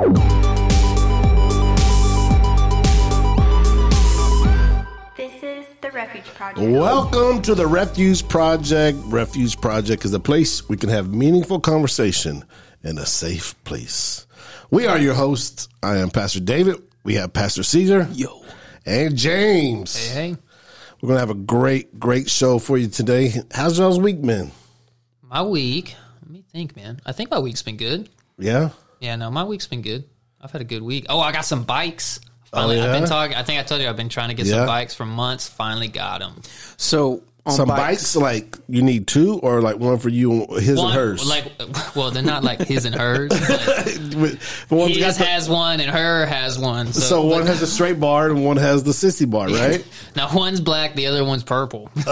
[0.00, 0.08] This
[5.42, 6.70] is the Refuge Project.
[6.70, 8.96] Welcome to the Refuge Project.
[9.04, 12.44] Refuge Project is a place we can have meaningful conversation
[12.82, 14.26] in a safe place.
[14.70, 15.68] We are your hosts.
[15.82, 16.76] I am Pastor David.
[17.04, 18.08] We have Pastor Caesar.
[18.12, 18.42] Yo.
[18.86, 20.12] And James.
[20.14, 20.34] Hey,
[21.02, 23.34] We're going to have a great, great show for you today.
[23.52, 24.50] How's y'all's week been?
[25.24, 25.94] my week.
[26.22, 27.02] Let me think, man.
[27.04, 28.08] I think my week's been good.
[28.38, 28.70] Yeah?
[29.00, 30.04] Yeah, no, my week's been good.
[30.40, 31.06] I've had a good week.
[31.08, 32.20] Oh, I got some bikes.
[32.52, 33.36] Oh, Finally, Oh, I've been talking.
[33.36, 34.56] I think I told you I've been trying to get Yeah.
[34.56, 35.48] some bikes for months.
[35.48, 36.40] Finally got them.
[36.76, 38.14] So on Some bikes.
[38.16, 41.26] like you need two or like one for you, his and hers?
[41.28, 41.50] like,
[41.96, 43.30] well, they're not like his and hers.
[43.30, 44.38] But
[44.70, 46.92] One's got his the- has one and her has one.
[46.92, 49.84] So, so one but- has a straight bar and one has the sissy bar, right?
[50.16, 51.90] now one's black, the other one's purple.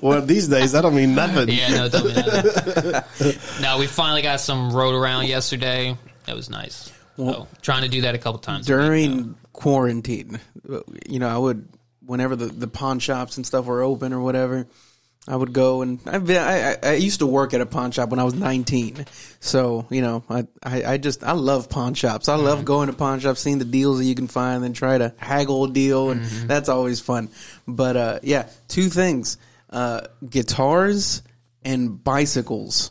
[0.00, 1.48] well, these days that don't mean nothing.
[1.48, 3.62] yeah, no, it don't mean nothing.
[3.62, 5.96] no, we finally got some rode around yesterday.
[6.26, 6.92] That was nice.
[7.16, 10.40] So, trying to do that a couple times a week during quarantine,
[11.06, 11.68] you know, I would
[12.10, 14.66] whenever the, the pawn shops and stuff were open or whatever,
[15.28, 17.90] I would go and I've been, I, I I used to work at a pawn
[17.92, 19.04] shop when I was 19.
[19.38, 22.28] So, you know, I, I, I just, I love pawn shops.
[22.28, 24.98] I love going to pawn shops, seeing the deals that you can find and try
[24.98, 26.10] to haggle a deal.
[26.10, 27.28] And that's always fun.
[27.68, 29.36] But, uh, yeah, two things,
[29.68, 31.22] uh, guitars
[31.64, 32.90] and bicycles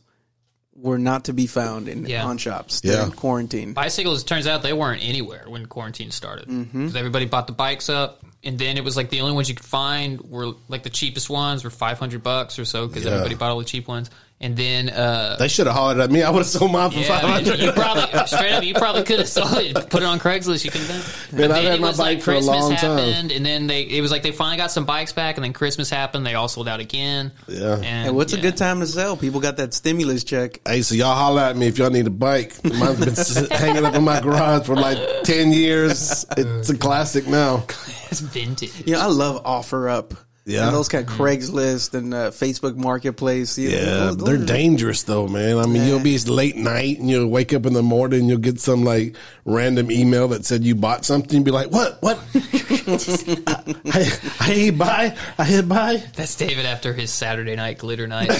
[0.74, 2.22] were not to be found in Yeah.
[2.24, 2.98] pawn shops Yeah.
[2.98, 3.74] during quarantine.
[3.74, 6.80] bicycles turns out they weren't anywhere when quarantine started Mm-hmm.
[6.86, 9.56] because everybody bought the bikes up and then it was like the only ones you
[9.56, 13.12] could find were like the cheapest ones were 500 bucks or so because Yeah.
[13.12, 14.10] everybody bought all the cheap ones
[14.42, 16.24] and then uh They should have hollered at me.
[16.24, 19.20] I would have sold mine for yeah, five you probably straight up you probably could
[19.20, 20.90] have sold it put it on Craigslist you could have
[21.32, 22.98] done Man, I've had my bike like for a Christmas long time.
[22.98, 25.52] happened and then they it was like they finally got some bikes back and then
[25.54, 27.76] Christmas happened they all sold out again Yeah.
[27.76, 28.40] and And what's yeah.
[28.40, 29.18] a good time to sell?
[29.18, 30.60] People got that stimulus check.
[30.66, 32.64] Hey, so y'all holler at me if y'all need a bike.
[32.64, 36.26] Mine's been hanging up in my garage for like ten years.
[36.38, 37.66] It's a classic now.
[38.10, 40.18] it's vintage You know, I love OfferUp.
[40.50, 40.66] Yeah.
[40.68, 43.58] And those kind of Craigslist and uh, Facebook Marketplace.
[43.58, 43.84] You know, Yeah,
[44.14, 45.58] those- they're dangerous though, man.
[45.60, 48.40] I mean, you'll be late night and you'll wake up in the morning and you'll
[48.40, 49.16] get some like
[49.46, 51.36] random email that said you bought something.
[51.38, 52.02] And be like, what?
[52.02, 52.20] What?
[52.36, 55.16] I, I hit buy.
[55.38, 56.04] I hit buy.
[56.16, 58.30] That's David after his Saturday night glitter night.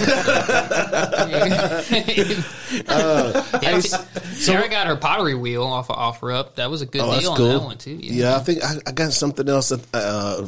[2.88, 6.56] yeah, Sarah got her pottery wheel off of offer up.
[6.56, 7.46] That was a good Oh, that's deal cool.
[7.50, 7.92] on that one too.
[7.94, 8.12] Yeah.
[8.30, 9.68] Yeah, I think I, I got something else.
[9.70, 10.46] That, uh,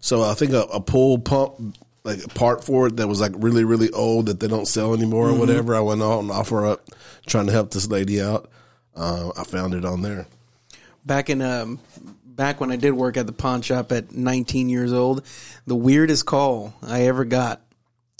[0.00, 3.32] so I think a, a pull pump, like a part for it that was like
[3.36, 5.74] really, really old that they don't sell anymore or whatever.
[5.74, 6.88] I went on and offer up
[7.26, 8.50] trying to help this lady out.
[8.96, 10.26] Uh, I found it on there.
[11.04, 11.78] back in um,
[12.24, 15.24] back when I did work at the pawn shop at 19 years old,
[15.66, 17.60] the weirdest call I ever got.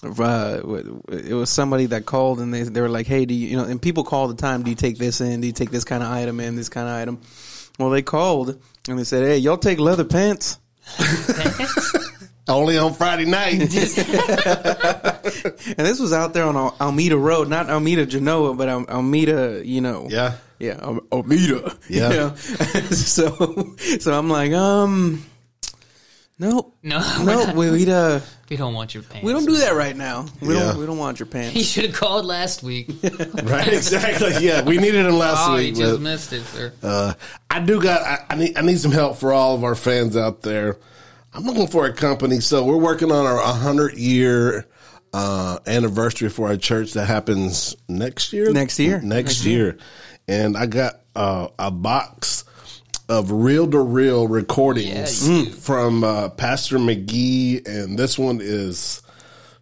[0.05, 0.61] Uh,
[1.09, 3.65] it was somebody that called and they they were like, "Hey, do you you know?"
[3.65, 4.63] And people call all the time.
[4.63, 5.41] Do you take this in?
[5.41, 6.55] Do you take this kind of item in?
[6.55, 7.21] This kind of item?
[7.81, 10.59] Well, they called and they said, "Hey, y'all take leather pants?"
[12.49, 13.61] Only on Friday night.
[15.77, 19.63] And this was out there on Al- Almeda Road, not Almeda Genoa, but Al- Almeda,
[19.65, 20.07] you know.
[20.11, 20.35] yeah.
[20.59, 21.77] Yeah, Al- Almeda.
[21.89, 22.11] Yeah.
[22.11, 22.35] You know?
[22.91, 25.25] so, so I'm like, um,
[26.39, 27.47] nope, No, we're nope.
[27.49, 29.25] not- We we, uh, we don't want your pants.
[29.25, 30.27] we don't do that right now.
[30.41, 30.61] We Yeah.
[30.61, 31.61] don't we don't want your You pants.
[31.67, 32.89] should have called last week.
[33.43, 34.45] Right, exactly.
[34.47, 35.53] Yeah, we needed him last week.
[35.53, 35.77] oh, week.
[35.77, 36.73] you just but, missed it, sir.
[36.83, 37.15] uh,
[37.51, 38.03] I do got.
[38.03, 38.57] I, I need.
[38.59, 40.79] I need some help for all of our fans out there.
[41.33, 42.41] I'm looking for a company.
[42.41, 44.67] So we're working on our 100 year
[45.13, 48.51] uh, anniversary for our church that happens next year.
[48.53, 49.01] Next year.
[49.01, 49.79] Next year,
[50.27, 52.45] and I got uh, a box
[53.09, 59.03] of reel to reel recordings Yeah, from uh, Pastor McGee, and this one is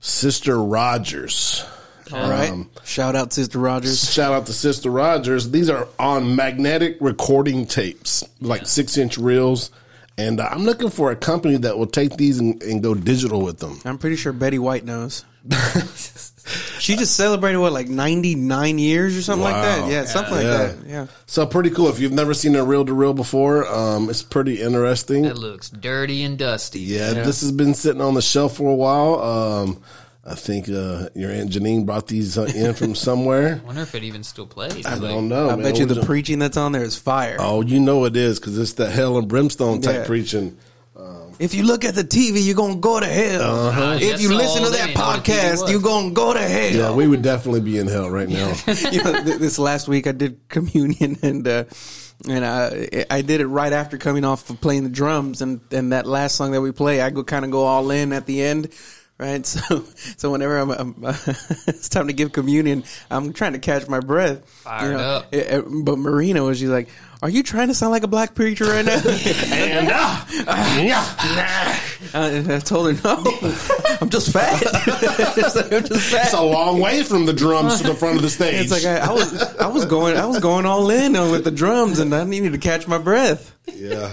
[0.00, 1.64] Sister Rogers.
[2.12, 2.64] All right.
[2.84, 4.12] Shout out, Sister Rogers.
[4.12, 5.50] Shout out to Sister Rogers.
[5.50, 9.70] These are on magnetic recording tapes, like six inch reels.
[10.18, 13.42] And uh, I'm looking for a company that will take these and, and go digital
[13.42, 13.80] with them.
[13.84, 15.24] I'm pretty sure Betty White knows.
[16.78, 19.90] she just celebrated what, like 99 years or something like that.
[19.90, 20.56] Yeah, something like Yeah.
[20.66, 20.76] that.
[20.86, 21.06] Yeah.
[21.26, 21.88] So pretty cool.
[21.88, 25.24] If you've never seen a reel to reel before, um, it's pretty interesting.
[25.24, 26.80] It looks dirty and dusty.
[26.80, 29.20] Yeah, this has been sitting on the shelf for a while.
[29.20, 29.82] Um,
[30.28, 33.60] I think uh, your aunt Janine brought these uh, in from somewhere.
[33.62, 34.84] I wonder if it even still plays.
[34.84, 35.50] I Like, don't know.
[35.50, 35.62] I man.
[35.64, 37.36] bet you the preaching that's on there is fire.
[37.38, 40.04] Oh, you know it is because it's that hell and brimstone type Yeah.
[40.06, 40.56] preaching.
[41.38, 43.68] If you look at the TV, you're gonna go to hell.
[43.68, 43.98] Uh-huh.
[44.00, 46.72] If you listen to that they know what TV podcast, you're gonna go to hell.
[46.72, 48.54] Yeah, we would definitely be in hell right now.
[48.90, 51.64] you know, th- this last week I did communion and uh,
[52.28, 55.92] and I I did it right after coming off of playing the drums and and
[55.92, 58.42] that last song that we play I go kind of go all in at the
[58.42, 58.72] end.
[59.18, 59.46] Right?
[59.56, 59.84] So,
[60.16, 60.94] so whenever I'm, I'm
[61.66, 64.46] it's time to give communion, I'm trying to catch my breath.
[64.48, 65.28] Fired up.
[65.32, 66.88] Eh, eh, But Marina was just like,
[67.22, 69.88] "Are you trying to sound like a black preacher right now?" And
[70.88, 71.06] yeah,
[72.14, 73.24] Uh, and I told her, "No,
[74.00, 74.60] I'm just fat.
[74.62, 78.16] it's like, I'm just fat." it's a long way from the drums to the front
[78.16, 78.60] of the stage.
[78.60, 81.50] It's like I, I was, I was going, I was going all in with the
[81.50, 83.54] drums, and I needed to catch my breath.
[83.74, 84.12] yeah.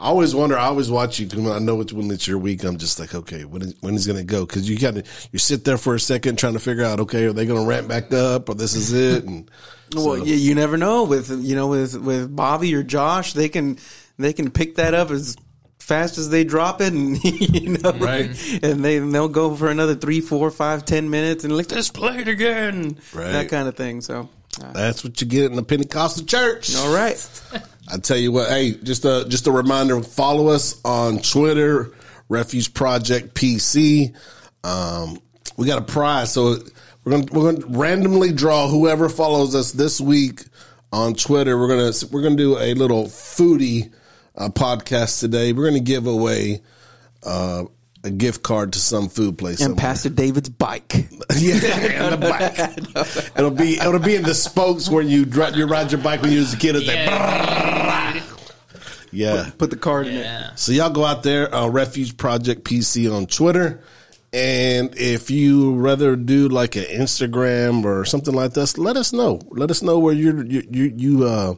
[0.00, 0.58] I always wonder.
[0.58, 1.28] I always watch you.
[1.52, 2.64] I know it's when it's your week.
[2.64, 4.46] I'm just like, okay, when is, when is going to go?
[4.46, 7.24] Because you got to you sit there for a second trying to figure out, okay,
[7.26, 9.24] are they going to ramp back up or this is it?
[9.24, 9.50] And
[9.94, 13.76] Well, you, you never know with you know with with Bobby or Josh, they can
[14.18, 15.36] they can pick that up as
[15.78, 18.30] fast as they drop it, and you know, Right.
[18.62, 22.18] And they they'll go for another three, four, five, ten minutes, and like let's play
[22.18, 23.32] it again, Right.
[23.32, 24.00] that kind of thing.
[24.00, 24.28] So,
[24.62, 26.74] uh, that's what you get in the Pentecostal church.
[26.76, 27.18] all right,
[27.92, 31.92] I tell you what, hey, just a just a reminder: follow us on Twitter,
[32.28, 34.14] Refuge Project PC.
[34.62, 35.18] Um,
[35.56, 36.56] we got a prize, so
[37.04, 40.44] we're gonna we're gonna randomly draw whoever follows us this week
[40.92, 41.58] on Twitter.
[41.58, 43.92] We're gonna we're gonna do a little foodie
[44.36, 45.52] uh, podcast today.
[45.52, 46.62] We're gonna give away
[47.24, 47.64] uh,
[48.04, 49.60] a gift card to some food place.
[49.60, 49.80] and somewhere.
[49.80, 50.92] Pastor David's bike.
[51.36, 53.30] Yeah, and the bike.
[53.38, 56.32] it'll be it'll be in the spokes where you dri you ride your bike when
[56.32, 56.76] you was a kid.
[56.76, 58.22] It's like, Yeah.
[59.12, 59.50] yeah.
[59.58, 60.58] Put the card in it.
[60.58, 63.82] So y'all go out there, uh, Refuge Project PC on Twitter.
[64.32, 69.40] And if you rather do like an Instagram or something like this, let us know.
[69.50, 71.54] Let us know where you're, you you you uh,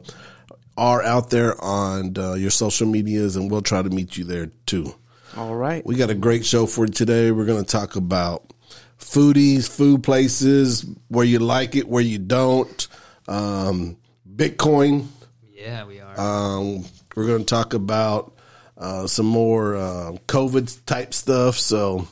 [0.77, 4.47] are out there on uh, your social medias, and we'll try to meet you there
[4.65, 4.93] too.
[5.35, 7.31] All right, We got a great show for you today.
[7.31, 8.53] We're going to talk about
[8.99, 12.87] foodies, food places, where you like it, where you don't,
[13.27, 13.97] um,
[14.31, 15.07] Bitcoin.
[15.51, 16.19] Yeah, we are.
[16.19, 16.85] Um,
[17.15, 18.35] we're going to talk about
[18.77, 21.57] uh, some more uh, COVID type stuff.
[21.57, 22.07] So,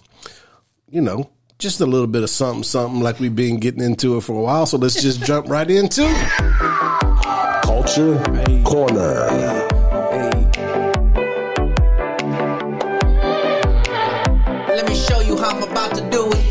[0.90, 1.30] you know,
[1.60, 4.42] just a little bit of something, something like we've been getting into it for a
[4.42, 4.66] while.
[4.66, 6.08] So let's just jump right into
[7.64, 8.18] Culture
[8.66, 9.30] Corner.
[9.30, 9.68] hey.
[9.72, 9.81] Let
[15.82, 16.42] about to do it.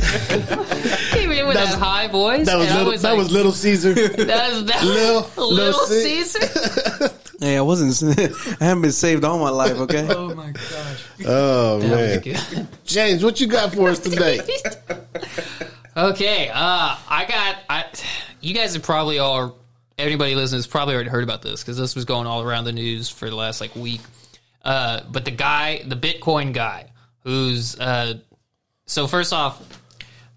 [1.12, 2.46] Came in with that, high voice.
[2.46, 2.92] That was little.
[2.92, 3.94] that like, was Little Caesar.
[4.30, 7.10] That was that Lil- little, Lil Caesar.
[7.40, 8.20] Hey, I wasn't.
[8.60, 9.72] I haven't been saved all my life.
[9.72, 10.06] Okay.
[10.10, 11.06] oh my gosh.
[11.24, 12.68] Oh That man.
[12.84, 14.40] James, what you got for us today?
[15.96, 17.56] Okay, uh, I got.
[17.70, 17.86] I,
[18.42, 19.56] you guys have probably all.
[19.96, 22.72] Everybody listening has probably already heard about this because this was going all around the
[22.72, 24.02] news for the last like week.
[24.62, 26.89] Uh, but the guy, the Bitcoin guy,
[27.24, 28.18] who's uh,
[28.86, 29.62] so first off,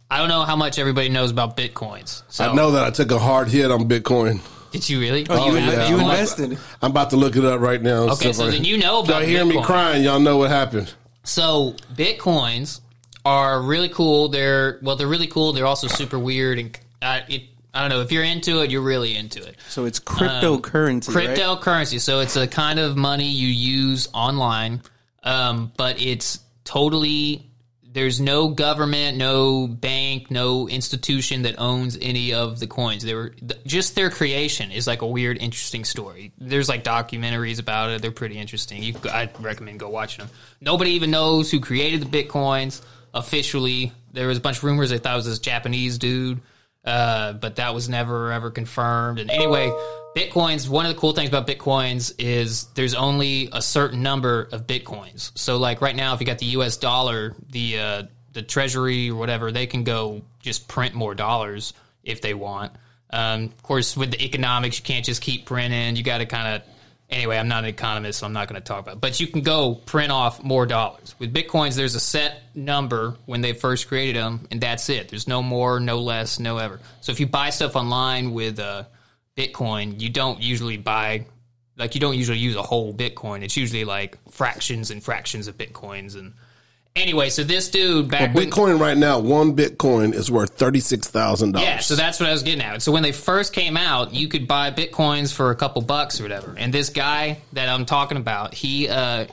[0.10, 2.22] I don't know how much everybody knows about bitcoins.
[2.30, 4.42] So I know that I took a hard hit on Bitcoin.
[4.72, 5.26] Did you really?
[5.30, 5.88] Oh, you, yeah.
[5.88, 6.58] you invested.
[6.82, 8.10] I'm about to look it up right now.
[8.14, 9.64] Okay, so then you know If y'all about hear me Bitcoin.
[9.66, 10.94] crying, y'all know what happened.
[11.24, 12.82] So bitcoins
[13.26, 14.30] are really cool.
[14.30, 15.54] They're well, they're really cool.
[15.54, 17.44] They're also super weird, and uh, it.
[17.74, 19.56] I don't know if you're into it, you're really into it.
[19.70, 21.16] So it's cryptocurrency.
[21.16, 21.30] right?
[21.30, 22.00] Cryptocurrency.
[22.00, 24.84] So it's a kind of money you use online,
[25.24, 27.50] um, but it's totally.
[27.84, 33.04] There's no government, no bank, no institution that owns any of the coins.
[33.04, 33.36] They were
[33.68, 36.32] just their creation is like a weird, interesting story.
[36.40, 38.02] There's like documentaries about it.
[38.02, 38.82] They're pretty interesting.
[38.82, 40.34] You, I'd recommend go watching them.
[40.60, 42.82] Nobody even knows who created the bitcoins
[43.14, 43.92] officially.
[44.12, 46.42] There was a bunch of rumors they thought it was this Japanese dude,
[46.86, 49.20] uh, but that was never ever confirmed.
[49.20, 49.72] And anyway,
[50.16, 50.68] bitcoins.
[50.68, 55.32] One of the cool things about bitcoins is there's only a certain number of bitcoins.
[55.36, 56.78] So like right now, if you got the U.S.
[56.78, 58.04] dollar, the uh,
[58.34, 62.74] the Treasury or whatever, they can go just print more dollars if they want.
[63.10, 65.96] Um, of course, with the economics, you can't just keep printing.
[65.96, 66.73] You got to kind of
[67.10, 69.02] anyway, I'm not an economist, so I'm not going to talk about it.
[69.02, 71.16] But you can go print off more dollars.
[71.20, 75.10] With Bitcoins, there's a set number when they first created them, and that's it.
[75.10, 76.80] There's no more, no less, no ever.
[77.02, 78.84] So if you buy stuff online with uh,
[79.38, 81.26] Bitcoin, you don't usually buy,
[81.78, 83.44] like, you don't usually use a whole Bitcoin.
[83.44, 86.16] It's usually like fractions and fractions of Bitcoins.
[86.16, 86.34] And
[86.96, 88.50] anyway, so this dude back when.
[88.50, 91.68] Bitcoin right now, one Bitcoin is worth thirty six thousand dollars.
[91.68, 92.82] Yeah, so that's what I was getting at.
[92.82, 96.24] So when they first came out, you could buy bitcoins for a couple bucks or
[96.24, 96.56] whatever.
[96.58, 99.26] And this guy that I'm talking about, he, uh,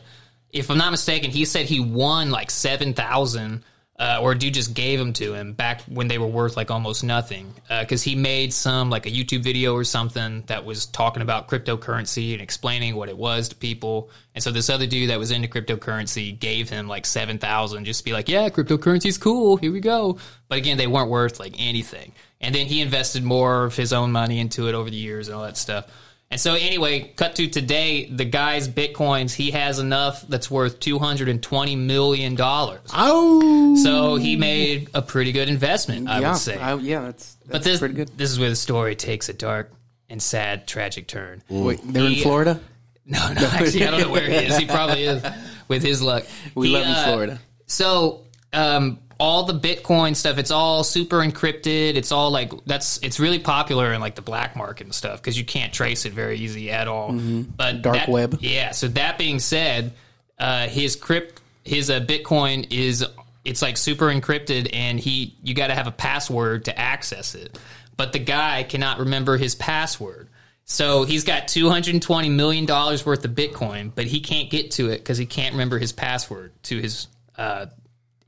[0.53, 3.63] if I'm not mistaken, he said he won like seven thousand,
[4.01, 7.05] uh, or dude just gave them to him back when they were worth like almost
[7.05, 11.49] nothing, because he made some like a YouTube video or something that was talking about
[11.49, 14.11] cryptocurrency and explaining what it was to people.
[14.35, 18.01] And so this other dude that was into cryptocurrency gave him like seven thousand, just
[18.01, 19.59] to be like, yeah, cryptocurrency's cool.
[19.59, 20.19] Here we go.
[20.49, 22.13] But again, they weren't worth like anything.
[22.41, 25.37] And then he invested more of his own money into it over the years and
[25.37, 25.87] all that stuff.
[26.33, 30.99] And so anyway, cut to today, the guy's bitcoins, he has enough that's worth two
[31.01, 32.89] hundred and twenty million dollars.
[32.95, 36.57] Oh, So he made a pretty good investment, I yeah, would say.
[36.57, 38.17] I- yeah, that's, that's but this pretty good.
[38.17, 39.73] this is where the story takes a dark
[40.09, 41.43] and sad, tragic turn.
[41.49, 42.61] Wait, they're in Florida.
[43.07, 44.57] No, no, actually, I don't know where he is.
[44.57, 45.25] He probably is
[45.67, 46.25] with his luck.
[46.55, 47.41] We He, love you, uh, Florida.
[47.67, 48.23] So,
[48.53, 51.95] um, all the Bitcoin stuff, it's all super encrypted.
[51.95, 55.39] It's all like that's it's really popular in like the black market and stuff because
[55.39, 57.13] you can't trace it very easy at all.
[57.13, 58.39] But Dark that- web.
[58.41, 58.73] yeah.
[58.73, 59.93] So that being said,
[60.39, 63.05] uh, his crypt, his uh, Bitcoin is
[63.45, 67.59] it's like super encrypted, and he you got to have a password to access it.
[67.97, 70.29] But the guy cannot remember his password.
[70.65, 74.49] So he's got two hundred and twenty million dollars worth of Bitcoin, but he can't
[74.49, 77.67] get to it because he can't remember his password to his uh,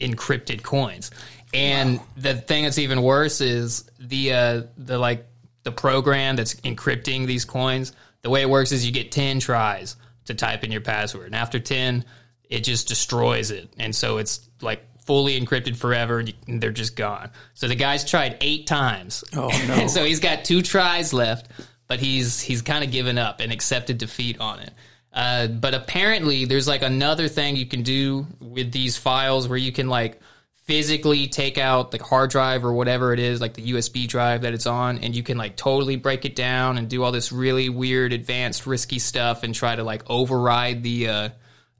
[0.02, 1.10] encrypted coins.
[1.54, 5.26] And the thing that's even worse is the uh, the like
[5.64, 7.92] the program that's encrypting these coins.
[8.22, 11.34] The way it works is you get ten tries to type in your password, and
[11.34, 12.04] after ten,
[12.48, 16.70] it just destroys it, and so it's like fully encrypted forever, and, you, and they're
[16.70, 17.30] just gone.
[17.54, 19.24] So the guy's tried eight times.
[19.34, 19.74] Oh, no.
[19.74, 21.50] and so he's got two tries left,
[21.86, 24.72] but he's he's kind of given up and accepted defeat on it.
[25.12, 29.72] Uh, but apparently, there's like another thing you can do with these files where you
[29.72, 30.20] can like
[30.64, 34.54] physically take out the hard drive or whatever it is, like the USB drive that
[34.54, 37.68] it's on, and you can like totally break it down and do all this really
[37.68, 41.28] weird, advanced, risky stuff and try to like override the uh,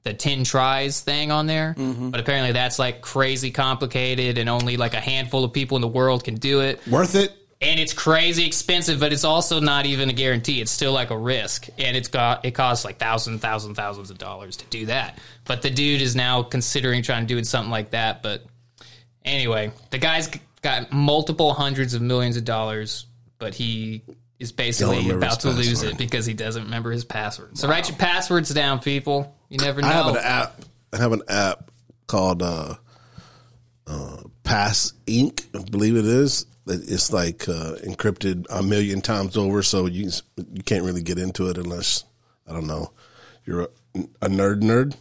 [0.03, 1.73] the ten tries thing on there.
[2.11, 5.87] But apparently, that's like crazy complicated, and only like a handful of people in the
[5.87, 7.35] world can do it worth it.
[7.63, 10.59] And it's crazy expensive, but it's also not even a guarantee.
[10.59, 14.17] It's still like a risk, and it's got it costs like thousands, thousands, thousands of
[14.17, 15.17] dollars to do that.
[15.45, 18.21] But the dude is now considering trying to do something like that.
[18.21, 18.43] But
[19.23, 20.29] anyway, the guy's
[20.61, 23.05] got multiple hundreds of millions of dollars,
[23.39, 24.03] but he
[24.39, 25.93] is basically about to lose password.
[25.93, 27.57] it because he doesn't remember his password.
[27.57, 29.37] So write your passwords down, people.
[29.47, 29.87] You never know.
[29.87, 30.61] I have an app.
[30.91, 31.71] I have an app
[32.07, 32.75] called uh,
[33.87, 34.12] uh,
[34.53, 35.47] Pass Ink.
[35.55, 36.45] I believe it is.
[36.67, 40.11] It's like uh, encrypted a million times over, so you
[40.53, 42.03] you can't really get into it unless
[42.47, 42.93] I don't know
[43.45, 43.67] you're a,
[44.21, 44.95] a nerd nerd.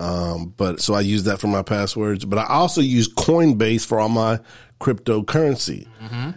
[0.00, 2.24] Um, but so I use that for my passwords.
[2.24, 4.40] But I also use Coinbase for all my
[4.80, 5.86] cryptocurrency,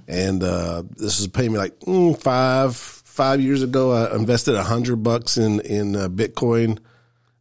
[0.07, 3.91] and uh, this is paying me like mm, five five years ago.
[3.91, 6.77] I invested a hundred bucks in in uh, Bitcoin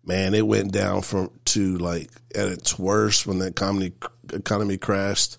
[0.06, 3.92] man, it went down from to like at its worst when the economy
[4.32, 5.38] economy crashed,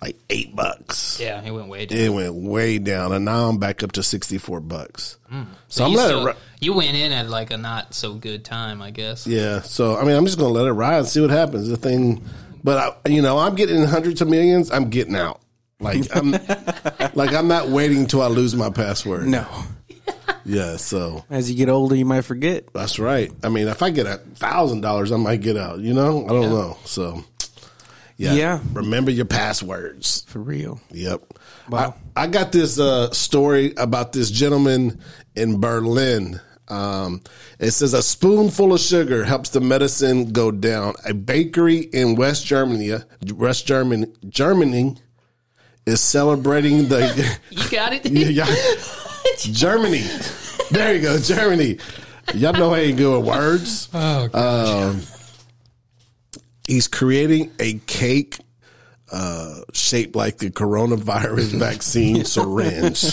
[0.00, 1.18] like eight bucks.
[1.20, 1.98] yeah, he went way down.
[1.98, 5.16] It went way down, and now I'm back up to sixty four bucks.
[5.28, 5.42] Hmm.
[5.68, 6.30] So, I'm you, letting still- it.
[6.32, 9.26] Ri- you went in at like a not so good time, I guess.
[9.26, 9.62] yeah.
[9.62, 11.68] So I mean, I'm just gonna let it ride and see what happens.
[11.68, 12.22] The thing,
[12.62, 14.70] but I, you know, I'm getting hundreds of millions.
[14.70, 15.40] I'm getting out.
[15.82, 16.30] Like I'm,
[17.14, 19.26] like I'm not waiting till I lose my password.
[19.26, 19.46] No.
[20.44, 20.76] Yeah.
[20.76, 22.72] So As you get older, you might forget.
[22.72, 23.30] That's right.
[23.44, 25.80] I mean, if I get a thousand dollars, I might get out.
[25.80, 26.78] You know, I don't know.
[26.86, 27.22] So,
[28.20, 28.60] yeah, Yeah.
[28.74, 30.24] Remember your passwords.
[30.28, 30.80] For real.
[30.90, 31.22] Yep.
[31.70, 31.94] Wow.
[32.16, 35.00] I, I got this uh, story about this gentleman
[35.34, 36.40] in Berlin.
[36.68, 37.22] Um,
[37.58, 40.94] it says a spoonful of sugar helps the medicine go down.
[41.04, 42.92] A bakery in West Germany,
[43.34, 44.96] West Germany, Germany,
[45.86, 47.38] is celebrating the.
[47.50, 48.06] You got it.
[48.06, 48.54] Yeah, yeah.
[49.38, 50.04] Germany.
[50.70, 51.78] There you go, Germany.
[52.34, 53.88] Y'all know I ain't good with words.
[53.92, 54.68] Oh, gosh.
[54.68, 55.02] Um,
[56.70, 58.38] he's creating a cake
[59.10, 63.12] uh, shaped like the coronavirus vaccine syringe.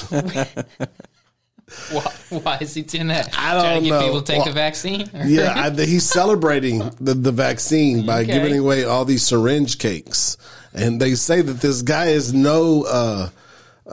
[1.89, 3.29] Why, why is he doing that?
[3.37, 3.99] I don't Trying to get know.
[4.05, 5.09] people to take Well, the vaccine?
[5.25, 8.31] Yeah, I, he's celebrating the, the vaccine by Okay.
[8.31, 10.37] giving away all these syringe cakes,
[10.73, 13.29] and they say that this guy is no, uh,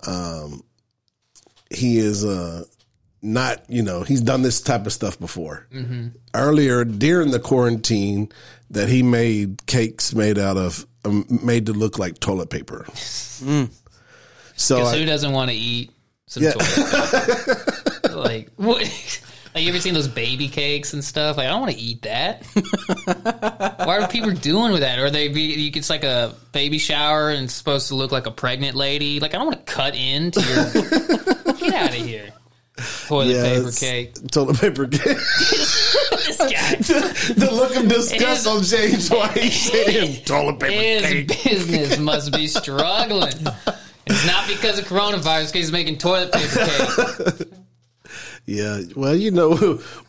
[0.06, 0.62] um,
[1.71, 2.64] he is uh,
[3.25, 5.66] not, you know, he's done this type of stuff before.
[6.35, 8.31] Earlier during the quarantine,
[8.71, 12.87] that he made cakes made out of um, made to look like toilet paper.
[12.95, 15.90] So Because I- who doesn't want to eat
[16.26, 16.52] some Yeah.
[16.52, 17.47] toilet
[18.02, 18.14] paper?
[18.16, 18.83] like, what?
[19.54, 21.37] Like, you ever seen those baby cakes and stuff?
[21.37, 22.45] Like, I don't want to eat that.
[23.87, 24.99] Why are people doing with that?
[24.99, 28.26] Or they be, you, it's like a baby shower and it's supposed to look like
[28.26, 29.21] a pregnant lady.
[29.21, 31.54] Like, I don't want to cut into your.
[31.54, 32.31] Get out of here.
[33.07, 34.31] Toilet Yeah, paper it's- cake.
[34.31, 35.00] toilet paper cake.
[35.16, 36.75] This guy.
[37.35, 41.45] the look of disgust His- on James while he's saying toilet paper His cake.
[41.45, 43.33] business must be struggling.
[44.07, 47.49] It's not because of coronavirus, because he's making toilet paper cake.
[48.47, 49.54] Yeah, well, you know,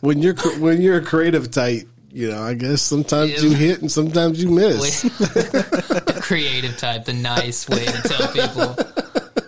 [0.00, 3.90] when you're when you're a creative type, you know, I guess sometimes you hit and
[3.90, 5.00] sometimes you miss.
[5.02, 8.76] the creative type, the nice way to tell people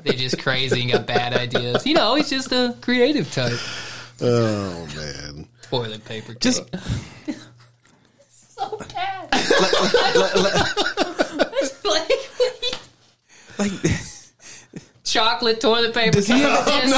[0.03, 1.87] they're just crazy and got bad ideas.
[1.87, 3.59] You know, he's just a creative type.
[4.21, 5.49] Oh man.
[5.63, 6.35] Toilet paper.
[6.35, 6.65] Just
[8.31, 9.33] so bad.
[11.85, 12.11] like,
[13.59, 13.71] like,
[15.19, 16.13] chocolate toilet paper.
[16.13, 16.93] Does he have- Yes.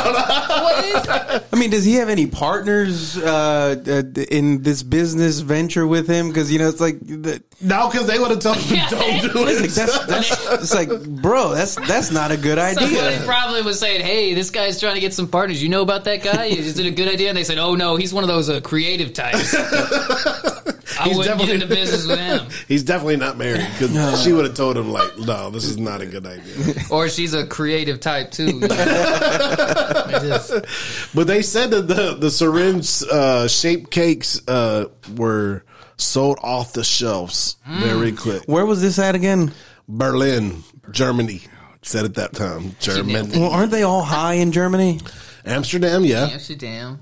[0.63, 1.45] What is that?
[1.53, 6.29] I mean, does he have any partners uh, uh, in this business venture with him?
[6.29, 9.47] Because you know, it's like the, No, because they would have told him don't do
[9.49, 9.75] it's like it.
[9.75, 10.91] that's, that's it's like,
[11.23, 12.87] bro, that's that's not a good idea.
[12.89, 15.63] Somebody probably was saying, "Hey, this guy's trying to get some partners.
[15.63, 16.47] You know about that guy?
[16.47, 18.61] Is it a good idea?" And they said, "Oh no, he's one of those uh,
[18.61, 19.55] creative types.
[21.01, 24.45] I He's wouldn't get into business with him." He's definitely not married because she would
[24.45, 26.75] have told him like, no, this is not a good idea.
[26.91, 28.47] Or she's a creative type too.
[28.47, 28.69] you know?
[30.23, 35.65] Just- But they said that the the syringe uh, shaped cakes uh, were
[35.97, 38.43] sold off the shelves very quick.
[38.47, 39.53] Where was this at again?
[39.89, 41.43] Berlin, Germany.
[41.83, 45.01] Said at that time, Germany, Well, aren't they all high in Germany?
[45.47, 46.05] Amsterdam.
[46.05, 46.99] Yeah, Amsterdam.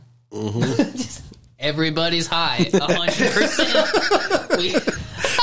[1.58, 4.84] Everybody's high, hundred percent.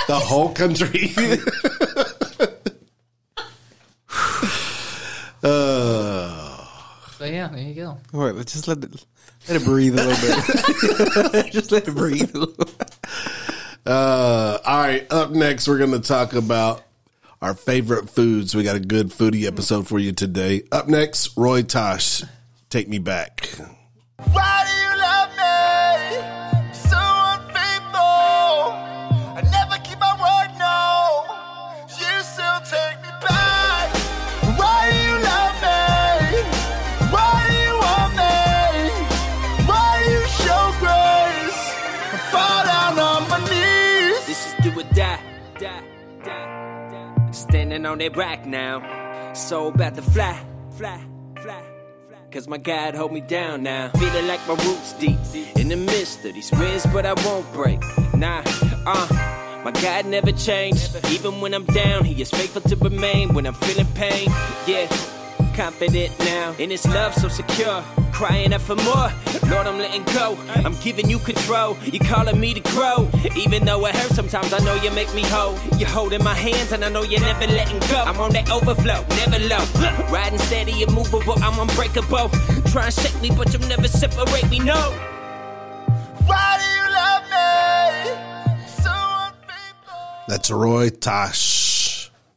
[0.07, 1.11] The whole country.
[5.43, 6.65] uh,
[7.17, 7.97] So yeah, there you go.
[8.13, 9.05] All right, let's just let it
[9.47, 11.45] let it breathe a little bit.
[11.51, 12.35] just let it breathe.
[12.35, 12.69] A little.
[13.85, 15.05] Uh, all right.
[15.11, 16.83] Up next, we're going to talk about
[17.41, 18.55] our favorite foods.
[18.55, 20.63] We got a good foodie episode for you today.
[20.71, 22.23] Up next, Roy Tosh,
[22.69, 23.47] take me back.
[24.31, 25.24] Why do you love
[47.85, 49.33] Standing on that rack now.
[49.33, 50.43] So about to fly,
[50.75, 50.99] fly,
[51.39, 51.61] fly,
[52.07, 52.17] fly.
[52.31, 53.89] Cause my God hold me down now.
[53.89, 55.19] Feeling like my roots deep
[55.55, 57.79] in the midst of these winds, but I won't break.
[58.15, 58.41] Nah,
[58.87, 59.61] uh.
[59.63, 60.95] My God never changed.
[61.09, 63.33] Even when I'm down, He is faithful to remain.
[63.33, 64.29] When I'm feeling pain,
[64.65, 64.87] yeah.
[65.55, 67.81] Confident now in His love, so secure.
[68.11, 69.09] Crying out for more.
[69.49, 70.37] Lord, I'm letting go.
[70.53, 71.77] I'm giving you control.
[71.83, 73.09] You're calling me to grow.
[73.37, 75.57] Even though it hurts sometimes, I know you make me whole.
[75.77, 78.03] You're holding my hands, and I know you're never letting go.
[78.05, 79.63] I'm on that overflow, never low.
[80.11, 82.29] Riding steady, immovable, I'm unbreakable.
[82.71, 84.91] Try and shake me, but you'll never separate me, no.
[86.25, 88.67] Why do you love me?
[88.67, 90.03] So unfaithful.
[90.27, 91.64] That's Roy Tosh.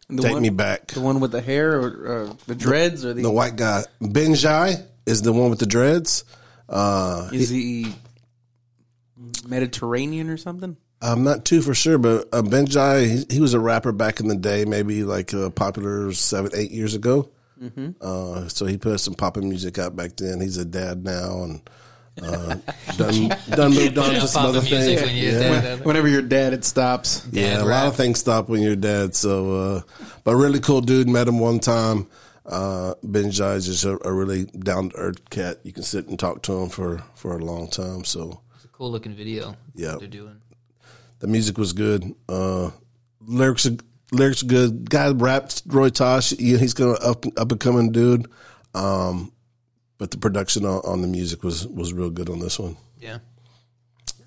[0.09, 0.89] The take one- me back.
[0.89, 3.85] The one with the hair or uh, the dreads or the, The white guy.
[4.01, 6.25] Benjai is the one with the dreads.
[6.69, 7.93] Uh, is he
[9.47, 10.77] Mediterranean or something?
[11.01, 14.29] I'm not too for sure, but uh, Benjai, he, he was a rapper back in
[14.29, 17.31] the day, maybe like uh, popular seven, eight years ago.
[17.63, 17.91] Mm-hmm.
[18.01, 20.41] Uh, so he put some poppin' music out back then.
[20.41, 21.61] He's a dad now and
[22.23, 22.57] uh,
[22.97, 25.03] done done moved on to some other things.
[25.03, 25.31] when yeah.
[25.31, 25.85] dead.
[25.85, 27.27] Whenever you're dead, it stops.
[27.33, 29.15] Yeah, Dad a lot of things stop when you're dead.
[29.15, 29.81] So, uh,
[30.25, 31.09] but really cool dude.
[31.09, 32.07] Met him one time.
[32.49, 35.59] Uh, Benjai is just a, a really down to earth cat.
[35.65, 38.05] You can sit and talk to him for, for a long time.
[38.05, 39.55] So It's a cool looking video.
[39.75, 39.97] Yeah.
[39.99, 40.41] they're doing.
[41.19, 42.15] the music was good.
[42.27, 42.71] Uh,
[43.21, 43.77] lyrics, are,
[44.13, 44.89] lyrics are good.
[44.89, 46.33] Guy raps Roy Tosh.
[46.33, 48.27] Yeah, he's gonna up up and coming dude.
[48.75, 49.31] Um,
[49.99, 52.77] but the production on, on the music was was real good on this one.
[53.01, 53.19] Yeah.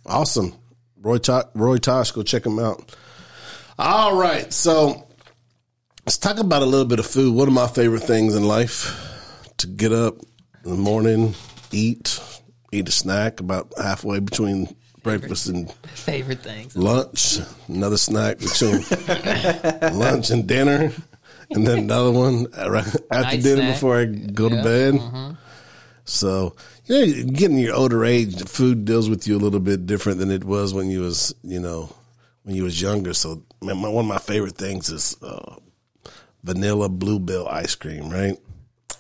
[0.06, 0.54] Awesome.
[1.02, 2.96] Roy Tosh, Roy Tosh, go check him out.
[3.80, 4.52] All right.
[4.54, 5.08] So
[6.06, 7.34] let's talk about a little bit of food.
[7.36, 8.96] One of my favorite things in life
[9.58, 10.16] to get up
[10.64, 11.34] in the morning,
[11.72, 12.20] eat,
[12.72, 16.76] eat a snack about halfway between breakfast and Favorite things.
[16.76, 18.84] lunch, another snack between
[19.98, 20.92] lunch and dinner,
[21.50, 23.74] and then another one uh, after Night dinner snack.
[23.74, 24.94] before I go to bed.
[24.96, 25.32] Mm-hmm.
[26.12, 30.20] So, you know, getting your older age, food deals with you a little bit different
[30.20, 31.90] than it was when you was, you know,
[32.44, 33.14] when you was younger.
[33.14, 35.56] So, man, my, one of my favorite things is uh,
[36.44, 38.38] vanilla bluebell ice cream, right?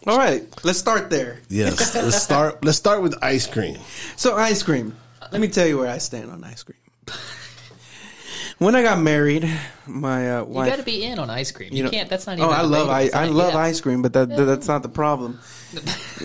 [0.08, 1.42] All right, let's start there.
[1.50, 1.94] Yes.
[1.94, 2.64] let's start.
[2.66, 3.78] Let's start with ice cream.
[4.16, 4.96] So ice cream.
[5.32, 6.80] Let me tell you where I stand on ice cream.
[8.58, 9.48] when I got married,
[9.86, 10.70] my uh, You wife.
[10.70, 11.72] got to be in on ice cream.
[11.72, 12.10] You, know- can't.
[12.10, 12.50] That's not even.
[12.50, 13.20] Oh, I love debatable.
[13.20, 13.60] I, I love yeah.
[13.60, 15.40] ice cream, but that, that that's not the problem.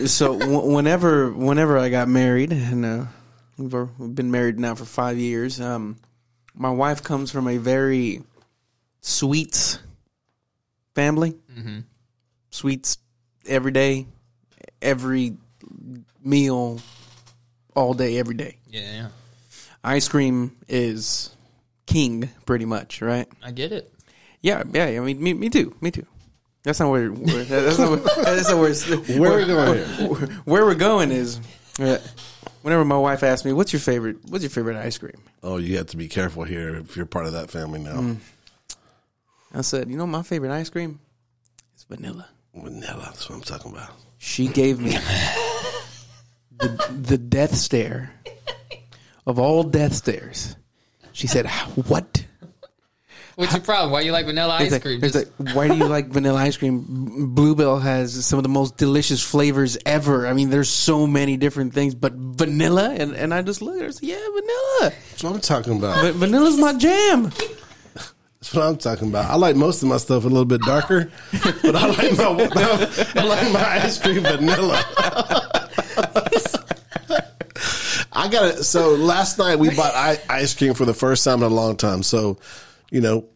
[0.06, 3.04] So w- whenever whenever I got married, and uh,
[3.56, 5.96] we've, we've been married now for five years, um,
[6.54, 8.22] my wife comes from a very
[9.00, 9.78] sweets
[10.94, 11.34] family.
[11.56, 11.80] Mm-hmm.
[12.50, 12.98] Sweets
[13.46, 14.06] every day,
[14.80, 15.36] every
[16.24, 16.80] meal,
[17.74, 18.58] all day, every day.
[18.68, 19.08] Yeah, yeah,
[19.84, 21.30] Ice cream is
[21.86, 23.28] king, pretty much, right?
[23.42, 23.92] I get it.
[24.40, 24.86] Yeah, yeah.
[24.86, 25.74] I mean, me, me too.
[25.80, 26.06] Me too.
[26.66, 27.12] That's not where.
[27.12, 27.90] where that's not.
[27.90, 29.20] Where, that's not where.
[29.20, 30.26] Where are we going here?
[30.44, 31.40] Where we're going is,
[31.78, 31.98] uh,
[32.62, 34.16] Whenever my wife asks me, "What's your favorite?
[34.24, 37.26] What's your favorite ice cream?" Oh, you have to be careful here if you're part
[37.26, 38.16] of that family now.
[39.54, 40.98] I said, "You know, my favorite ice cream
[41.76, 43.90] is vanilla." Vanilla, that's what I'm talking about.
[44.18, 44.98] She gave me
[46.58, 48.12] the, the death stare
[49.24, 50.56] of all death stares.
[51.12, 51.46] She said,
[51.86, 52.25] "What?"
[53.36, 53.92] What's your problem?
[53.92, 55.04] Why do you like vanilla ice It's like- cream?
[55.04, 56.84] it's Just- like, why do you like vanilla ice cream?
[57.34, 60.26] Bluebell has some of the most delicious flavors ever.
[60.26, 63.80] I mean, there's so many different things, but vanilla, and, and I just look at
[63.80, 64.94] her and say, yeah, vanilla.
[65.10, 66.00] That's what I'm talking about.
[66.02, 67.24] But vanilla's my jam.
[68.40, 69.30] That's what I'm talking about.
[69.30, 71.10] I like most of my stuff a little bit darker,
[71.62, 72.24] but I like my
[73.16, 74.82] I like my ice cream vanilla.
[78.12, 78.64] I got it.
[78.64, 79.92] So last night we bought
[80.30, 82.02] ice cream for the first time in a long time.
[82.02, 82.38] So,
[82.96, 83.26] you know,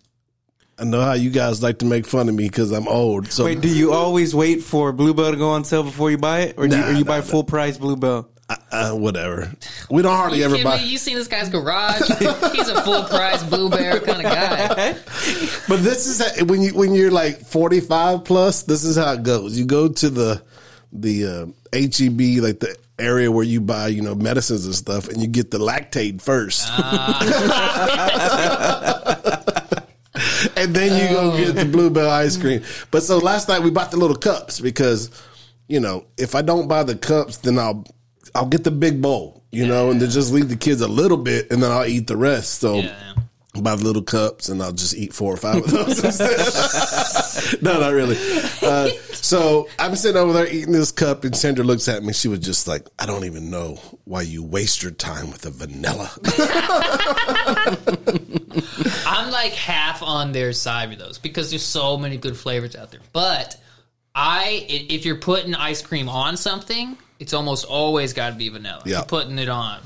[0.78, 3.30] I know how you guys like to make fun of me because I'm old.
[3.30, 6.40] So Wait, do you always wait for Bluebell to go on sale before you buy
[6.40, 6.54] it?
[6.56, 7.24] Or do you, or you nah, buy nah.
[7.24, 8.30] full price Bluebell?
[8.72, 9.52] uh, whatever.
[9.90, 10.78] We don't hardly you ever buy.
[10.78, 10.86] me?
[10.86, 12.00] You seen this guy's garage?
[12.52, 14.96] He's a full price Bluebell kind of guy.
[15.68, 18.62] But this is how, when you when you're like 45 plus.
[18.62, 19.58] This is how it goes.
[19.58, 20.42] You go to the
[20.92, 25.20] the uh, HEB, like the area where you buy you know medicines and stuff, and
[25.20, 26.68] you get the Lactaid first,
[30.60, 32.62] and then you go get the bluebell ice cream.
[32.90, 35.10] But so last night we bought the little cups because
[35.68, 37.84] you know if I don't buy the cups, then I'll
[38.34, 41.16] I'll get the big bowl, you know, and then just leave the kids a little
[41.18, 42.60] bit, and then I'll eat the rest.
[42.60, 42.94] So Yeah.
[43.60, 47.60] buy the little cups and I'll just eat four or five of those instead.
[47.62, 48.16] no, not really.
[48.62, 52.12] Uh, so I'm sitting over there eating this cup and Sandra looks at me.
[52.12, 55.50] She was just like, I don't even know why you waste your time with the
[55.50, 56.10] vanilla.
[59.10, 62.90] I'm like half on their side with those because there's so many good flavors out
[62.90, 63.00] there.
[63.12, 63.56] But
[64.14, 68.48] I, i- if you're putting ice cream on something, it's almost always got to be
[68.48, 68.82] vanilla.
[68.86, 68.98] Yeah.
[68.98, 69.80] You're putting it on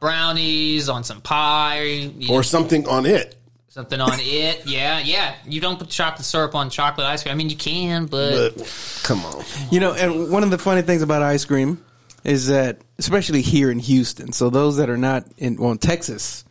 [0.00, 1.82] brownies, on some pie,
[2.18, 3.34] you- or something on it.
[3.68, 4.66] something on it.
[4.66, 5.34] Yeah, yeah.
[5.46, 7.32] You don't put chocolate syrup on chocolate ice cream.
[7.32, 9.44] I mean, you can, but, But come on.
[9.70, 11.82] You know, and one of the funny things about ice cream
[12.24, 16.44] is that, especially here in Houston, so those that are not in, well, in Texas,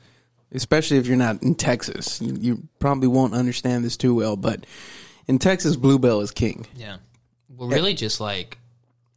[0.56, 4.65] especially if you're not in Texas, you, you probably won't understand this too well, but
[5.28, 6.65] in Texas, Bluebell is king.
[6.76, 6.98] yeah.
[7.50, 8.58] Well, really, just like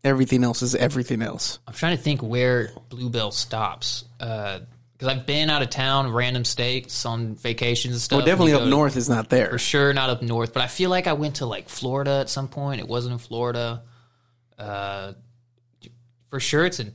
[0.04, 1.58] Everything else is everything else.
[1.66, 4.04] I'm trying to think where Bluebell stops.
[4.18, 4.62] Because
[5.02, 8.18] I've been out of town, random states on vacations and stuff.
[8.18, 9.50] Well, definitely You up go- north is not there.
[9.50, 12.28] for sure not up north but i feel like i went to like florida at
[12.30, 13.82] some point it wasn't in florida
[14.58, 15.12] uh
[16.28, 16.94] for sure it's in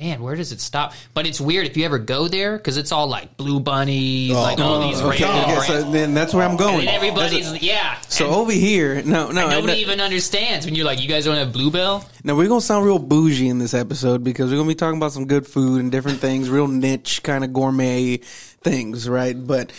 [0.00, 2.90] man where does it stop but it's weird if you ever go there because it's
[2.90, 6.34] all like blue bunny oh, like all these Oh, Okay, random okay, so then that's
[6.34, 6.84] where I'm going.
[6.86, 11.00] then everybody's yeah So And over here, no, no, nobody even understands when you're like
[11.00, 14.50] you guys don't have bluebell Now we're gonna sound real bougie in this episode because
[14.50, 17.52] we're gonna be talking about some good food and different things, real niche kind of
[17.52, 19.36] gourmet things, right?
[19.46, 19.70] But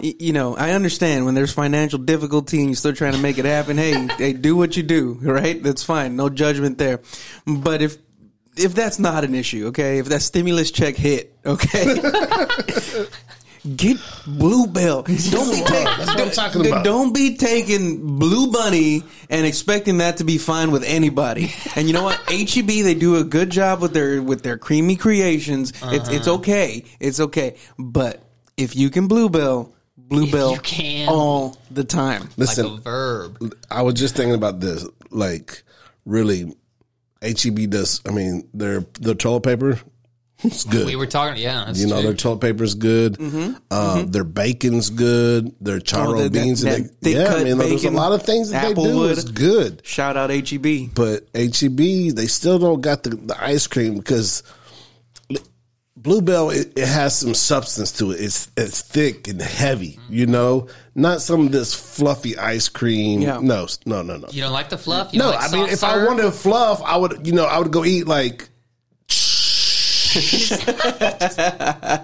[0.00, 3.44] you know, I understand when there's financial difficulty and you're still trying to make it
[3.44, 3.76] happen.
[3.78, 5.62] Hey, hey, do what you do, right?
[5.62, 7.00] That's fine, no judgment there.
[7.46, 7.98] But if
[8.56, 11.96] if that's not an issue, okay, if that stimulus check hit, okay.
[13.76, 15.02] Get Bluebell.
[15.04, 15.84] Don't be taking.
[15.84, 16.84] That's what I'm talking about.
[16.84, 21.52] Don't be taking Blue Bunny and expecting that to be fine with anybody.
[21.76, 22.16] And you know what?
[22.28, 25.70] HEB they do a good job with their with their creamy creations.
[25.84, 26.38] It's it's Uh-huh.
[26.38, 26.84] okay.
[26.98, 27.54] It's okay.
[27.78, 28.24] But
[28.56, 31.08] if you can Bluebell, Bluebell you can.
[31.08, 32.30] all the time.
[32.36, 34.84] Listen, like a verb I was just thinking about this.
[35.10, 35.62] Like,
[36.04, 36.52] really,
[37.22, 38.00] HEB does.
[38.06, 39.78] I mean, their their toilet paper,
[40.44, 40.86] it's good.
[40.86, 42.02] we were talking yeah that's you know, true.
[42.08, 43.16] their toilet paper's good.
[43.70, 45.54] Uh, Their bacon's good.
[45.60, 46.18] Their charro Mm-hmm.
[46.18, 46.60] Oh, that- beans.
[46.62, 48.74] that- and that they, yeah, I thick-cut mean, there's a lot of things that they
[48.74, 49.10] do Applewood.
[49.16, 49.82] is good.
[49.86, 50.94] Shout out E HEB.
[50.94, 54.42] But HEB, they still don't got the, the ice cream because
[55.94, 58.20] Bluebell it, it has some substance to it.
[58.20, 59.98] It's it's thick and heavy.
[60.08, 63.20] You know, not some of this fluffy ice cream.
[63.20, 63.40] Yeah.
[63.42, 64.28] No, no, no, no.
[64.30, 66.80] you don't like the fluff you No, like I mean, soft if I wanted fluff,
[66.82, 68.48] I would, you know, I would go eat like.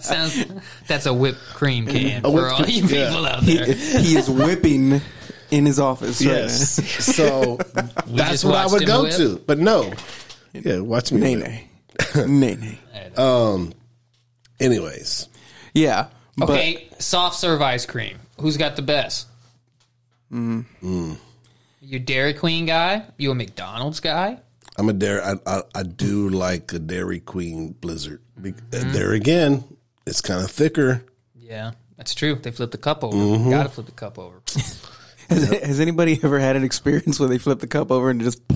[0.00, 0.44] Sounds,
[0.86, 3.08] that's a whipped cream can A for whipped all you cream, yeah.
[3.08, 5.02] people out there he is whipping
[5.50, 6.78] in his office Yes.
[6.78, 7.56] right so
[8.06, 9.12] that's what I would go whip?
[9.16, 9.36] to.
[9.46, 9.92] But no.
[10.54, 11.34] Yeah, watch me.
[11.34, 11.46] now.
[11.46, 11.67] whip.
[12.16, 12.78] Nay, nay.
[12.94, 13.70] nay.
[14.60, 15.28] Anyways,
[15.74, 16.08] Yeah.
[16.36, 18.18] but- Okay, soft serve ice cream.
[18.40, 19.26] Who's got the best?
[20.32, 21.16] Mm.
[21.80, 23.04] You Dairy Queen guy?
[23.16, 24.38] You a McDonald's guy?
[24.76, 25.20] I'm a dairy.
[25.22, 28.20] I, I, I do like a Dairy Queen Blizzard.
[28.40, 28.92] Be- Mm-hmm.
[28.92, 29.64] There again,
[30.06, 31.02] it's kind of thicker.
[31.34, 32.36] Yeah, that's true.
[32.36, 33.16] They flip the cup over.
[33.16, 33.50] Mm-hmm.
[33.50, 34.40] Got to flip the cup over.
[35.28, 38.40] Has, has anybody ever had an experience where they flip the cup over and just?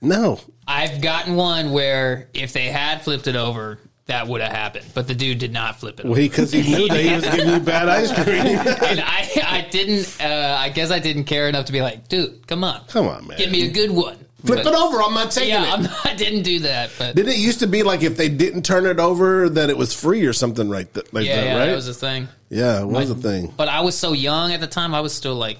[0.00, 4.86] No, I've gotten one where if they had flipped it over, that would have happened.
[4.94, 6.06] But the dude did not flip it.
[6.06, 8.28] Well, because he, knew that he was giving you bad ice cream.
[8.46, 10.16] and I, I didn't.
[10.20, 13.26] Uh, I guess I didn't care enough to be like, dude, come on, Come on,
[13.26, 13.38] man.
[13.38, 14.16] give me a good one.
[14.44, 15.02] Flip But- it over.
[15.02, 15.72] I'm not taking Yeah, it.
[15.72, 18.28] I'm not, I didn't do that, but Didn't it used to be like if they
[18.28, 21.12] didn't turn it over, that it was free or something like that?
[21.12, 21.66] Like yeah, that, yeah, right?
[21.66, 22.28] that was a thing.
[22.50, 23.52] yeah, it was a thing.
[23.56, 24.94] But I was so young at the time.
[24.94, 25.58] I was still like,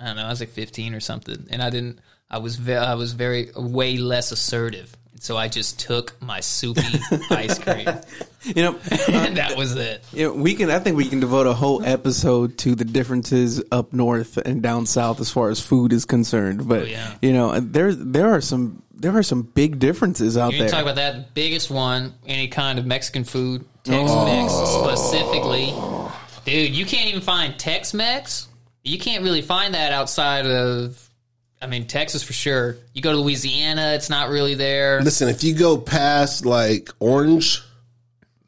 [0.00, 2.00] I don't know, I was like 15 or something, and I didn't.
[2.30, 6.82] I was ve- I was very way less assertive, so I just took my soupy
[7.30, 7.86] ice cream,
[8.42, 8.72] You know,
[9.08, 10.04] and that was it.
[10.12, 10.68] Yeah, we can.
[10.70, 14.86] I think we can devote a whole episode to the differences up north and down
[14.86, 16.66] south as far as food is concerned.
[16.68, 17.14] But Oh, yeah.
[17.22, 20.68] you know, there there are some there are some big differences out You're there.
[20.68, 24.84] talk about that biggest one, any kind of Mexican food, Tex-Mex oh.
[24.84, 25.72] specifically.
[26.44, 28.48] Dude, you can't even find Tex-Mex.
[28.86, 30.96] You can't really find that outside of,
[31.60, 32.76] I mean, Texas for sure.
[32.94, 35.02] You go to Louisiana, it's not really there.
[35.02, 37.62] Listen, if you go past like Orange,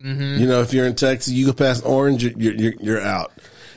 [0.00, 0.40] Mm-hmm.
[0.40, 3.32] you know, if you're in Texas, you go past Orange, you're you're, you're, out.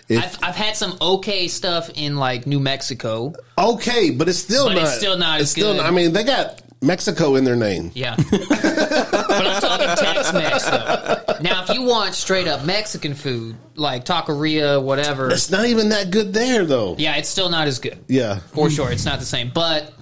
[0.07, 3.33] If, I've, I've had some okay stuff in like New Mexico.
[3.57, 4.83] okay, but it's still But not.
[4.83, 5.73] it's still not It's as still.
[5.73, 5.77] good.
[5.77, 7.91] Not, I mean, they got Mexico in their name.
[7.93, 8.15] Yeah.
[8.31, 11.35] but I'm talking Tex Mex though.
[11.41, 16.11] Now, if you want straight up Mexican food, like taqueria, whatever, It's not even that
[16.11, 16.95] good there, though.
[16.97, 18.03] yeah, it's still not as good.
[18.07, 18.39] Yeah.
[18.53, 18.91] For sure.
[18.91, 19.51] It's not the same.
[19.53, 19.93] But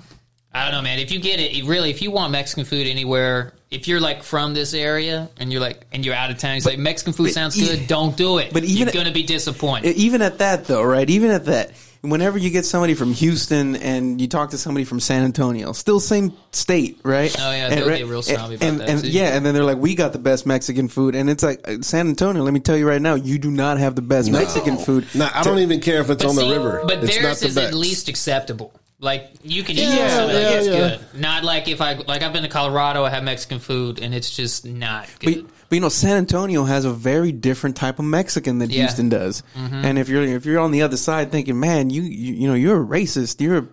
[0.54, 1.00] I don't know, man.
[1.00, 4.54] If you get it, really, if you want Mexican food anywhere, if you're like from
[4.54, 7.62] this area and you're like, and you're out of town, you like Mexican food sounds
[7.62, 8.52] e- good, don't do it.
[8.52, 9.96] but even- you're going to be disappointed.
[9.96, 11.10] even at that though, right?
[11.10, 15.00] Even at that, whenever you get somebody from Houston and you talk to somebody from
[15.00, 17.36] San Antonio, still same state, right?
[17.40, 19.10] Oh, yeah, and, they'll get real snobby about and, that, and too.
[19.10, 21.82] yeah, and then they're like, "We got the best Mexican food," and it's like uh,
[21.82, 22.44] San Antonio.
[22.44, 25.08] Let me tell you right now, you do not have the best Mexican food.
[25.14, 26.82] No, I don't even care if it's on see, the river.
[26.86, 27.68] But it's not theirs the is best.
[27.68, 28.74] at least acceptable.
[29.02, 30.74] Like you can eat Yeah, it, so like, yeah, it's yeah.
[31.14, 31.22] good.
[31.22, 34.36] Not like if I like I've been to Colorado, I have Mexican food, and it's
[34.36, 35.46] just not good.
[35.48, 38.80] but you know, San Antonio has a very different type of Mexican than Yeah.
[38.82, 39.44] Houston does.
[39.56, 39.76] Mm-hmm.
[39.86, 42.54] And if you're if you're on the other side thinking, man, you you, you know
[42.56, 43.68] you're a racist, you're a,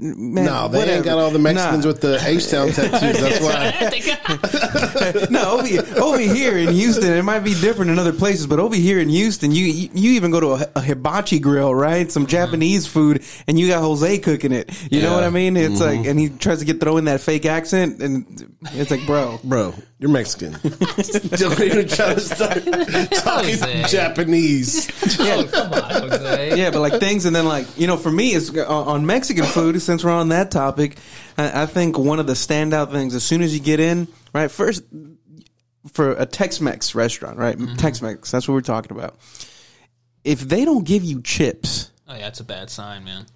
[0.00, 0.44] man.
[0.44, 0.96] no, they whatever.
[0.96, 1.90] ain't got all the Mexicans Nah.
[1.92, 3.20] with the H Town tattoos.
[3.20, 5.26] That's why.
[5.30, 8.74] no, over, over here in Houston, it might be different in other places, but over
[8.76, 12.10] here in Houston, you you even go to a, a hibachi grill, right?
[12.10, 12.30] Some mm-hmm.
[12.30, 14.70] Japanese food, and you got Jose cooking it.
[14.90, 15.14] You know Yeah.
[15.14, 15.56] what I mean?
[15.56, 16.08] It's like, mm-hmm.
[16.10, 19.74] and he tries to get throw in that fake accent, and it's like, bro, Bro,
[20.00, 20.52] you're Mexican.
[20.62, 22.64] Don't even try to start
[23.12, 23.82] talking Jose.
[23.88, 24.88] Japanese.
[25.20, 26.58] oh, come on, Jose.
[26.58, 29.44] yeah, but like things, and then like you know, for me, it's on on Mexican
[29.44, 29.80] food.
[29.82, 30.96] Since we're on that topic,
[31.36, 34.50] I, I think one of the standout things as soon as you get in, right,
[34.50, 34.82] first
[35.92, 37.76] for a Tex-Mex restaurant, right, mm-hmm.
[37.76, 39.16] Tex-Mex, that's what we're talking about.
[40.24, 43.26] If they don't give you chips, Oh yeah, that's a bad sign, man.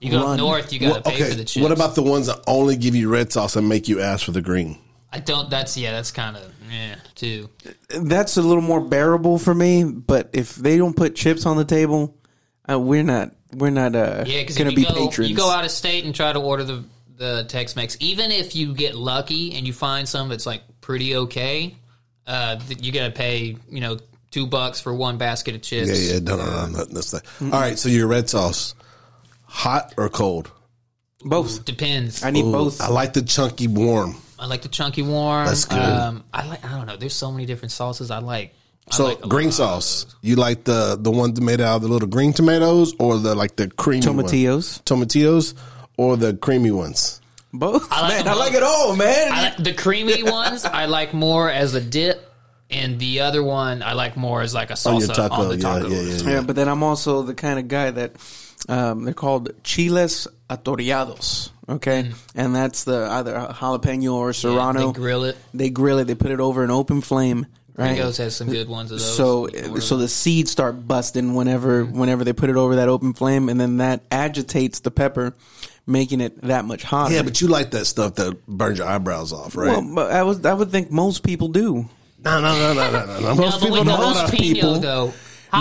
[0.00, 1.62] You go up north, you got to Well, pay for the chips.
[1.62, 4.32] what about the ones that only give you red sauce and make you ask for
[4.32, 4.78] the green?
[5.12, 5.48] I don't.
[5.48, 5.92] That's yeah.
[5.92, 7.48] That's kind of yeah too.
[7.88, 9.84] that's a little more bearable for me.
[9.84, 12.16] But if they don't put chips on the table,
[12.70, 15.30] uh, we're not we're not uh, Yeah, because going to you be go, patrons.
[15.30, 16.84] you go out of state and try to order the
[17.16, 21.16] the Tex Mex, even if you get lucky and you find some that's like pretty
[21.16, 21.76] okay,
[22.26, 23.98] uh, you got to pay you know
[24.30, 25.88] two bucks for one basket of chips.
[25.88, 27.24] Yeah, yeah, no, no, no, no that's not.
[27.40, 28.74] All right, so your red sauce,
[29.44, 30.50] hot or cold?
[31.24, 31.64] both.
[31.64, 32.22] Depends.
[32.22, 32.80] I need Ooh, both.
[32.80, 34.16] I like the chunky warm.
[34.38, 35.46] I like the chunky warm.
[35.46, 35.78] That's good.
[35.78, 36.64] Um, I like.
[36.64, 36.96] I don't know.
[36.96, 38.54] There's so many different sauces I like.
[38.90, 42.08] I So like green sauce, you like the the one made out of the little
[42.08, 44.18] green tomatoes, or the like the creamy one?
[44.24, 44.82] Tomatillos.
[44.84, 45.54] tomatillos,
[45.96, 47.20] or the creamy ones?
[47.52, 47.90] Both.
[47.90, 49.32] I like man, them I like it all, man.
[49.32, 50.64] I like the creamy ones.
[50.64, 52.30] I like more as a dip,
[52.70, 55.56] and the other one I like more as like a salsa On taco, on the
[55.56, 55.88] yeah, taco.
[55.88, 58.12] yeah, yeah, Yeah, but then I'm also the kind of guy that
[58.68, 61.50] um, they're called chiles atoreados.
[61.68, 64.88] Okay, and that's the either jalapeno or serrano.
[64.88, 65.36] they grill it.
[65.52, 66.04] They grill it.
[66.04, 67.46] They put it over an open flame.
[67.76, 67.88] Right.
[67.94, 69.16] Gringos has some good ones of those.
[69.16, 72.76] So, You can order so the seeds start busting whenever, whenever they put it over
[72.76, 75.34] that open flame, and then that agitates the pepper,
[75.86, 77.14] making it that much hotter.
[77.14, 79.66] Yeah, but you like that stuff that burns your eyebrows off, right?
[79.82, 81.86] well, but I was, I would think most people do.
[82.24, 83.34] no, no, no, no, no, no, no.
[83.42, 83.86] Most No, people don't.
[83.86, 85.12] the most wanna- people- though.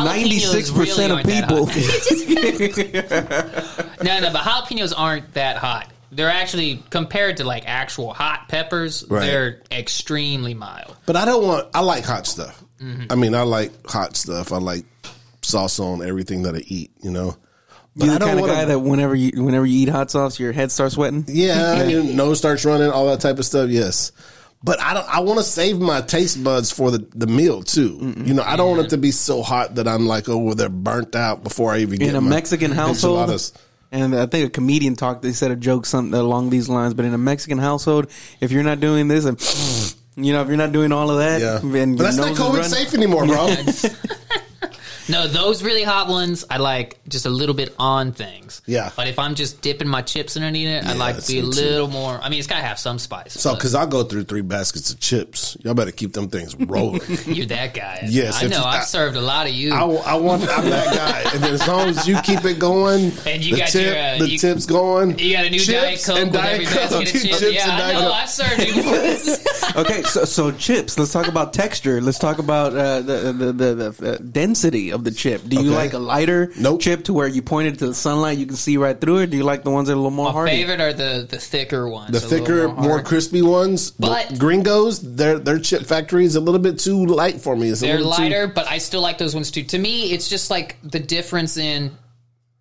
[0.04, 1.68] Ninety-six percent of people.
[4.04, 5.92] No, no, but jalapenos aren't that hot.
[6.12, 9.04] They're actually compared to like actual hot peppers.
[9.10, 9.22] Right.
[9.26, 10.96] They're extremely mild.
[11.06, 11.70] But I don't want.
[11.74, 12.64] I like hot stuff.
[12.80, 13.06] Mm-hmm.
[13.10, 14.52] I mean, I like hot stuff.
[14.52, 14.86] I like
[15.42, 16.92] sauce on everything that I eat.
[17.02, 17.36] You know.
[17.96, 19.90] But You're I the don't kind of wanna- guy that whenever you, whenever you eat
[19.90, 21.24] hot sauce, your head starts sweating.
[21.28, 23.70] Yeah, your nose starts running, all that type of stuff.
[23.70, 24.12] Yes,
[24.66, 25.08] but I don't.
[25.08, 28.14] I want to save my taste buds for the, the meal too.
[28.18, 30.56] You know, I don't want it to be so hot that I'm like, oh, well,
[30.56, 33.20] they're burnt out before I even get in a Mexican household.
[33.20, 33.54] enchiladas.
[33.92, 35.22] And I think a comedian talked.
[35.22, 36.96] They said a joke something along these lines.
[36.96, 39.40] But in a Mexican household, if you're not doing this, and
[40.18, 42.54] You know, if you're not doing all of that, Yeah, then but that's not COVID
[42.54, 42.64] running.
[42.64, 43.48] safe anymore, bro.
[45.08, 48.62] No, those really hot ones, I like just a little bit on things.
[48.66, 48.92] Yeah.
[48.96, 51.52] But if I'm just dipping my chips underneath it, I like to be a me
[51.52, 51.62] too.
[51.62, 52.20] little more.
[52.22, 53.34] I mean, it's got to have some spice.
[53.34, 57.02] So, because I go through three baskets of chips, y'all better keep them things rolling.
[57.26, 58.02] you're that guy.
[58.08, 58.58] Yes, I know.
[58.58, 59.74] you- I've I- served a lot of you.
[59.74, 60.42] I, I want.
[60.50, 63.70] I'm that guy, and as long as you keep it going, And you the got
[63.70, 65.20] tip, your, uh, the you- tips going.
[65.20, 66.76] you got a new Chips Diet Coke and with Diet every Coke.
[66.76, 67.40] basket of chips.
[67.40, 68.12] Chips yeah, I know.
[68.12, 69.82] I've served you before.
[69.82, 70.98] okay, so so chips.
[70.98, 72.02] Let's talk about texture.
[72.02, 75.42] Let's talk about uh, the, the the the density of the chip.
[75.48, 75.76] Do you Okay.
[75.78, 76.82] like a lighter Nope.
[76.82, 79.30] chip to where you point it to the sunlight, you can see right through it?
[79.30, 80.52] Do you like the ones that are a little more My hardy?
[80.54, 82.12] favorite are the, the thicker ones.
[82.12, 83.06] The thicker, more, hard.
[83.06, 87.42] crispy ones, the But- Gringos, their their chip factory is a little bit too light
[87.42, 87.70] for me.
[87.70, 89.64] It's They're little too- lighter, but I still like those ones too.
[89.64, 91.92] To me, it's just like the difference in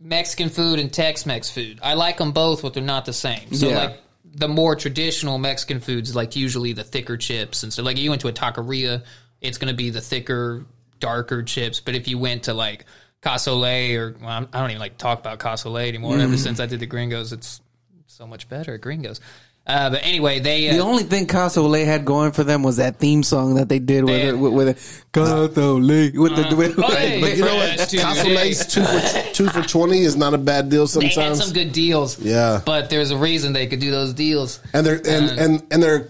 [0.00, 1.78] Mexican food and Tex-Mex food.
[1.82, 3.54] I like them both, but they're not the same.
[3.54, 3.78] So Yeah.
[3.78, 4.00] like
[4.36, 8.20] the more traditional Mexican foods, like usually the thicker chips, and so like you went
[8.22, 9.02] to a taqueria,
[9.40, 10.66] it's going to be the thicker,
[11.00, 11.80] darker chips.
[11.80, 12.84] But if you went to like
[13.22, 16.16] Casole or well, I'm- don't even like talk about Casole anymore.
[16.16, 16.20] Mm.
[16.24, 17.60] Ever since I did the Gringos, it's
[18.06, 19.20] so much better at Gringos.
[19.66, 22.76] Uh, but anyway, they uh, The only thing Casa Olé had going for them was
[22.76, 25.04] that theme song that they did with it, with, with it.
[25.10, 26.14] Casa Olé.
[26.18, 27.78] With the, with, Oh, hey, But you know what?
[27.80, 31.44] Fresh two for two for twenty is not a bad deal they had sometimes.
[31.46, 32.18] some good deals.
[32.20, 32.60] Yeah.
[32.66, 34.60] but there's a reason they could do those deals.
[34.74, 36.08] and they're and Uh, and and they're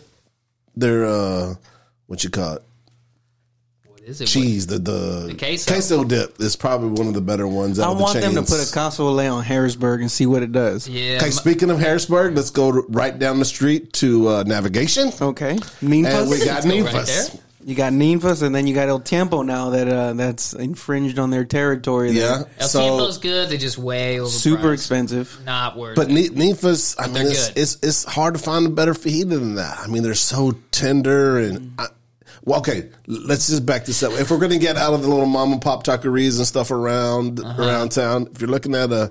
[0.75, 1.55] they're uh
[2.09, 2.63] what you call it
[4.07, 4.27] is it?
[4.27, 6.05] cheese the the, queso.
[6.05, 7.79] dip is probably one of the better ones.
[7.79, 10.27] Out I of the want them to put a Casa Olé on Harrisburg and see
[10.27, 10.89] what it does.
[10.89, 15.51] Yeah, Okay, speaking of Harrisburg, let's go right down the street to uh, Navigation, Okay.
[15.51, 16.31] and Ninfa's.
[16.31, 17.25] we got go right there.
[17.65, 21.31] you got Ninfa's and then you got El Tiempo now that uh, that's infringed on
[21.31, 22.13] their territory.
[22.13, 22.41] there.
[22.41, 23.49] Yeah, El so Tiempo's good.
[23.49, 24.29] They're just way overpriced.
[24.41, 25.39] Super expensive.
[25.47, 25.97] Not worth.
[25.97, 26.13] but it.
[26.13, 29.79] Ni- Ninfa's, I mean, it's, it's it's hard to find a better fajita than that.
[29.79, 31.73] I mean, they're so tender and.
[31.79, 31.87] I,
[32.45, 34.13] well, okay, let's just back this up.
[34.13, 36.71] If we're going to get out of the little mom and pop taqueries and stuff
[36.71, 37.63] around Uh-huh.
[37.63, 39.11] around town, if you're looking at a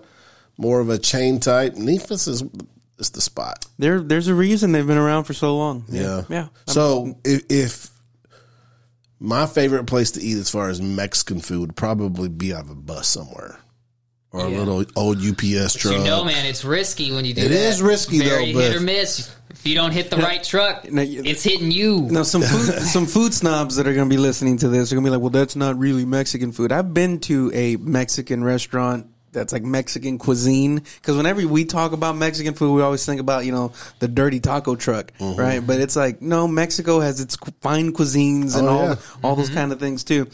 [0.57, 2.43] more of a chain type, Ninfa's is
[2.99, 3.65] is the spot.
[3.79, 5.83] There, there's a reason they've been around for so long.
[5.89, 6.23] Yeah.
[6.29, 6.47] yeah.
[6.67, 7.89] So if, if
[9.19, 12.69] my favorite place to eat as far as Mexican food would probably be out of
[12.69, 13.57] a bus somewhere
[14.33, 14.57] or Yeah.
[14.57, 15.95] a little old UPS truck.
[15.95, 17.55] you know, man, it's risky when you do It that.
[17.55, 19.29] is risky, Very though, but- hit or miss.
[19.51, 22.07] If you don't hit the right truck, No, you- it's hitting you.
[22.11, 24.95] Now, some food, some food snobs that are going to be listening to this are
[24.95, 28.43] going to be like, "Well, that's not really Mexican food." I've been to a Mexican
[28.43, 33.21] restaurant that's like Mexican cuisine because whenever we talk about Mexican food, we always think
[33.21, 35.39] about you know the dirty taco truck, Mm-hmm.
[35.39, 35.65] right?
[35.65, 38.95] But it's like no, Mexico has its fine cuisines and Oh, all yeah.
[39.23, 40.27] all those kind of things too.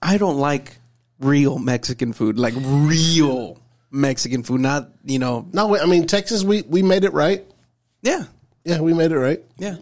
[0.00, 0.78] I don't like
[1.20, 3.58] real Mexican food, like real
[3.90, 6.44] Mexican food, not you know, No, I mean Texas.
[6.44, 7.44] We we made it right.
[8.02, 8.24] yeah,
[8.64, 9.42] Yeah, we made it right.
[9.58, 9.76] yeah.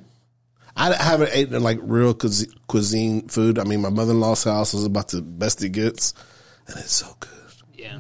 [0.75, 3.59] I haven't eaten like real cuisine, cuisine food.
[3.59, 6.15] I mean, my mother in law's house is about the best it gets,
[6.67, 7.31] and it's so good.
[7.75, 7.99] Yeah.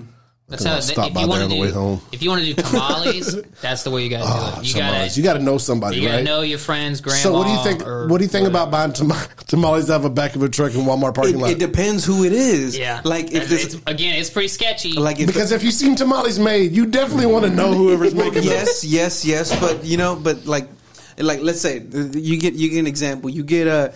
[0.52, 0.80] That's I'll how.
[0.80, 2.00] stop if by you there want on to the do, way home.
[2.12, 4.66] if you want to do tamales, that's the way you got to do Oh, it.
[4.66, 5.08] You tamales.
[5.08, 6.24] got you got to know somebody, You got to right?
[6.24, 7.18] know your friend's grandma.
[7.18, 8.10] so, what do you think?
[8.10, 8.68] What do you think whatever.
[8.68, 9.12] about buying tam-
[9.48, 11.50] tamales out of a back of a truck in Walmart parking It, lot?
[11.50, 12.76] it depends who it is.
[12.78, 14.92] Yeah, like if it's, this, it's- again, it's pretty sketchy.
[14.92, 18.34] like if because if you've seen tamales made, you definitely want to know whoever's making
[18.34, 18.44] them.
[18.44, 19.58] yes, yes, yes.
[19.58, 20.68] But you know, but like,
[21.18, 21.78] like let's say
[22.14, 23.30] you get you get an example.
[23.30, 23.92] You get a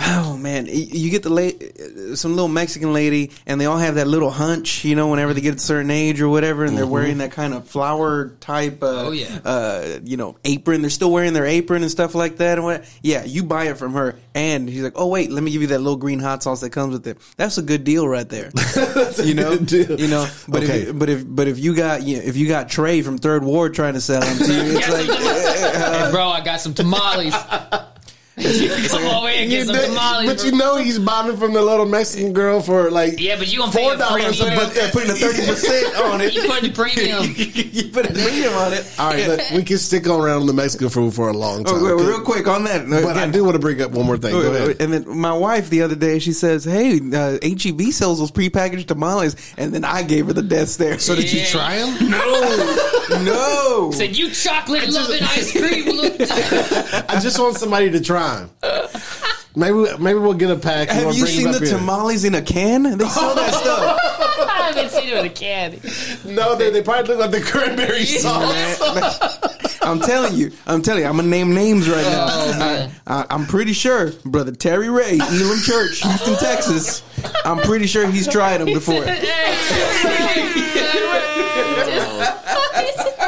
[0.00, 4.06] oh man, you get the la- some little Mexican lady, and they all have that
[4.06, 4.84] little hunch.
[4.84, 7.54] You know, whenever they get a certain age or whatever, and they're wearing that kind
[7.54, 8.82] of flower type.
[8.82, 9.38] Uh, Oh, yeah.
[9.44, 10.80] uh, you know, apron.
[10.82, 12.58] They're still wearing their apron and stuff like that.
[12.58, 12.84] And what?
[13.02, 15.68] Yeah, you buy it from her, and he's like, "Oh wait, let me give you
[15.68, 18.50] that little green hot sauce that comes with it." That's a good deal right there.
[19.24, 20.00] you know, good deal.
[20.00, 20.28] you know.
[20.48, 20.82] But Okay.
[20.82, 23.44] if but if but if you got you know, if you got Trey from Third
[23.44, 27.34] Ward trying to sell them to you, it's like hey, bro, I got some tamales.
[28.38, 30.26] you come over and get some know- tamales.
[30.26, 33.50] but you know he's buying them from the little Mexican girl for like yeah, but
[33.50, 34.58] you gonna pay four a dollars, premium.
[34.58, 36.34] but they're putting a thirty percent on it.
[36.34, 37.34] You putting the premium.
[37.34, 38.94] you put a premium on it.
[38.98, 41.76] All right, look, we can stick on around the Mexican food for a long time.
[41.76, 42.86] Oh, wait, real quick on that.
[42.88, 44.32] But I do want to bring up one more thing.
[44.32, 44.82] Go ahead.
[44.82, 48.86] And then my wife the other day, she says, "Hey, uh, HEB sells those prepackaged
[48.86, 50.98] tamales," and then I gave her the death stare.
[50.98, 52.10] So Did you try them?
[52.10, 53.90] no, no.
[53.92, 55.86] Said you chocolate loving ice cream.
[57.08, 58.50] I just want somebody to try them.
[59.58, 60.88] Maybe maybe we'll get a pack.
[60.88, 61.78] and Have we'll you seen the here.
[61.78, 62.82] tamales in a can?
[62.98, 63.98] They sell that stuff.
[64.50, 65.80] I haven't seen it in a can.
[66.34, 69.78] No, they, they probably look like the cranberry sauce.
[69.82, 72.26] I'm telling you, I'm telling you, I'm gonna name names right now.
[72.28, 72.90] Oh, man.
[73.06, 77.02] I, I, I'm pretty sure, brother Terry Ray, Elam Church, Houston, Texas.
[77.46, 79.04] I'm pretty sure he's tried them before.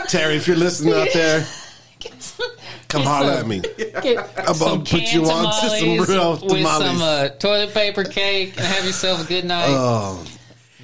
[0.08, 1.46] Terry, if you're listening out there,
[2.88, 3.60] Come Get holler some- at me.
[4.02, 6.84] Get I'm some gonna put you on to some tamales real with tamales.
[6.86, 9.66] some uh, toilet paper cake and have yourself a good night.
[9.68, 10.24] Oh,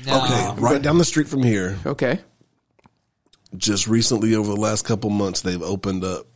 [0.06, 0.22] No.
[0.24, 0.60] okay.
[0.60, 2.18] Right down the street from here, Okay.
[3.56, 6.26] just recently over the last couple months, they've opened up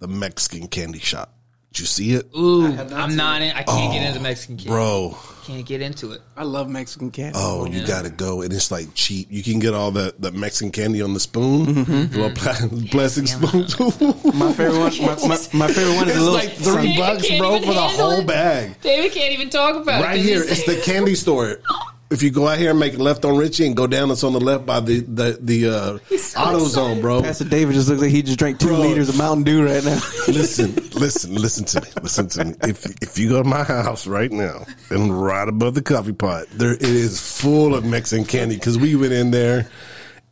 [0.00, 1.32] the Mexican candy shop.
[1.76, 3.54] Did you see it, Ooh, I'm not in.
[3.54, 4.70] I can't get into Mexican candy.
[4.70, 5.14] bro?
[5.44, 6.22] Can't get into it.
[6.34, 7.38] I love Mexican candy.
[7.38, 9.28] Oh, you gotta go, and it's like cheap.
[9.30, 12.16] You can get all the, that Mexican candy on the spoon, Mm-hmm.
[12.18, 13.66] little pla- plastic yeah.
[13.66, 14.38] spoon.
[14.38, 14.96] My favorite one.
[15.02, 16.32] My, my, my favorite one is It's a little.
[16.32, 18.26] like three David bucks, can't bro, even for the handle whole it.
[18.26, 18.80] bag.
[18.80, 20.04] David can't even talk about it.
[20.04, 21.60] Right here, he's- it's the candy store.
[22.08, 24.22] If you go out here and make a left on Richie and go down, it's
[24.22, 25.98] on the left by the the the uh,
[26.38, 27.20] auto zone, bro.
[27.22, 28.78] Pastor David just looks like he just drank two Bro.
[28.78, 29.98] liters of Mountain Dew right now.
[30.28, 31.88] listen, listen, listen to me.
[32.02, 32.54] Listen to me.
[32.62, 36.46] If if you go to my house right now and right above the coffee pot,
[36.52, 39.68] there it is full of Mexican candy because we went in there.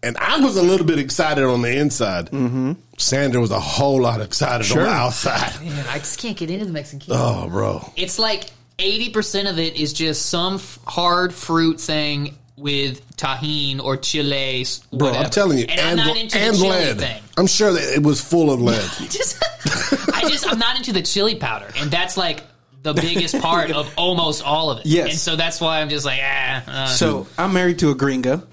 [0.04, 2.26] And I was a little bit excited on the inside.
[2.26, 2.72] Mm-hmm.
[2.98, 5.58] Sandra was a whole lot excited on the outside.
[5.64, 7.14] Man, I just can't get into the Mexican candy.
[7.18, 7.90] Oh, bro.
[7.96, 13.96] It's like 80% of it is just some f- hard fruit thing with Tajín or
[13.96, 14.64] chile.
[14.92, 15.24] Bro, whatever.
[15.24, 16.98] I'm telling you, and, and, I'm not into and the lead.
[16.98, 17.22] thing.
[17.36, 18.78] I'm sure that it was full of lead.
[19.10, 19.42] Just,
[20.14, 22.42] I just, I'm not into the chili powder, and that's like
[22.82, 24.86] the biggest part of almost all of it.
[24.86, 25.10] Yes.
[25.10, 26.64] and so that's why I'm just like, ah.
[26.66, 28.46] Uh, So I'm married to a gringa,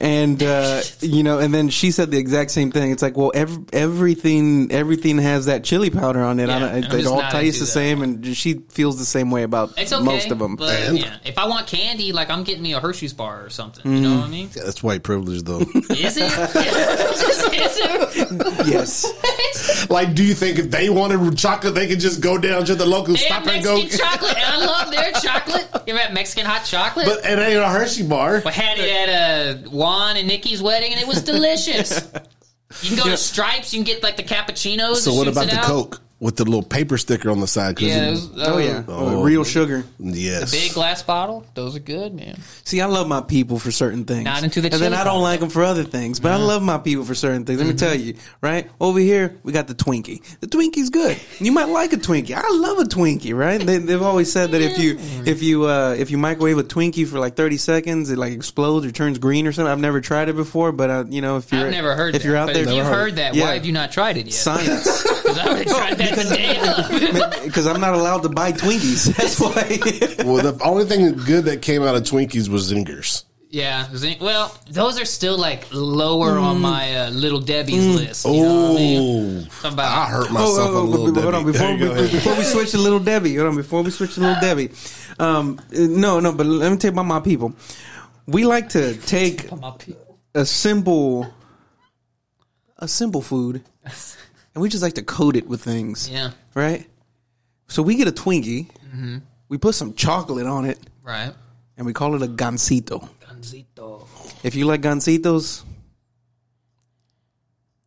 [0.00, 2.90] and uh, you know, and then she said the exact same thing.
[2.90, 6.48] It's like, well, ev- everything, everything has that chili powder on it.
[6.48, 7.72] I Yeah, don't, it, it all not tastes into the that.
[7.72, 10.56] same, and she feels the same way about it's okay, most of them.
[10.56, 13.50] But And- yeah, if I want candy, like I'm getting me a Hershey's bar or
[13.50, 13.90] something.
[13.90, 14.50] You know what I mean?
[14.56, 15.60] Yeah, that's white privilege, though.
[15.60, 16.22] Is it?
[16.24, 18.66] Is it?
[18.66, 22.74] yes, like, do you think if they wanted chocolate, they could just go down to
[22.74, 23.76] the local They have stop and go?
[23.78, 25.68] Mexican chocolate, and I love their chocolate.
[25.86, 27.06] You ever had Mexican hot chocolate?
[27.06, 28.42] But it ain't a Hershey bar.
[28.44, 32.10] I had it at Juan and Nikki's wedding, and it was delicious.
[32.82, 33.72] You can go to Stripes.
[33.72, 34.96] You can get like the cappuccinos.
[34.96, 35.64] So what about the out.
[35.64, 37.76] Coke with the little paper sticker on the side?
[37.76, 39.22] 'Cause Yeah, it- it was, oh yeah, Oh.
[39.22, 39.84] real sugar.
[39.98, 40.50] yes.
[40.52, 41.44] Big glass bottle.
[41.54, 42.38] Those are good, man.
[42.64, 44.24] See, I love my people for certain things.
[44.24, 45.18] Not into the and then I don't powder.
[45.22, 46.20] like them for other things.
[46.20, 47.58] But I love my people for certain things.
[47.58, 50.20] Let me tell you, right over here we got the Twinkie.
[50.40, 51.16] The Twinkie's good.
[51.40, 52.34] You might like a Twinkie.
[52.34, 53.34] I love a Twinkie.
[53.36, 53.60] Right?
[53.60, 57.06] They, they've always said that if you if you uh, if you microwave a Twinkie
[57.06, 59.70] for like thirty seconds, it like explodes or turns green or something.
[59.70, 62.14] I've never tried it before, but uh, you know if you're I've never heard.
[62.14, 63.44] if that, you're out but there, if you've Never heard that, Yeah.
[63.46, 64.34] why have you not tried it yet?
[64.34, 65.04] science.
[65.24, 67.40] Because I would have tried that today.
[67.44, 69.14] Because I'm not allowed to buy Twinkies.
[69.16, 70.24] That's why.
[70.24, 73.24] well, the only thing good that came out of Twinkies was Zingers.
[73.50, 73.86] yeah.
[73.94, 76.42] Zing- Well, those are still like lower Mm.
[76.42, 78.24] on my uh, little Debbie's list.
[78.26, 78.98] You know what I mean?
[79.46, 81.72] Oh, Something about- I hurt myself Oh, oh, a little but- but hold on, before,
[81.76, 84.70] we, before we switch to Little Debbie, hold on, before we switch to Little Debbie,
[85.18, 87.54] um, no, no, but let me tell you about my people.
[88.26, 89.48] We like to take
[90.34, 91.28] a simple,
[92.78, 93.62] a simple food,
[94.54, 96.30] and we just like to coat it with things, Yeah.
[96.54, 96.86] right?
[97.68, 99.18] So we get a Twinkie, mm-hmm.
[99.48, 101.32] we put some chocolate on it, Right.
[101.76, 103.08] and we call it a gansito.
[103.26, 104.06] Gansito.
[104.44, 105.62] If you like gansitos,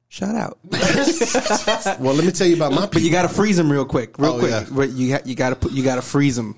[0.07, 0.57] shout out.
[1.99, 4.17] well, let me tell you about my But you got to freeze them real quick,
[4.17, 4.51] real Oh, quick.
[4.51, 4.65] yeah.
[4.71, 6.55] But you ha- you got to put you got to freeze them.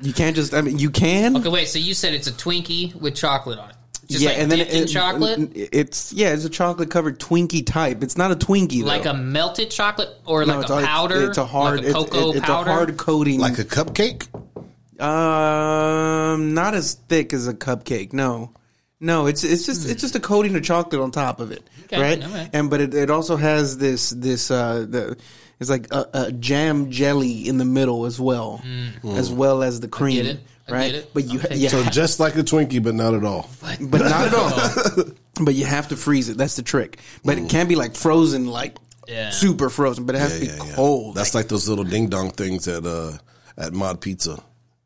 [0.00, 0.52] You can't just.
[0.54, 1.36] I mean, you can.
[1.36, 1.68] Okay, wait.
[1.68, 3.76] So you said it's a Twinkie with chocolate on it.
[4.12, 7.18] Just yeah, like and then dipped it, in chocolate, It's yeah, it's a chocolate covered
[7.18, 8.02] Twinkie type.
[8.02, 8.86] It's not a Twinkie though.
[8.86, 11.28] like a melted chocolate or No, like it's a a- powder.
[11.28, 11.76] It's a hard.
[11.78, 12.70] like a it's- cocoa it's, powder.
[12.70, 13.40] a hard coating.
[13.40, 14.28] like a cupcake.
[15.00, 18.12] um, not as thick as a cupcake.
[18.12, 18.52] No,
[19.00, 19.26] no.
[19.26, 22.22] It's it's just it's just a coating of chocolate on top of it, Okay, right?
[22.22, 22.50] all right.
[22.52, 25.16] And but it, it also has this this uh the.
[25.60, 28.60] It's like a, a jam jelly in the middle as well,
[29.04, 30.28] as well as the cream, Mm.
[30.30, 30.40] it.
[30.68, 30.92] I right?
[30.92, 31.10] get it.
[31.14, 31.68] But you, I'll you.
[31.68, 33.48] So ha- just like a Twinkie, but not at all.
[33.80, 35.04] but not at all.
[35.44, 36.36] but you have to freeze it.
[36.36, 36.98] That's the trick.
[37.24, 38.76] But it can't be like frozen, like
[39.08, 39.30] Yeah.
[39.30, 40.04] super frozen.
[40.06, 40.74] But it has Yeah, to be yeah.
[40.74, 41.14] cold.
[41.16, 43.12] That's like those little ding dong things at uh
[43.58, 44.38] at Mod Pizza.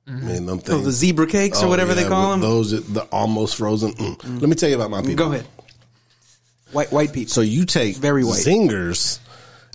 [0.09, 0.71] Man, them things.
[0.71, 2.41] oh, the zebra cakes or Oh, whatever they call them.
[2.41, 3.93] Those are the almost frozen.
[3.95, 4.41] Mm.
[4.41, 5.17] Let me tell you about my people.
[5.17, 5.47] Go ahead.
[6.73, 7.35] White white pizza.
[7.35, 8.39] So you take Very white.
[8.39, 9.19] zingers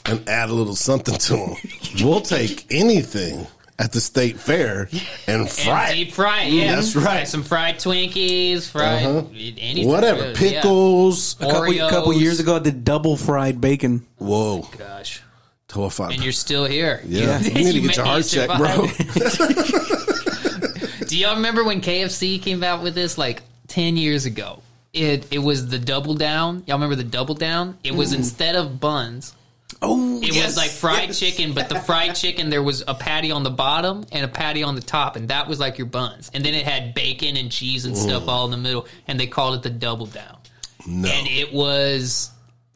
[0.05, 1.55] and add a little something to them.
[2.03, 3.45] we'll take anything
[3.81, 4.87] at the state fair
[5.27, 5.95] and And fry it.
[5.95, 6.75] deep fry, it, yeah.
[6.75, 7.27] That's right.
[7.27, 9.23] Some fried Twinkies, fried Uh-huh.
[9.33, 9.87] anything.
[9.87, 10.33] Whatever.
[10.33, 10.61] good, yeah.
[10.61, 11.35] Pickles.
[11.39, 11.89] a couple, Oreos.
[11.89, 14.05] couple years ago, I did double fried bacon.
[14.17, 14.67] Whoa.
[14.77, 15.21] Gosh,
[15.71, 16.13] Horrified.
[16.13, 17.01] and you're still here.
[17.05, 17.39] yeah.
[17.39, 18.87] You need to get your heart you checked, bro.
[21.07, 24.61] Do y'all remember when KFC came out with this like ten years ago?
[24.93, 26.63] It it was the double down.
[26.67, 27.77] Y'all remember the double down?
[27.83, 29.33] It was instead of buns.
[29.83, 33.41] Oh, It was like fried chicken, but the fried chicken there was a patty on
[33.43, 36.29] the bottom and a patty on the top, and that was like your buns.
[36.33, 39.25] And then it had bacon and cheese and stuff all in the middle, and they
[39.27, 40.37] called it the double down.
[40.85, 41.09] No.
[41.09, 42.29] And it was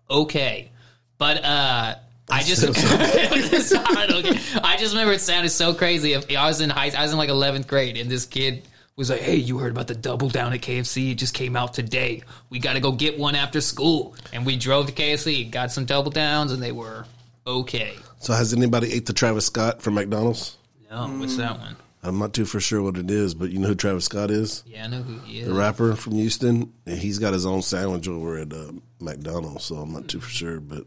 [0.09, 0.71] okay,
[1.19, 1.95] but uh,
[2.31, 6.13] I just, I, don't get- I just remember it sounded so crazy.
[6.13, 8.63] If I was in high, I was in like eleventh grade, and this kid
[8.95, 11.11] was like, "Hey, you heard about the double down at KFC?
[11.11, 12.23] It just came out today.
[12.49, 15.85] We got to go get one after school." And we drove to KFC, got some
[15.85, 17.05] double downs, and they were
[17.45, 17.95] okay.
[18.19, 20.57] So has anybody ate the Travis Scott from McDonald's?
[20.89, 21.75] No, what's that one?
[22.05, 24.63] I'm not too for sure what it is, but you know who Travis Scott is?
[24.67, 25.47] Yeah, I know who he is.
[25.47, 26.71] The rapper from Houston.
[26.85, 30.29] And he's got his own sandwich over at uh, McDonald's, so I'm not too for
[30.29, 30.85] sure, but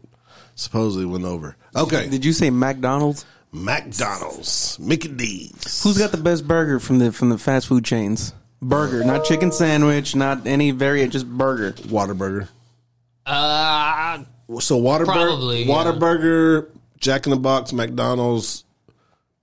[0.55, 1.57] supposedly went over.
[1.75, 3.25] Okay, Did you say McDonald's?
[3.51, 5.83] McDonald's, Mickey D's.
[5.83, 8.33] Who's got the best burger from the from the fast food chains?
[8.61, 11.71] Burger, not chicken sandwich, not any variant, just burger.
[11.83, 12.49] Waterburger?
[13.25, 14.23] Uh,
[14.59, 15.73] So Waterburger, Probably, yeah.
[15.73, 16.69] Waterburger,
[16.99, 18.65] Jack in the Box, McDonald's,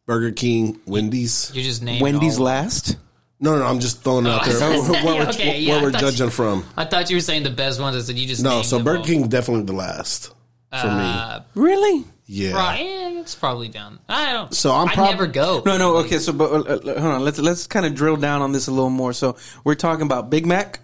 [0.07, 1.51] Burger King, Wendy's.
[1.55, 2.45] you just named Wendy's all.
[2.45, 2.97] last.
[3.41, 4.55] No, no, no, I'm just throwing it out there.
[4.63, 6.65] Oh, Where, where we're, okay, yeah, where I we're thought judging you- from.
[6.77, 7.97] I thought you were saying the best ones.
[7.97, 9.05] I said you just No, named so them Burger all.
[9.05, 10.29] King definitely the last
[10.71, 12.05] for Uh, Really?
[12.29, 12.35] Me.
[12.35, 12.53] Yeah.
[12.55, 13.99] Right, yeah, it's probably down.
[14.09, 14.53] I don't.
[14.55, 15.63] So I'm I never go.
[15.65, 15.97] No, no.
[15.99, 17.25] Okay, so but uh, uh, hold on.
[17.25, 19.13] Let's let's kind of drill down on this a little more.
[19.13, 20.81] So we're talking about Big Mac.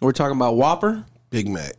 [0.00, 1.74] We're talking about Whopper, Big Mac.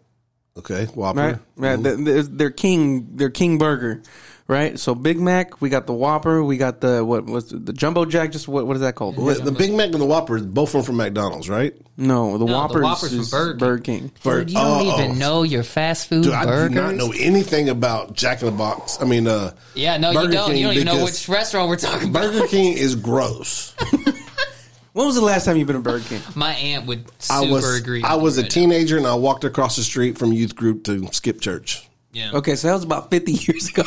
[0.57, 1.19] Okay, Whopper.
[1.19, 1.37] right?
[1.55, 1.83] Right.
[1.83, 3.15] Th- th- They're king.
[3.15, 4.01] They're king burger,
[4.49, 4.77] right?
[4.77, 5.61] So Big Mac.
[5.61, 6.43] We got the Whopper.
[6.43, 8.33] We got the what was the Jumbo Jack?
[8.33, 9.17] Just what what is that called?
[9.17, 11.73] Wait, the Big Mac and the Whopper, both are from McDonald's, right?
[11.95, 13.59] No, the the Whopper Whopper's from Burger King.
[13.59, 14.11] Burger King.
[14.23, 15.13] Burger- you don't oh, even oh.
[15.13, 16.69] know your fast food Dude, I burgers.
[16.69, 18.97] do not know anything about Jack in the Box.
[18.99, 20.49] I mean, uh, Yeah, no, Burger you don't.
[20.49, 22.23] King you don't even know which restaurant we're talking about.
[22.23, 23.75] Burger King is gross.
[24.93, 26.21] When was the last time you've been to Burger King?
[26.35, 28.03] My aunt would super I was agree.
[28.03, 31.07] I was a right teenager and I walked across the street from youth group to
[31.13, 31.88] skip church.
[32.13, 32.19] Now.
[32.19, 32.31] Yeah.
[32.37, 33.83] Okay, so that was about fifty years ago.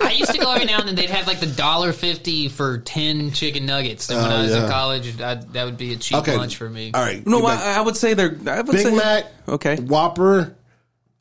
[0.00, 0.94] I used to go every now and then.
[0.94, 4.08] They'd have like the dollar fifty for ten chicken nuggets.
[4.08, 4.64] And when Oh, I was yeah.
[4.64, 6.90] in college, I, that would be a cheap Okay, lunch for me.
[6.94, 7.78] All right, no, get I.
[7.78, 10.56] I would say they're I would Big say, Mac, Okay, Whopper,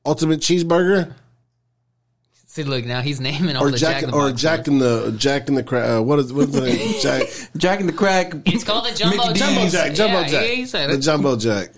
[0.05, 1.13] Ultimate Cheeseburger,
[2.47, 4.57] See, look now he's naming all or the Jack, Jack, in the or Box Jack
[4.59, 4.67] ones.
[4.69, 6.93] in the Jack in the cra- uh, what is what's the name?
[7.01, 7.23] Jack
[7.57, 8.33] Jack and the Crack.
[8.45, 9.49] It's called the Jumbo Mickey Jack.
[9.49, 10.99] Jumbo Jack, Jumbo yeah, Jack, Yeah, he said the it.
[11.01, 11.71] Jumbo Jack,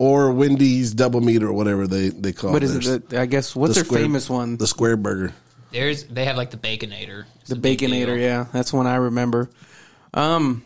[0.00, 2.50] or Wendy's Double Meat or whatever they they call.
[2.50, 2.52] It.
[2.54, 3.10] What is it?
[3.10, 4.56] The, I guess what's The their square- famous one?
[4.56, 5.32] The Square Burger.
[5.72, 7.26] There's they have like the Baconator.
[7.42, 9.50] It's The Baconator, yeah, that's one I remember.
[10.14, 10.64] Um,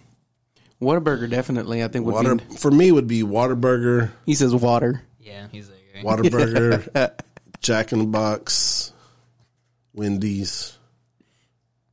[0.80, 2.56] Whataburger definitely, I think would Water be.
[2.56, 5.02] for me would be Waterburger, He says water.
[5.20, 6.02] Yeah, he's there.
[6.04, 7.10] Waterburger,
[7.60, 8.92] Jack in the Box,
[9.92, 10.78] Wendy's,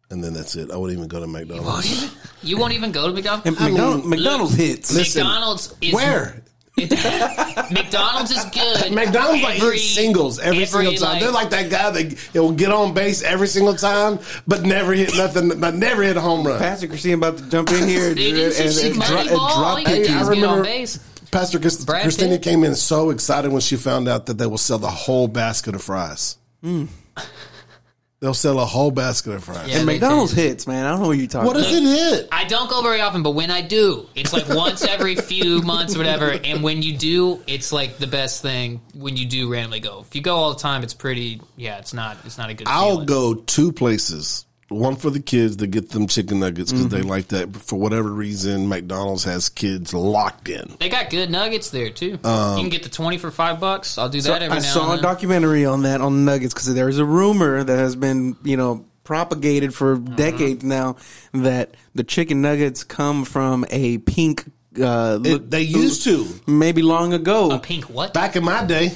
[0.10, 0.72] and then that's it.
[0.72, 2.16] I wouldn't even go to McDonald's.
[2.44, 3.46] You won't even go to McDonald's.
[3.48, 4.94] And McDonald's, McDonald's hits.
[4.94, 6.42] Listen, McDonald's is Where?
[7.72, 8.94] McDonald's is good.
[8.94, 11.20] McDonald's like Every- hits singles every, single time.
[11.20, 15.16] They're like that guy that will get on base every single time, but never hit
[15.16, 16.60] nothing, but never hit a home run.
[16.60, 19.20] Pastor Christine about to jump in here and, Dude, it's and- just and money dro-
[19.20, 19.88] and drop you it.
[19.88, 20.64] Hey, I is get on remember-
[21.32, 24.78] Pastor Christ- Christina came in so excited when she found out that they will sell
[24.80, 26.38] the whole basket of fries.
[26.62, 26.86] Hmm.
[28.22, 29.68] They'll sell a whole basket of fries.
[29.68, 30.42] Yeah, And they McDonald's do.
[30.42, 30.86] hits, man.
[30.86, 31.70] I don't know what you're talking What about.
[31.72, 32.28] does it hit?
[32.32, 35.96] I don't go very often, but when I do, it's like once every few months
[35.96, 36.30] or whatever.
[36.44, 40.02] And when you do, it's like the best thing when you do randomly go.
[40.08, 41.42] If you go all the time, it's pretty.
[41.56, 42.16] Yeah, it's not.
[42.24, 42.68] It's not a good.
[42.68, 43.06] I'll feeling.
[43.08, 44.46] go two places.
[44.72, 47.52] One for the kids to get them chicken nuggets because they like that.
[47.52, 50.76] But for whatever reason, McDonald's has kids locked in.
[50.80, 52.12] They got good nuggets there too.
[52.12, 53.98] you can get the twenty for five bucks.
[53.98, 55.04] I'll do So that every I now saw a then.
[55.04, 58.86] documentary on that on Nuggets because there is a rumor that has been you know
[59.04, 60.16] propagated for Uh-huh.
[60.16, 60.96] decades now
[61.34, 64.46] that the chicken nuggets come from a pink.
[64.80, 67.52] Uh, It- they used to maybe long ago.
[67.52, 68.14] a pink what?
[68.14, 68.92] back in my day.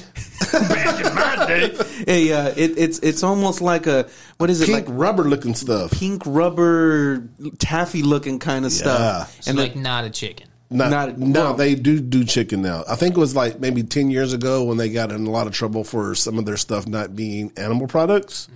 [0.54, 0.56] a
[2.32, 4.08] uh, it, it's it's almost like a
[4.38, 5.90] what is it Pink like rubber looking stuff.
[5.90, 9.36] pink rubber taffy looking kind of stuff.
[9.42, 10.48] So And like the- not a chicken.
[10.68, 12.82] Not, Not- no, well- they do do chicken now.
[12.88, 15.46] I think it was like maybe ten years ago when they got in a lot
[15.46, 18.48] of trouble for some of their stuff not being animal products.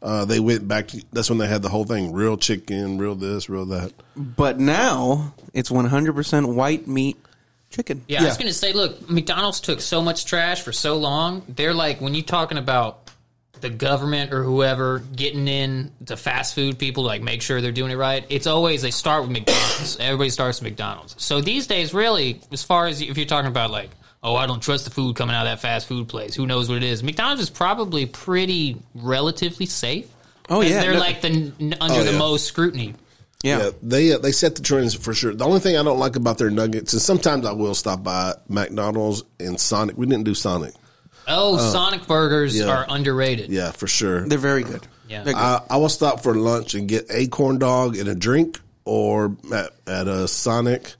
[0.00, 0.88] Uh, they went back.
[0.88, 3.92] To, that's when they had the whole thing: real chicken, real this, real that.
[4.16, 7.16] but now it's 100% white meat
[7.70, 8.04] chicken.
[8.08, 11.42] Yeah, I was gonna say, look, McDonald's took so much trash for so long.
[11.48, 13.08] They're like when you're talking about
[13.60, 17.90] the government or whoever getting in to fast food people like make sure they're doing
[17.90, 18.24] it right.
[18.28, 19.96] It's always they start with McDonald's.
[20.00, 21.14] Everybody starts with McDonald's.
[21.22, 23.90] So these days, really, as far as if you're talking about like,
[24.22, 26.34] oh, I don't trust the food coming out of that fast food place.
[26.34, 27.02] Who knows what it is?
[27.02, 30.08] McDonald's is probably pretty relatively safe.
[30.50, 31.28] Oh yeah, they're no- like the
[31.80, 32.18] under Oh, the yeah.
[32.18, 32.94] most scrutiny.
[33.42, 33.58] Yeah.
[33.58, 35.32] Yeah, they uh, they set the trends for sure.
[35.34, 38.34] The only thing I don't like about their nuggets and sometimes I will stop by
[38.48, 39.96] McDonald's and Sonic.
[39.96, 40.74] We didn't do Sonic.
[41.28, 42.66] Oh, Sonic burgers yeah.
[42.66, 43.50] are underrated.
[43.50, 44.26] Yeah, for sure.
[44.26, 44.86] They're very good.
[45.08, 45.24] Yeah.
[45.24, 45.34] Good.
[45.36, 49.36] I, I will stop for lunch and get a corn dog and a drink, or
[49.52, 50.94] at, at a Sonic,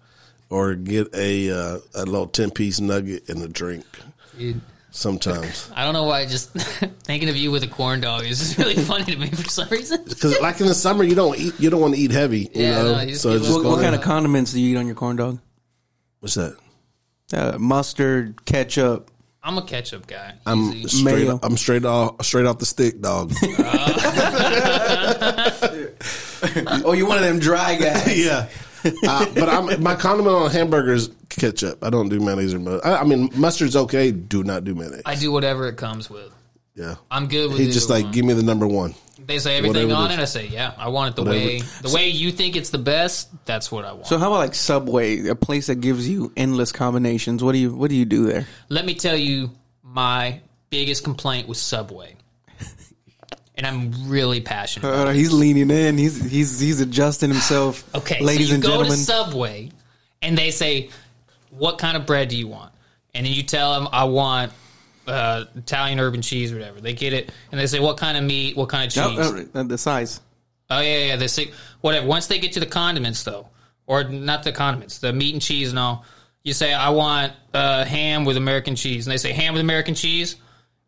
[0.51, 3.85] or get a uh, a little ten piece nugget and a drink.
[4.39, 4.61] Dude.
[4.91, 5.71] sometimes.
[5.75, 6.25] I don't know why.
[6.27, 6.51] Just
[7.05, 9.69] thinking of you with a corn dog is just really funny to me for some
[9.69, 10.03] reason.
[10.09, 11.59] Because like in the summer, you don't eat.
[11.61, 12.51] You don't want to eat heavy.
[12.55, 12.93] You Yeah, know.
[12.95, 14.61] no, you just so get it's a just What, what going- kind of condiments do
[14.61, 15.39] you eat on your corn dog?
[16.21, 16.57] What's that?
[17.33, 19.11] Uh, mustard, ketchup.
[19.43, 20.35] I'm a ketchup guy.
[20.47, 21.27] I'm straight.
[21.27, 21.39] Mayo.
[21.43, 22.25] I'm straight off.
[22.25, 23.33] Straight off the stick, dog.
[26.85, 28.25] Oh, you're one of them dry guys.
[28.25, 28.49] yeah.
[28.85, 31.83] Uh, but I'm my condiment on hamburgers ketchup.
[31.85, 32.85] I don't do mayonnaise or mustard.
[32.85, 34.11] I, I mean mustard's okay.
[34.13, 35.03] Do not do mayonnaise.
[35.07, 36.33] I do whatever it comes with.
[36.75, 36.97] yeah.
[37.11, 38.13] I'm good with He's just like, one.
[38.13, 38.95] give me the number one.
[39.27, 40.23] They say everything whatever on it it.
[40.23, 40.37] is.
[40.37, 41.45] I say, yeah, I want it the Whatever.
[41.45, 43.29] way the way you think it's the best.
[43.47, 44.07] That's what I want.
[44.07, 47.43] So how about like Subway, a place that gives you endless combinations?
[47.43, 48.47] What do you What do you do there?
[48.69, 49.51] Let me tell you
[49.83, 52.15] my biggest complaint with Subway,
[53.59, 54.89] and I'm really passionate.
[54.89, 55.99] about Uh, he's leaning in.
[55.99, 57.85] He's he's he's adjusting himself.
[57.95, 58.97] Okay, ladies so you and go gentlemen.
[58.97, 59.71] Subway,
[60.23, 60.91] and they say,
[61.51, 62.73] "What kind of bread do you want?"
[63.15, 64.53] And then you tell them, "I want
[65.09, 68.23] uh, Italian urban cheese, or whatever." They get it, and they say, "What kind of
[68.23, 68.57] meat?
[68.57, 70.21] What kind of cheese?" No, uh, the size.
[70.71, 71.17] Oh yeah, yeah.
[71.17, 71.51] They say
[71.81, 72.07] whatever.
[72.07, 73.49] Once they get to the condiments, though,
[73.87, 76.05] or not the condiments, the meat and cheese and all,
[76.45, 79.97] you say, "I want uh, ham with American cheese," and they say, "Ham with American
[79.97, 80.37] cheese,"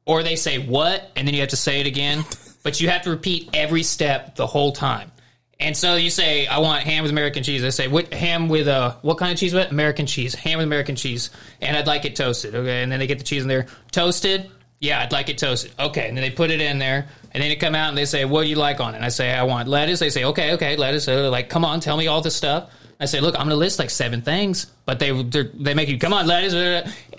[0.05, 2.25] or they say, "What?" and then you have to say it again,
[2.63, 5.11] but you have to repeat every step the whole time.
[5.59, 8.67] And so you say, "I want ham with American cheese." I say, "What ham with
[8.67, 9.53] uh, what kind of cheese?
[9.53, 10.35] What American cheese?
[10.35, 11.31] Ham with American cheese,
[11.61, 14.51] and I'd like it toasted." Okay, and then they get the cheese in there, toasted.
[14.79, 15.73] Yeah, I'd like it toasted.
[15.79, 18.07] Okay, and then they put it in there, and then they come out and they
[18.07, 20.25] say, "What do you like on it?" And I say, "I want lettuce." They say,
[20.25, 23.21] "Okay, okay, lettuce." So they're like, "Come on, tell me all this stuff." I say,
[23.21, 26.27] "Look, I'm going to list like seven things," but they they make you come on
[26.27, 26.55] lettuce,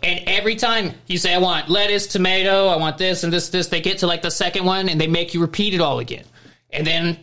[0.03, 3.67] and every time you say, "I want lettuce, tomato, I want this and this, this,"
[3.67, 6.25] they get to like the second one, and they make you repeat it all again,
[6.71, 7.17] and then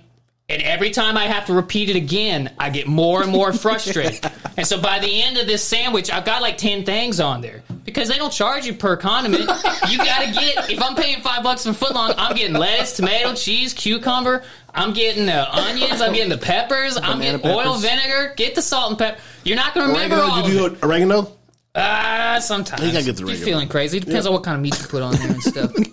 [0.51, 4.25] and every time I have to repeat it again, I get more and more frustrated.
[4.57, 7.63] and so by the end of this sandwich, I've got like 10 things on there
[7.85, 9.43] because they don't charge you per condiment.
[9.91, 13.35] You got to get, if I'm paying five bucks for footlong, I'm getting lettuce, tomato,
[13.35, 14.43] cheese, cucumber.
[14.75, 16.01] I'm getting the onions.
[16.01, 16.97] I'm getting the peppers.
[16.97, 18.33] I'm Banana getting oil, vinegar.
[18.35, 19.21] Get the salt and pepper.
[19.45, 21.38] You're not going to remember all Oregano, of you do oregano?
[21.81, 22.83] Ah, sometimes.
[22.83, 23.99] You gotta get the You're feeling crazy.
[23.99, 25.73] It depends on what kind of meat you put on there and stuff.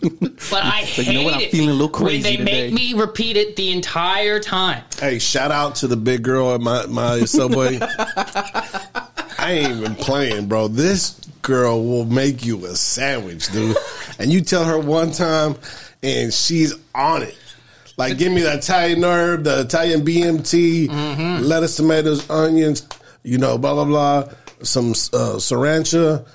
[0.52, 1.34] But I hate you know what?
[1.36, 2.66] I'm it feeling a little when crazy they today.
[2.70, 4.84] make me repeat it the entire time.
[5.00, 7.80] Hey, shout out to the big girl at my my subway.
[7.82, 10.68] I ain't even playing, bro.
[10.68, 13.76] This girl will make you a sandwich, dude.
[14.20, 15.56] And you tell her one time,
[16.04, 17.38] and she's on it.
[17.98, 22.88] Like, give me the Italian herb, the Italian BMT, lettuce, tomatoes, onions,
[23.24, 24.24] you know, blah blah blah,
[24.66, 26.26] some uh, sriracha.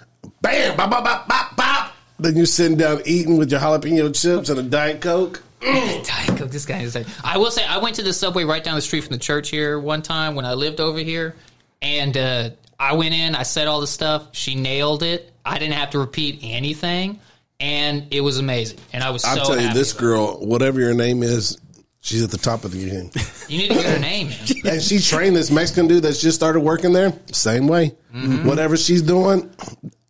[0.42, 1.92] Bam, bop, bop, bop, bop, bop.
[2.18, 5.42] Then you're sitting down eating with your jalapeno chips and a diet coke.
[5.60, 7.06] Diet Coke, this guy is like.
[7.22, 9.50] I will say, I went to the subway right down the street from the church
[9.50, 11.34] here one time when I lived over here,
[11.82, 14.28] and uh, I went in, I said all the stuff.
[14.32, 15.32] She nailed it.
[15.44, 17.20] I didn't have to repeat anything,
[17.58, 18.78] and it was amazing.
[18.94, 21.58] And I was so I'm telling you, this girl, whatever your name is,
[22.00, 23.10] she's at the top of the game.
[23.48, 24.30] You need to get her name.
[24.64, 27.12] And she trained this Mexican dude that's just started working there.
[27.32, 27.92] Same way.
[28.14, 28.46] Mm-hmm.
[28.46, 29.50] Whatever she's doing,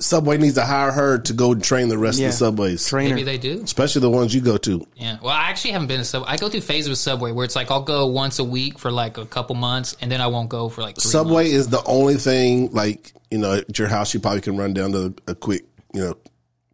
[0.00, 2.26] Subway needs to hire her to go train the rest Yeah.
[2.28, 3.14] of the subways, Trainer.
[3.14, 3.60] Maybe they do.
[3.62, 4.86] especially the ones you go to.
[4.96, 5.18] Yeah.
[5.22, 6.28] Well, I actually haven't been to Subway.
[6.28, 8.90] I go through phases with Subway where it's like I'll go once a week for
[8.90, 11.52] like a couple months, and then I won't go for like three Subway months.
[11.56, 14.92] is the only thing like you know at your house you probably can run down
[14.92, 15.64] to a quick
[15.94, 16.16] you know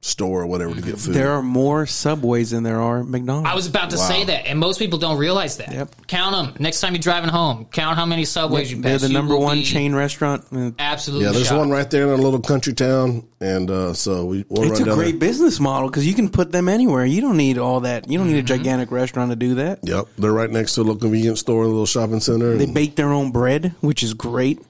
[0.06, 1.14] store or whatever to get food.
[1.14, 3.48] There are more Subways than there are McDonald's.
[3.50, 4.08] I was about to Wow.
[4.08, 5.72] say that, and most people don't realize that.
[5.72, 6.06] Yep.
[6.06, 6.54] Count them.
[6.62, 8.84] Next time you're driving home, count how many Subways you pass.
[8.84, 10.44] They're the You number will one be chain restaurant.
[10.54, 11.26] Uh, Absolutely.
[11.26, 11.58] yeah, there's shocked.
[11.58, 14.82] one right there in a little country town, and uh, so we we'll It's run
[14.82, 15.28] a down great there.
[15.28, 17.04] business model because you can put them anywhere.
[17.04, 18.08] You don't need all that.
[18.10, 18.46] You don't need a Mm-hmm.
[18.46, 19.80] gigantic restaurant to do that.
[19.82, 22.56] Yep, they're right next to a little convenience store, a little shopping center.
[22.56, 24.60] They and- bake their own bread, which is great.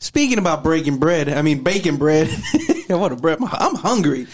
[0.00, 2.28] Speaking about breaking bread, I mean baking bread.
[2.86, 3.38] what a bread!
[3.42, 4.28] I'm hungry.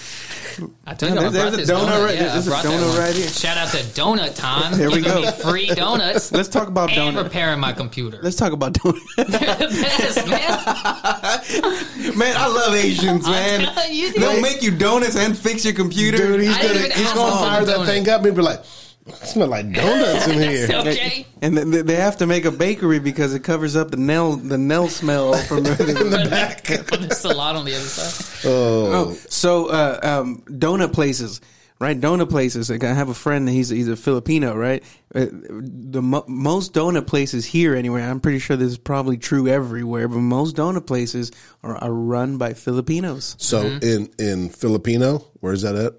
[0.87, 2.51] I told you, There's- I brought there's this a donut right- Yeah, there's I a
[2.51, 3.29] brought that donut right here.
[3.29, 4.79] Shout out to Donut Time.
[4.79, 5.21] There we go.
[5.23, 6.33] Me free donuts.
[6.33, 7.25] Let's talk about and donut.
[7.25, 8.19] repairing my computer.
[8.23, 9.01] Let's talk about donut.
[9.17, 9.27] They're
[9.69, 12.19] the best, man.
[12.19, 13.71] man, I love Asians, man.
[13.91, 14.43] you, They'll dude.
[14.43, 16.19] make you donuts and fix your computer.
[16.19, 17.87] Dude, he's I didn't gonna even he's ask gonna for fire that donut.
[17.87, 18.65] thing up and be like,
[19.07, 21.27] "It smell like donuts in here." okay.
[21.43, 24.37] And then they- they have to make a bakery because it covers up the nail
[24.37, 25.75] the nail smell from in the.
[26.25, 26.67] the back.
[26.89, 28.41] But there's a lot on the other side.
[28.47, 31.41] Oh, so uh, um, donut places,
[31.79, 31.99] right?
[32.01, 32.71] Donut places.
[32.71, 33.49] Like I have a friend.
[33.49, 34.83] He's he's a Filipino, right?
[35.15, 38.03] Uh, the mo- most donut places here, anyway.
[38.03, 41.31] I'm pretty sure this is probably true everywhere, but most donut places
[41.63, 43.37] are, are run by Filipinos.
[43.39, 45.95] so in in Filipino, where's that at?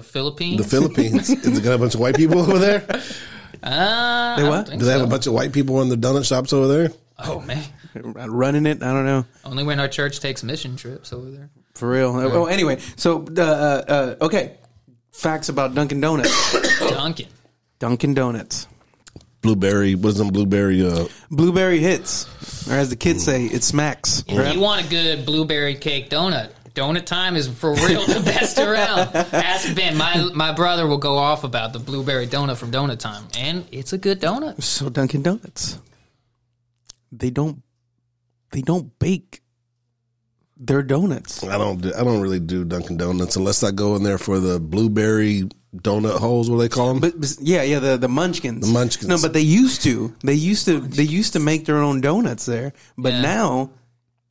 [0.00, 0.56] The Philippines.
[0.58, 1.30] The Philippines.
[1.46, 2.84] Is it got a bunch of white people over there?
[3.62, 4.56] Uh, They I what?
[4.56, 5.06] don't think Do they have so.
[5.06, 6.92] a bunch of white people in the donut shops over there?
[7.18, 7.62] Oh man.
[7.94, 9.26] Running it, I don't know.
[9.44, 11.50] Only when our church takes mission trips over there.
[11.74, 12.08] For real.
[12.16, 13.84] Oh, anyway, so uh, uh,
[14.20, 14.56] uh, okay,
[15.12, 16.78] facts about Dunkin' Donuts.
[16.78, 17.26] Dunkin'.
[17.78, 18.66] Dunkin' Donuts,
[19.42, 20.86] Blueberry, what is them blueberry?
[20.86, 22.26] Uh, blueberry hits,
[22.68, 24.22] or as the kids say, it smacks.
[24.28, 28.58] If you want a good blueberry cake donut, donut time is for real the best
[28.58, 29.14] around.
[29.32, 29.96] Ask Ben.
[29.96, 33.92] My my brother will go off about the blueberry donut from Donut Time, and it's
[33.92, 34.62] a good donut.
[34.62, 35.78] So Dunkin' Donuts,
[37.12, 37.62] they don't,
[38.52, 39.42] they don't bake
[40.56, 41.42] their donuts.
[41.44, 41.80] I don't.
[41.80, 45.44] Do, I don't really do Dunkin' Donuts unless I go in there for the blueberry
[45.74, 46.50] donut holes.
[46.50, 47.00] What do they call them?
[47.00, 48.66] But, but yeah, yeah, the the Munchkins.
[48.66, 49.08] The Munchkins.
[49.08, 50.14] No, but they used to.
[50.22, 50.80] They used to.
[50.80, 52.72] They used to make their own donuts there.
[52.98, 53.22] But Yeah.
[53.22, 53.70] now,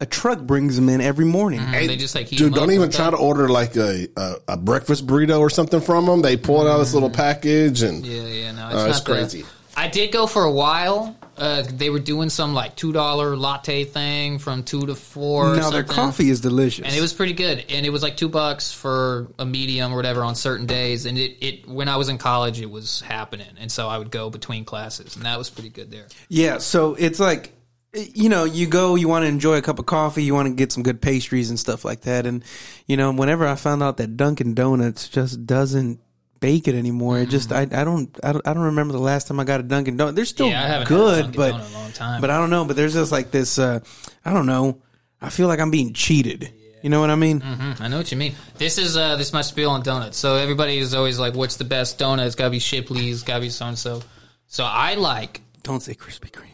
[0.01, 1.59] a truck brings them in every morning.
[1.71, 3.11] they just like heat Dude, 'em don't up even like try that.
[3.11, 6.21] to order like a, a a breakfast burrito or something from them.
[6.21, 8.89] They pull it out of this little package and Yeah, yeah, no, it's, Oh, not
[8.89, 9.45] it's the- crazy.
[9.77, 11.15] I did go for a while.
[11.37, 15.53] Uh, they were doing some like two dollar latte thing from two to four.
[15.53, 15.95] or Now their something.
[15.95, 16.85] coffee is delicious.
[16.85, 17.63] and it was pretty good.
[17.69, 21.05] And it was like two bucks for a medium or whatever on certain days.
[21.05, 24.11] And it, it when I was in college, it was happening, and so I would
[24.11, 26.07] go between classes, and that was pretty good there.
[26.27, 27.53] Yeah, so it's like
[27.93, 30.53] you know, you go, you want to enjoy a cup of coffee, you want to
[30.53, 32.25] get some good pastries and stuff like that.
[32.25, 32.43] And
[32.87, 35.99] you know, whenever I found out that Dunkin' Donuts just doesn't
[36.39, 39.27] bake it anymore, it just I, I don't I don't I don't remember the last
[39.27, 40.15] time I got a Dunkin' Donut.
[40.15, 42.21] They're still Yeah, I haven't had a good, but Donut in a long time.
[42.21, 42.65] but I don't know.
[42.65, 43.57] But there's just like this.
[43.57, 43.79] Uh,
[44.23, 44.81] I don't know.
[45.21, 46.53] I feel like I'm being cheated.
[46.81, 47.41] You know what I mean?
[47.43, 48.35] I know what you mean.
[48.57, 50.17] This is uh, this is my spiel on donuts.
[50.17, 53.35] So everybody is always like, "What's the best donut?" It's got to be Shipley's, got
[53.35, 54.01] to be so and so.
[54.47, 56.48] So I like Don't say Krispy Kreme.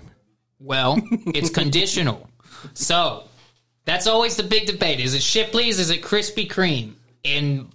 [0.59, 2.29] Well, it's conditional.
[2.73, 3.25] So
[3.85, 4.99] that's always the big debate.
[4.99, 5.79] Is it Shipley's?
[5.79, 6.93] Is it Krispy Kreme?
[7.23, 7.69] And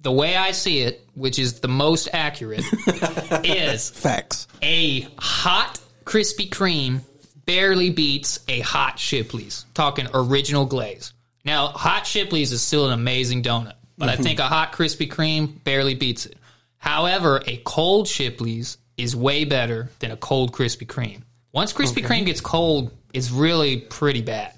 [0.00, 2.64] the way I see it, which is the most accurate,
[3.44, 4.48] is Facts.
[4.62, 7.00] a hot Krispy Kreme
[7.46, 9.66] barely beats a hot Shipley's.
[9.74, 11.12] Talking original glaze.
[11.44, 15.62] Now, hot Shipley's is still an amazing donut, but I think a hot Krispy Kreme
[15.64, 16.36] barely beats it.
[16.78, 21.22] However, a cold Shipley's is way better than a cold Krispy Kreme.
[21.52, 24.52] Once Krispy Kreme gets cold, it's really pretty bad.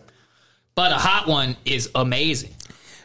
[0.74, 2.50] But a hot one is amazing.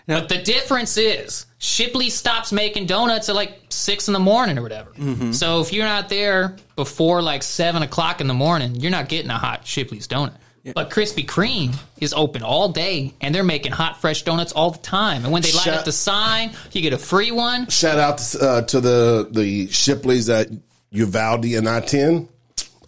[0.07, 4.61] but the difference is Shipley stops making donuts at like six in the morning or
[4.63, 4.91] whatever.
[5.33, 9.29] So if you're not there before like seven o'clock in the morning, you're not getting
[9.31, 10.33] a hot Shipley's donut.
[10.75, 14.77] But Krispy Kreme is open all day, and they're making hot, fresh donuts all the
[14.79, 15.23] time.
[15.23, 17.67] And when they light Shut- up the sign, you get a free one.
[17.69, 20.49] shout out to, uh, to the the Shipley's at
[20.91, 22.27] Uvalde and I ten.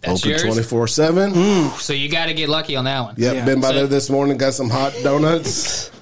[0.02, 1.32] That's Open twenty four seven.
[1.78, 3.14] So you got to get lucky on that one.
[3.16, 3.44] Yep, Yeah.
[3.44, 4.36] been by So- there this morning.
[4.36, 5.90] Got some hot donuts.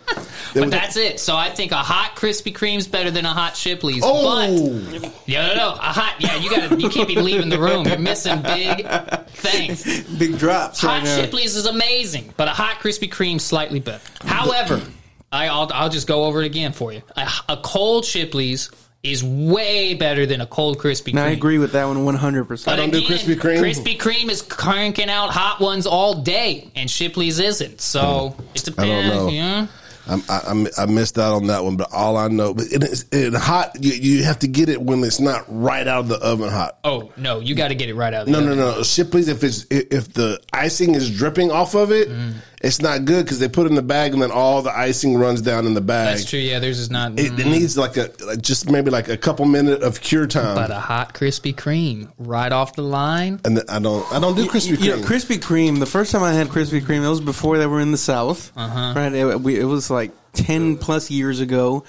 [0.53, 1.21] But that's it.
[1.21, 4.03] So I think a hot Krispy Kreme's better than a hot Shipley's.
[4.05, 6.17] oh, But Yeah, no, no, a hot.
[6.19, 7.87] Yeah, you got to You can't be leaving the room.
[7.87, 8.85] You're missing big
[9.29, 9.85] things.
[10.19, 11.17] Big drops right Hot now.
[11.21, 14.01] Shipley's is amazing, but a hot Krispy Kreme slightly better.
[14.25, 14.83] However,
[15.31, 17.03] I, I'll I'll just go over it again for you.
[17.17, 18.71] A, a cold Shipley's
[19.03, 21.19] is way better than a cold Krispy Kreme.
[21.23, 22.65] I agree with that one 100%.
[22.67, 23.61] But don't do again, Krispy Kreme.
[23.61, 27.81] Krispy Kreme is cranking out hot ones all day, and Shipley's isn't.
[27.81, 28.81] So it Hmm.
[28.81, 29.29] I don't know.
[29.29, 29.67] Yeah.
[30.09, 32.83] I'm, I, I'm, I missed out on that one, but all I know, but it
[32.83, 33.77] is it hot.
[33.81, 36.79] You, you have to get it when it's not right out of the oven hot.
[36.83, 38.23] Oh no, you got to get it right out.
[38.23, 38.59] Of the No, no, oven.
[38.79, 38.83] no.
[38.83, 42.33] Shipley's if it's if the icing is dripping off of it, Mm.
[42.61, 45.17] It's not good because they put it in the bag and then all the icing
[45.17, 46.17] runs down in the bag.
[46.19, 46.39] That's true.
[46.39, 47.19] Yeah, theirs is not.
[47.19, 50.57] It, it needs like a like just maybe like a couple minute of cure time.
[50.57, 53.41] but a hot Krispy Kreme right off the line.
[53.45, 54.85] and then I don't I don't do Krispy Kreme.
[54.85, 55.79] You know, Krispy Kreme.
[55.79, 58.53] The first time I had Krispy Kreme, that was before they were in the South.
[58.57, 58.93] Uh-huh.
[58.95, 61.85] Right, it, we, it was like ten plus years ago.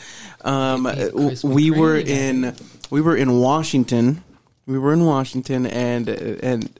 [0.45, 0.83] Um,
[1.43, 2.07] we were Kreme.
[2.07, 2.55] in
[2.89, 4.23] we were in Washington.
[4.65, 6.79] We were in Washington, and and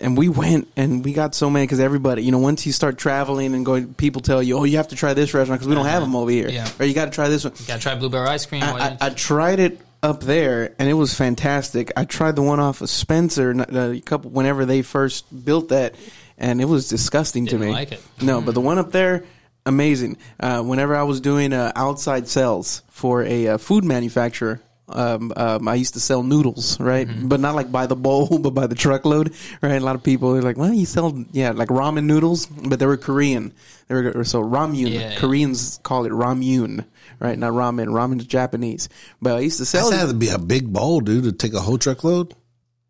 [0.00, 2.98] and we went and we got so many because everybody, you know, once you start
[2.98, 5.74] traveling and going, people tell you, oh, you have to try this restaurant because we
[5.74, 6.54] don't have them over here, Uh-huh.
[6.56, 6.70] Yeah.
[6.78, 7.52] or you got to try this one.
[7.66, 8.62] Got to try blueberry ice cream.
[8.62, 11.92] I, I, I tried it up there and it was fantastic.
[11.96, 13.60] I tried the one off of Spencer n-
[13.96, 15.94] a couple whenever they first built that,
[16.38, 17.72] and it was disgusting to Didn't me.
[17.72, 18.02] like it.
[18.22, 19.24] No, but the one up there,
[19.66, 20.16] amazing.
[20.40, 24.60] Uh, whenever I was doing uh, outside sales for a uh, food manufacturer.
[24.90, 27.06] Um, um, I used to sell noodles, right?
[27.06, 27.28] Mm-hmm.
[27.28, 29.32] But not like by the bowl, but by the truckload,
[29.62, 29.80] right?
[29.80, 32.86] A lot of people are like, "Well, you sell, yeah, like ramen noodles," but they
[32.86, 33.52] were Korean.
[33.88, 34.92] They were so ramyun.
[34.92, 35.18] Yeah, yeah.
[35.18, 36.84] Koreans call it ramyun,
[37.18, 37.38] right?
[37.38, 37.86] Not ramen.
[37.86, 38.88] Ramen is Japanese.
[39.22, 39.90] But I used to sell.
[39.90, 42.34] That had to be a big bowl, dude, to take a whole truckload.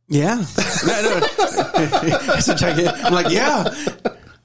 [0.08, 0.44] Yeah.
[0.86, 2.36] No, no.
[2.40, 2.88] So check it.
[2.88, 3.72] I'm like, yeah.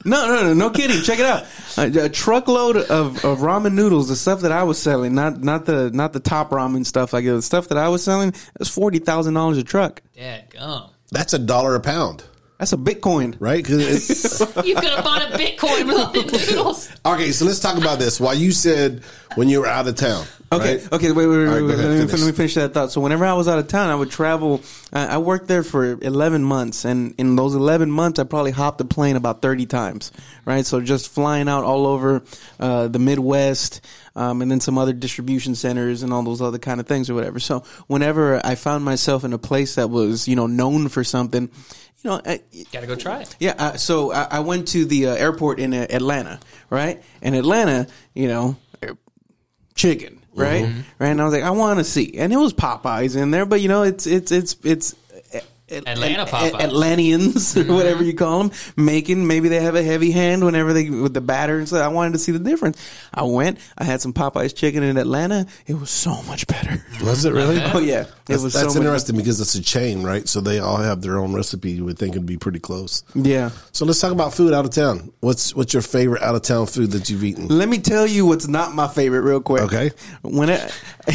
[0.06, 1.02] No, no, no, no kidding.
[1.02, 1.46] Check it out.
[1.78, 5.66] A, a truckload of, of ramen noodles, the stuff that I was selling, not not
[5.66, 8.70] the not the top ramen stuff, like the stuff that I was selling, it was
[8.70, 10.02] forty thousand dollars a truck.
[10.16, 10.92] Dad gum.
[11.12, 12.24] That's a dollar a pound.
[12.58, 13.36] That's a Bitcoin.
[13.40, 13.64] right?
[13.66, 16.90] 'Cause it's, You could have bought a Bitcoin with all the noodles.
[17.06, 18.20] okay, so let's talk about this.
[18.20, 19.02] Why you said
[19.36, 20.26] when you were out of town?
[20.52, 20.94] Okay, right?
[20.94, 22.20] okay, wait, wait, wait, All right, wait, ahead, let, me, finish.
[22.22, 22.92] let me finish that thought.
[22.92, 24.62] So whenever I was out of town, I would travel.
[24.94, 28.78] I, I worked there for eleven months, and in those eleven months, I probably hopped
[28.78, 30.12] the plane about thirty times.
[30.46, 32.24] Right, so just flying out all over
[32.60, 33.82] uh, the Midwest,
[34.16, 37.16] um, and then some other distribution centers and all those other kind of things or
[37.16, 37.40] whatever.
[37.40, 41.50] So whenever I found myself in a place that was you know known for something,
[42.04, 42.42] you know, I,
[42.72, 43.36] Gotta go try it.
[43.40, 46.40] yeah, uh, so I, I went to the uh, airport in uh, Atlanta,
[46.70, 47.04] right?
[47.22, 48.98] And Atlanta, you know, er,
[49.74, 50.64] chicken, right?
[51.00, 51.10] Right?
[51.10, 53.62] And I was like, I want to see, and it was Popeyes in there, but
[53.62, 54.96] you know, it's it's it's it's.
[55.70, 56.64] Atlanta At- Popeyes.
[56.64, 57.74] Atlanteans, or mm-hmm.
[57.74, 59.26] whatever you call them, making.
[59.26, 61.84] Maybe they have a heavy hand whenever they with the batter and stuff.
[61.84, 62.78] I wanted to see the difference.
[63.14, 63.60] I went.
[63.78, 65.48] I had some Popeyes chicken in Atlanta.
[65.66, 66.84] It was so much better.
[67.04, 67.56] Was it really?
[67.76, 70.30] Oh yeah, it That's, was that's so much interesting because it's a chain, right?
[70.30, 71.72] So they all have their own recipe.
[71.72, 73.04] You would think it'd be pretty close.
[73.16, 73.50] Yeah.
[73.72, 75.12] So let's talk about food out of town.
[75.20, 77.48] What's what's your favorite out of town food that you've eaten?
[77.48, 79.64] Let me tell you what's not my favorite, real quick.
[79.64, 79.92] Okay.
[80.22, 80.70] When I,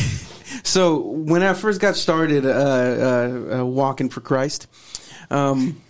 [0.63, 4.67] so when I first got started uh, uh, uh, walking for Christ,
[5.31, 5.81] um,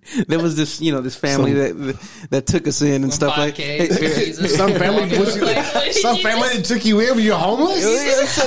[0.26, 1.98] there was this you know this family that
[2.30, 3.56] that took us in and stuff like.
[3.56, 4.56] 5K, Jesus.
[4.56, 5.10] Some family,
[5.92, 8.38] some family that took you in when you're homeless.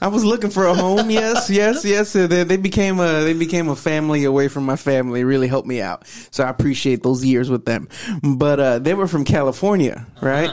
[0.00, 1.10] I was looking for a home.
[1.10, 2.12] Yes, yes, yes.
[2.12, 5.20] They, they became a they became a family away from my family.
[5.20, 6.06] It really helped me out.
[6.30, 7.88] So I appreciate those years with them.
[8.22, 10.50] But uh, they were from California, right?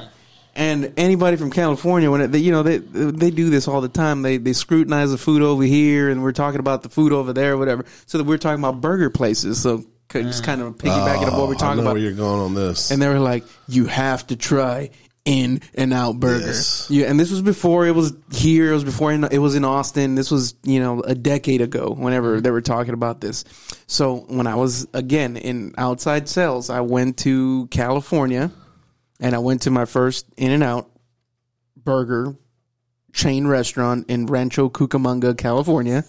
[0.56, 3.89] And anybody from California, when it, they, you know they they do this all the
[3.89, 4.22] time.
[4.22, 7.58] They they scrutinize the food over here, and we're talking about the food over there,
[7.58, 7.86] whatever.
[8.06, 9.60] So that we're talking about burger places.
[9.62, 11.93] So just kind of piggybacking up what we're Oh, I talking know about.
[11.93, 12.91] where you're going on this.
[12.91, 14.91] And they were like, "You have to try
[15.26, 16.86] In and Out Burger." Yes.
[16.91, 18.70] Yeah, and this was before it was here.
[18.70, 20.14] It was before in, it was in Austin.
[20.14, 21.95] This was you know a decade ago.
[21.97, 23.43] Whenever they were talking about this,
[23.88, 28.51] so when I was again in outside sales, I went to California,
[29.24, 30.91] and I went to my first In and Out
[31.78, 32.36] Burger
[33.13, 36.03] chain restaurant in Rancho Cucamonga, California.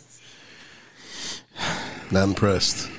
[2.11, 2.91] Not impressed.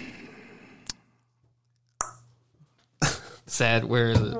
[3.45, 3.85] Sad.
[3.85, 4.33] Where is it?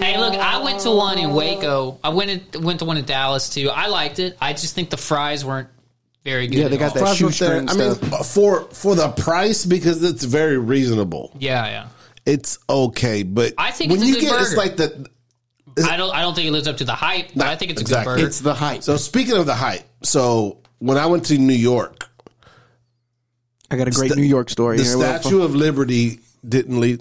[0.00, 1.98] hey, look, I went to one in Waco.
[2.02, 3.68] I went in, went to one in Dallas too.
[3.68, 4.36] I liked it.
[4.40, 5.68] I just think the fries weren't
[6.24, 6.58] very good.
[6.58, 6.94] Yeah, they got all.
[6.94, 7.94] that Fries up shoestring I mean,
[8.24, 11.36] for for the price because it's very reasonable.
[11.38, 11.88] Yeah, yeah.
[12.28, 15.08] It's okay, but I think when it's you good get it's like the
[15.86, 16.14] I don't.
[16.14, 18.16] I don't think it lives up to the hype, but I think it's a exactly.
[18.16, 18.26] good burger.
[18.28, 18.82] It's the hype.
[18.82, 22.08] So speaking of the hype, so when I went to New York,
[23.70, 24.76] I got a great sta- New York story.
[24.78, 24.92] the here.
[24.92, 27.00] Statue of Liberty didn't li-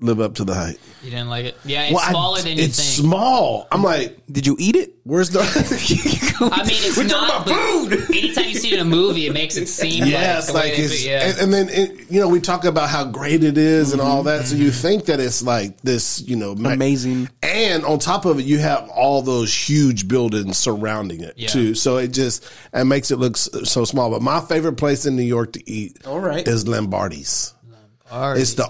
[0.00, 0.78] live up to the hype.
[1.02, 1.56] you didn't like it?
[1.64, 3.06] Yeah, it's Well, I- smaller than you it's think.
[3.08, 3.66] small.
[3.72, 4.94] I'm like, Did you eat it?
[5.04, 5.40] where's the?
[6.40, 7.28] I mean, it's We're not.
[7.46, 8.16] talking about food.
[8.16, 10.78] Anytime you see it in a movie, it makes it seem Yes, like, like, the
[10.80, 11.28] way it's, do- yeah.
[11.28, 14.22] and, and then it, you know we talk about how great it is and all
[14.24, 14.64] that, so Mm-hmm.
[14.64, 17.28] you think that it's like this, you know, ma- Amazing.
[17.42, 21.48] And on top of it, you have all those huge buildings surrounding it Yeah.
[21.48, 24.10] too, so it just it makes it look so small.
[24.10, 26.46] But my favorite place in New York to eat, All right.
[26.46, 27.54] is Lombardi's.
[28.10, 28.40] Alright.
[28.40, 28.66] It's the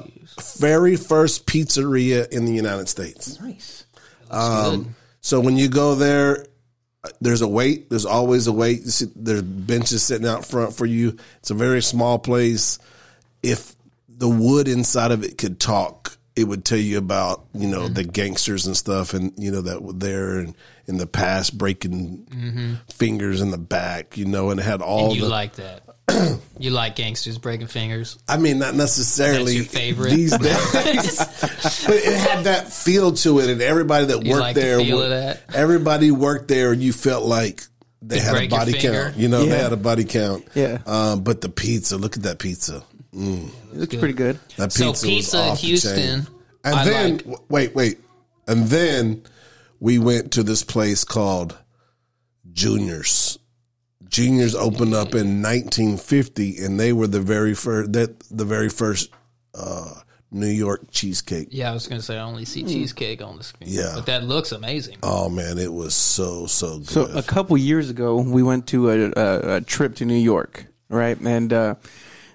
[0.58, 3.40] very first pizzeria in the United States.
[3.40, 3.84] Nice.
[4.30, 6.46] Um, so when you go there,
[7.20, 7.88] there's a wait.
[7.90, 8.84] There's always a wait.
[8.86, 11.16] See, there's benches sitting out front for you.
[11.38, 12.78] It's a very small place.
[13.42, 13.74] If
[14.08, 18.04] the wood inside of it could talk, it would tell you about you know the
[18.04, 20.54] gangsters and stuff, and you know that were there and
[20.86, 24.16] in the past breaking fingers in the back.
[24.16, 25.28] You know, and it had all And you the.
[25.28, 25.82] like that.
[26.58, 28.18] you like gangsters breaking fingers.
[28.28, 30.10] I mean, not necessarily That's your favorite?
[30.10, 31.16] these days,
[31.86, 34.78] but it had that feel to it, and everybody that You worked like the there,
[34.80, 35.42] feel wo- of that?
[35.54, 37.62] everybody worked there, and you felt like
[38.00, 39.16] they Could had a break body count.
[39.16, 40.46] You know, they had a body count.
[40.54, 40.78] Yeah.
[40.86, 42.82] Um, but the pizza, look at that pizza.
[43.12, 44.38] It looks pretty good.
[44.56, 46.26] That So pizza, was pizza in off the Houston.
[46.64, 47.18] And I then like.
[47.20, 47.98] w- wait, wait,
[48.46, 49.22] and then
[49.80, 51.56] we went to this place called
[52.52, 53.37] Juniors.
[54.08, 59.10] Juniors opened up in 1950, and they were the very first that the very first
[59.54, 59.94] uh,
[60.30, 61.48] New York cheesecake.
[61.50, 63.70] Yeah, I was gonna say I only see cheesecake on the screen.
[63.70, 63.92] Yeah.
[63.94, 64.98] but that looks amazing.
[65.02, 66.88] Oh man, it was so so good.
[66.88, 70.66] So a couple years ago, we went to a, a, a trip to New York,
[70.88, 71.18] right?
[71.20, 71.74] And uh,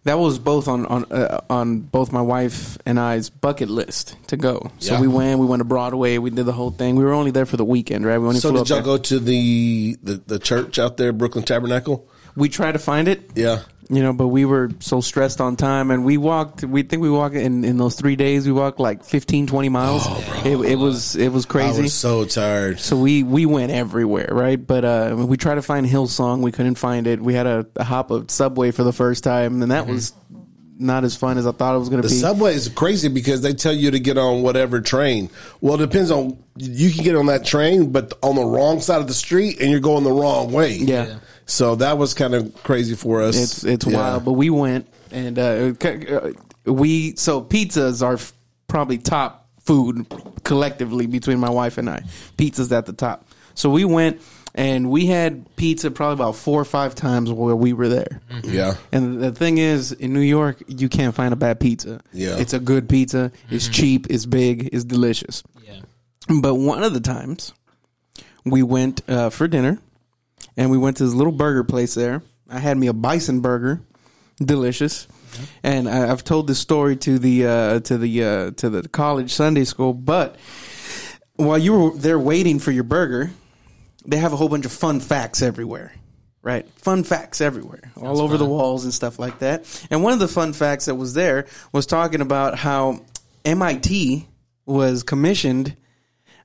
[0.06, 4.38] that was both on on uh, on both my wife and I's bucket list to
[4.38, 4.70] go.
[4.80, 5.02] So Yeah.
[5.02, 5.40] we went.
[5.40, 6.18] We went to Broadway.
[6.18, 6.96] We did the whole thing.
[6.96, 8.18] We were only there for the weekend, right?
[8.18, 8.98] We only So flew did up y'all there.
[8.98, 12.08] go to the, the the church out there, Brooklyn Tabernacle?
[12.36, 13.60] We tried to find it, Yeah.
[13.90, 16.64] You know, but we were so stressed on time, and we walked.
[16.64, 18.46] We think we walked in in those three days.
[18.46, 20.06] We walked like 15, 20 miles.
[20.46, 21.82] it, it was it was I crazy.
[21.84, 22.80] was so tired.
[22.80, 24.56] So we we went everywhere, right?
[24.66, 27.20] But uh, we tried to find Hillsong, we couldn't find it.
[27.22, 30.14] We had a, a hop of Subway for the first time, and that was
[30.80, 32.20] not as fun as I thought it was going to The be.
[32.20, 35.30] subway is crazy because they tell you to get on whatever train.
[35.62, 39.00] Well, it depends on you can get on that train, but on the wrong side
[39.00, 40.74] of the street, and you're going the wrong way.
[40.78, 41.20] Yeah.
[41.46, 43.38] So that was kind of crazy for us.
[43.38, 43.98] It's it's Yeah.
[43.98, 46.32] wild, but we went and uh, uh,
[46.66, 48.18] we so pizzas are
[48.68, 50.06] probably top food
[50.44, 52.04] collectively between my wife and I.
[52.38, 53.28] Pizza's at the top.
[53.56, 54.22] So we went
[54.56, 58.22] and we had pizza probably about four or five times while we were there.
[58.44, 58.76] Yeah.
[58.92, 62.02] And the thing is, in New York, you can't find a bad pizza.
[62.14, 62.38] Yeah.
[62.38, 63.32] it's a good pizza.
[63.50, 64.08] It's cheap.
[64.10, 64.70] It's big.
[64.74, 65.44] It's delicious.
[65.66, 65.80] Yeah.
[66.42, 67.52] But one of the times,
[68.46, 69.80] we went uh, for dinner,
[70.58, 72.22] and we went to this little burger place there.
[72.50, 73.82] I had me a bison burger,
[74.38, 75.08] delicious,
[75.64, 79.34] and I, I've told this story to the uh, to the uh, to the college
[79.34, 79.94] Sunday school.
[79.94, 80.36] But
[81.36, 83.32] while you were there waiting for your burger,
[84.06, 85.94] they have a whole bunch of fun facts everywhere.
[86.42, 89.64] Right, fun facts everywhere, all over the walls and stuff like that.
[89.90, 93.00] And one of the fun facts that was there was talking about how
[93.46, 94.28] MIT
[94.66, 95.78] was commissioned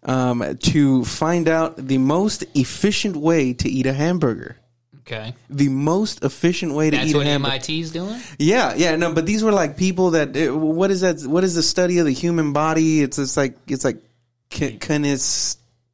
[0.03, 4.57] um, to find out the most efficient way to eat a hamburger.
[5.01, 5.35] Okay.
[5.49, 7.53] The most efficient way to That's eat a hamburger.
[7.53, 7.77] That's what.
[7.79, 8.21] MIT's doing?
[8.39, 10.53] Yeah, yeah, no, but these were like people that.
[10.55, 11.23] What is that?
[11.23, 13.01] What is the study of the human body?
[13.01, 14.03] It's it's like it's like
[14.51, 14.77] ki-.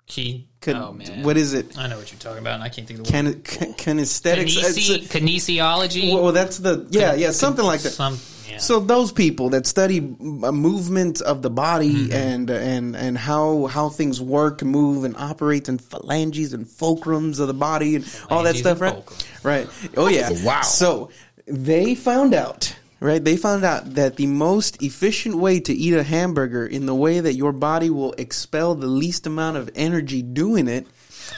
[0.07, 0.49] Key.
[0.65, 1.23] Kin- oh, man.
[1.23, 1.77] What is it?
[1.79, 3.45] I know what you're talking about, and I can't think of the word.
[3.45, 4.57] Kin, kin, kinesthetics.
[4.57, 6.13] It's a- Kinesi- kinesiology?
[6.23, 7.91] well, that's the yeah, yeah, something like that.
[7.91, 8.59] Some, yeah.
[8.59, 12.13] So those people that study uh, movement of the body Mm-hmm.
[12.13, 17.47] and and and how how things work, move, and operate, and phalanges and fulcrums of
[17.49, 18.95] the body and all that stuff, right?
[18.95, 19.45] fulcrums.
[19.45, 19.69] Right.
[19.97, 20.31] Oh yeah.
[20.45, 20.63] Wow.
[20.63, 21.11] So
[21.47, 23.23] they found out, right?
[23.23, 27.21] They found out that the most efficient way to eat a hamburger in the way
[27.21, 30.87] that your body will expel the least amount of energy doing it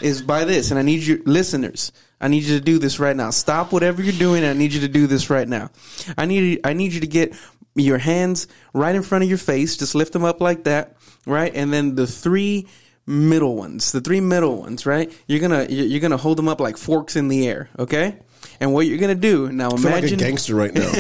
[0.01, 0.71] is by this.
[0.71, 3.31] And I need you listeners, I need you to do this right now.
[3.31, 4.45] Stop whatever you're doing.
[4.45, 5.71] I need you to do this right now.
[6.17, 7.35] I need I need you to get
[7.75, 9.77] your hands right in front of your face.
[9.77, 10.97] Just lift them up like that,
[11.27, 11.53] right?
[11.55, 12.69] And then the three
[13.07, 15.13] middle ones, the three middle ones, right?
[15.27, 18.19] You're gonna you're gonna hold them up like forks in the air, okay?
[18.61, 19.69] And what you're gonna do now?
[19.69, 20.91] I feel like a Imagine, gangster right now.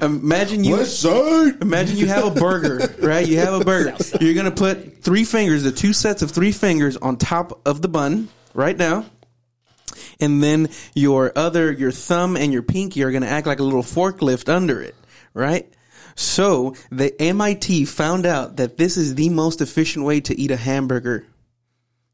[0.02, 1.60] imagine you, West side.
[1.60, 3.26] Imagine you have a burger, right?
[3.26, 3.96] You have a burger.
[4.20, 7.88] You're gonna put three fingers, the two sets of three fingers on top of the
[7.88, 9.04] bun right now.
[10.20, 13.82] And then your other, your thumb and your pinky are gonna act like a little
[13.82, 14.94] forklift under it,
[15.34, 15.70] right?
[16.14, 20.56] So the MIT found out that this is the most efficient way to eat a
[20.56, 21.24] hamburger.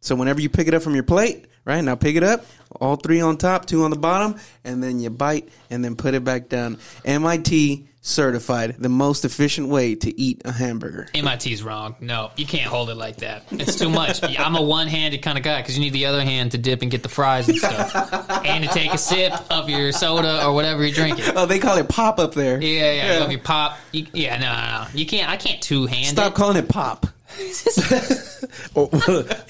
[0.00, 2.44] So whenever you pick it up from your plate, right now pick it up,
[2.80, 6.14] all three on top, two on the bottom, and then you bite and then put
[6.14, 6.78] it back down.
[7.04, 11.08] MIT certified the most efficient way to eat a hamburger.
[11.14, 11.96] MIT's wrong.
[12.00, 13.44] No, you can't hold it like that.
[13.50, 14.22] It's too much.
[14.38, 16.90] I'm a one-handed kind of guy because you need the other hand to dip and
[16.90, 17.94] get the fries and stuff,
[18.44, 21.24] and to take a sip of your soda or whatever you're drinking.
[21.34, 22.60] Oh, they call it pop up there.
[22.60, 23.24] Yeah, yeah.
[23.24, 24.98] If you pop, you, yeah, no, no, no.
[24.98, 25.30] You can't.
[25.30, 26.10] I can't two-handed.
[26.10, 27.06] Stop calling it pop.
[28.74, 28.88] or,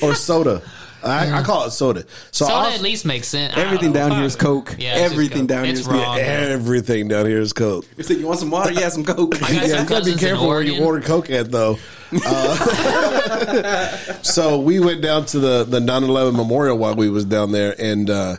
[0.01, 0.63] or soda.
[1.05, 2.05] I, I call it soda.
[2.31, 3.53] So Soda I'll- at least makes sense.
[3.53, 4.09] I don't Everything know.
[4.09, 4.75] down here is Coke.
[4.79, 5.49] Yeah, it's just Everything Coke.
[5.49, 6.19] down here It's is wrong.
[6.19, 7.85] everything down here is Coke.
[7.97, 8.73] You say you want some water?
[8.73, 9.37] Yeah, some Coke.
[9.37, 10.87] I got Yeah, some you gotta be cousins in careful where you Oregon.
[10.87, 11.79] order Coke at, though.
[12.25, 17.75] Uh, so we went down to the the 9/11 memorial while we was down there,
[17.79, 18.37] and uh,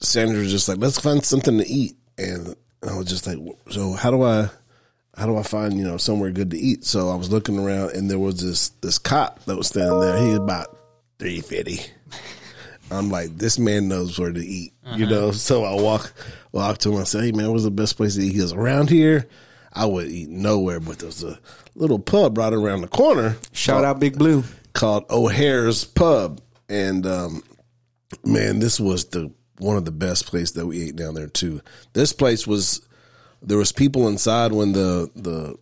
[0.00, 2.54] Sandra was just like, "Let's find something to eat," and
[2.88, 3.38] I was just like,
[3.70, 4.48] "So how do I?"
[5.16, 6.84] How do I find you know somewhere good to eat?
[6.84, 10.16] So I was looking around, and there was this this cop that was standing there.
[10.16, 10.78] He was about
[11.20, 11.80] three fifty.
[12.90, 15.30] I'm like, this man knows where to eat, you know.
[15.30, 16.12] So I walk
[16.50, 17.00] walk to him.
[17.00, 18.32] I say, hey man, what's the best place to eat?
[18.32, 19.28] He goes, around here,
[19.72, 21.38] I would eat nowhere, but there's a
[21.76, 23.36] little pub right around the corner.
[23.52, 24.42] Shout out Big Blue.
[24.72, 27.44] called O'Hara's Pub, and um,
[28.24, 31.60] man, this was the one of the best places that we ate down there too.
[31.92, 32.86] This place was
[33.42, 35.56] there was people inside when the the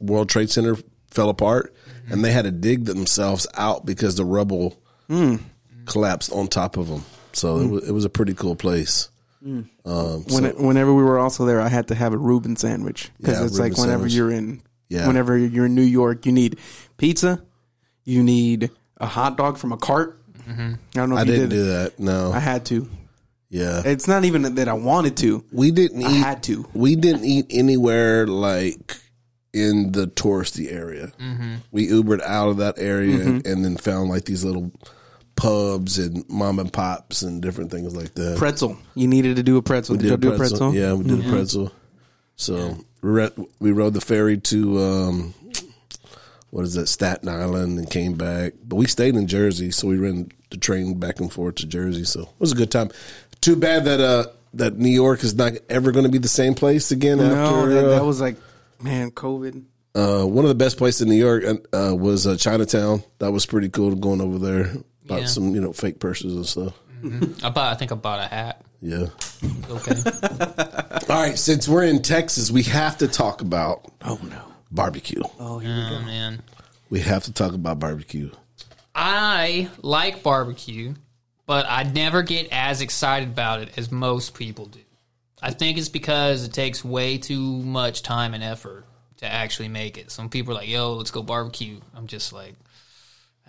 [0.00, 0.76] World Trade Center
[1.10, 1.74] fell apart,
[2.08, 4.81] and they had to dig themselves out because the rubble
[5.12, 5.40] Mm.
[5.86, 7.04] collapsed on top of them.
[7.32, 7.70] So it, mm.
[7.70, 9.08] was, it was a pretty cool place.
[9.44, 9.66] Mm.
[9.84, 13.10] Um, When, so- whenever we were also there, I had to have a Reuben sandwich
[13.18, 14.14] because Yeah, it's like whenever sandwich.
[14.14, 15.06] you're in, Yeah.
[15.06, 16.58] whenever you're in New York, you need
[16.96, 17.42] pizza,
[18.04, 20.18] you need a hot dog from a cart.
[20.48, 20.72] Mm-hmm.
[20.74, 21.98] I don't know if I you didn't did do that.
[22.00, 22.88] No, I had to.
[23.50, 25.44] yeah, It's not even that I wanted to.
[25.52, 26.00] we didn't.
[26.00, 26.66] Eat, I had to.
[26.74, 28.96] We didn't eat anywhere like
[29.52, 31.12] in the touristy area.
[31.20, 31.54] Mm-hmm.
[31.70, 34.72] We Ubered out of that area and, and then found like these little
[35.42, 38.38] pubs and mom and pops and different things like that.
[38.38, 38.78] Pretzel.
[38.94, 39.96] You needed to do a pretzel.
[39.96, 40.74] Did, We you do a pretzel?
[40.74, 41.72] Yeah, we did a pretzel.
[42.36, 43.30] So we, re-
[43.60, 45.34] we rode the ferry to um,
[46.50, 48.54] what is that Staten Island and came back.
[48.64, 52.04] But we stayed in Jersey, so we ran the train back and forth to Jersey.
[52.04, 52.90] So it was a good time.
[53.40, 56.54] Too bad that uh, that New York is not ever going to be the same
[56.54, 58.36] place again No, after that, uh, that was like,
[58.80, 59.64] man, COVID.
[59.94, 63.02] uh, one of the best places in New York uh, was uh, Chinatown.
[63.18, 64.72] That was pretty cool going over there.
[65.06, 65.26] Bought Yeah.
[65.26, 66.74] some you know fake purses and stuff.
[67.02, 67.44] Mm-hmm.
[67.44, 67.72] I bought.
[67.72, 68.64] I think I bought a hat.
[68.80, 69.06] Yeah.
[69.70, 69.94] Okay.
[71.08, 74.40] All right, since we're in Texas, we have to talk about Oh no.
[74.70, 75.22] barbecue.
[75.38, 76.06] Oh, here we oh go.
[76.06, 76.42] man.
[76.90, 78.30] We have to talk about barbecue.
[78.94, 80.94] I like barbecue,
[81.46, 84.80] but I never get as excited about it as most people do.
[85.40, 88.84] I think it's because it takes way too much time and effort
[89.18, 90.10] to actually make it.
[90.10, 92.54] Some people are like, "Yo, let's go barbecue." I'm just like,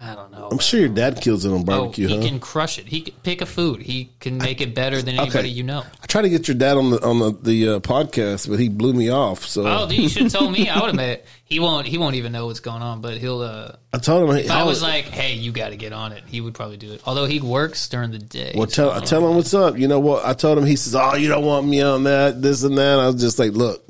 [0.01, 0.49] I don't know.
[0.51, 2.27] I'm sure your dad kills it on Oh, barbecue, he huh?
[2.27, 2.87] can crush it.
[2.87, 3.81] He can pick a food.
[3.81, 5.85] He can make it better than anybody you know.
[6.01, 8.67] I tried to get your dad on the on the, the uh, podcast, but he
[8.67, 9.45] blew me off.
[9.45, 10.67] So Oh, dude, you should have told me.
[10.67, 11.25] I would have made it.
[11.45, 11.87] He won't.
[11.87, 12.99] He won't even know what's going on.
[12.99, 13.39] But he'll.
[13.41, 14.35] uh I told him.
[14.35, 16.91] If I was like, "Hey, you got to get on it," he would probably do
[16.91, 17.01] it.
[17.05, 18.53] Although he works during the day.
[18.57, 19.29] Well, so tell I don't tell know.
[19.29, 19.77] him what's up.
[19.77, 20.25] You know what?
[20.25, 20.65] I told him.
[20.65, 23.39] He says, "Oh, you don't want me on that, this and that." I was just
[23.39, 23.87] like, "Look,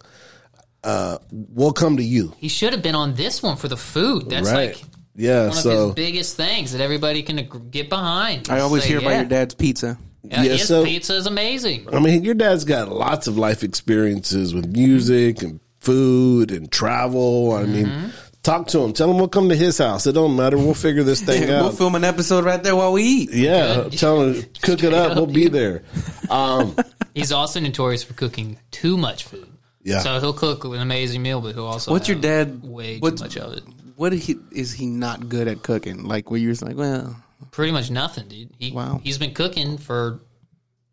[0.83, 4.29] uh, we'll come to you." He should have been on this one for the food.
[4.29, 4.75] That's right?
[4.75, 4.83] like
[5.15, 5.41] yeah.
[5.41, 8.49] one of So his biggest things that everybody can get behind.
[8.49, 9.19] I always Say, hear about yeah.
[9.19, 9.97] your dad's pizza.
[10.23, 11.87] Yeah, Yeah, his so- pizza is amazing.
[11.93, 17.53] I mean, your dad's got lots of life experiences with music and food and travel.
[17.53, 18.07] I mean, Mm-hmm.
[18.41, 18.93] talk to him.
[18.93, 20.07] Tell him we'll come to his house.
[20.07, 20.57] It don't matter.
[20.57, 21.63] We'll figure this thing out.
[21.63, 23.33] we'll film an episode right there while we eat.
[23.33, 25.15] yeah, tell him cook it up.
[25.17, 25.83] We'll be there.
[26.29, 26.75] Um,
[27.13, 29.47] He's also notorious for cooking too much food.
[29.83, 29.99] Yeah.
[29.99, 33.25] So he'll cook an amazing meal, but he'll also What's your dad- way what's- too
[33.25, 33.63] much of it.
[33.95, 36.03] What he, is he not good at cooking?
[36.03, 37.15] Like where you're like, well,
[37.51, 38.51] Pretty much nothing, dude.
[38.57, 39.01] He Wow.
[39.03, 40.21] he's been cooking for,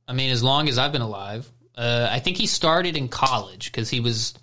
[0.08, 1.50] I mean, as long as I've been alive.
[1.76, 4.34] Uh, I think he started in college because he was,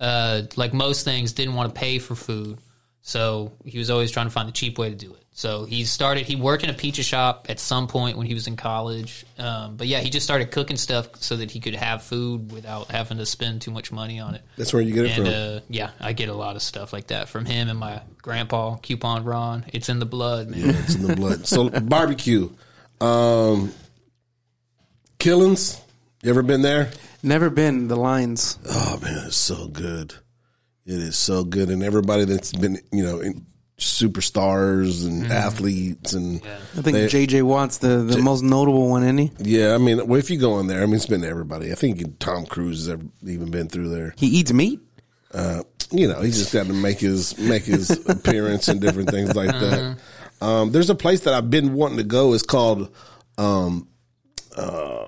[0.00, 2.58] uh, like most things, didn't want to pay for food,
[3.00, 5.23] so he was always trying to find the cheap way to do it.
[5.36, 6.26] So he started.
[6.26, 9.26] He worked in a pizza shop at some point when he was in college.
[9.36, 12.88] Um, but yeah, he just started cooking stuff so that he could have food without
[12.88, 14.42] having to spend too much money on it.
[14.56, 15.34] that's where you get it And from.
[15.34, 18.76] uh, yeah, I get a lot of stuff like that from him and my grandpa,
[18.76, 19.64] Coupon Ron.
[19.72, 20.60] It's in the blood, man.
[20.60, 21.46] Yeah, it's in the blood.
[21.48, 22.50] So barbecue,
[23.00, 23.72] um,
[25.18, 25.80] Killen's.
[26.22, 26.90] You ever been there?
[27.24, 28.58] never been the lines.
[28.68, 30.14] Oh man, it's so good.
[30.86, 33.44] It is so good, and everybody that's been, you know, in
[33.78, 36.40] superstars and athletes, and
[36.76, 40.18] I think they- JJ Watt's the, the most notable one, isn't yeah, I mean, well,
[40.18, 41.72] if you go in there, I mean, it's been everybody.
[41.72, 44.14] I think Tom Cruise has ever even been through there.
[44.16, 44.80] He eats meat.
[45.90, 49.50] you know, he's just got to make his make his appearance and different things like
[49.50, 49.98] that.
[50.40, 52.32] Um, there's a place that I've been wanting to go.
[52.34, 52.94] It's called
[53.38, 53.88] um,
[54.56, 55.06] uh,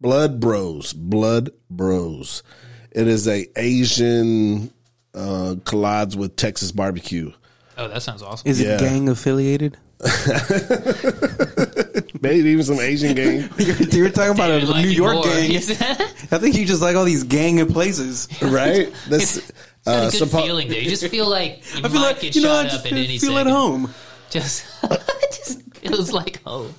[0.00, 0.92] Blood Bros.
[0.92, 2.42] Blood Bros.
[2.90, 4.72] It is a Asian
[5.14, 7.32] uh, collides with Texas barbecue.
[7.78, 8.48] Oh, that sounds awesome.
[8.48, 8.74] Is Yeah.
[8.74, 9.76] it gang affiliated?
[12.20, 15.24] Maybe even some Asian gang, you were talking about a New York more.
[15.24, 15.56] gang.
[15.56, 18.28] I think you just like all these gang of places.
[18.42, 18.92] right?
[19.08, 19.38] That's
[19.84, 20.80] Got uh, a good suppo- feeling there.
[20.80, 22.86] You just feel like you I feel might like get you know, I shot just
[22.86, 23.46] up at any feel second.
[23.48, 23.94] at home.
[24.30, 26.74] Just, it just feels like home.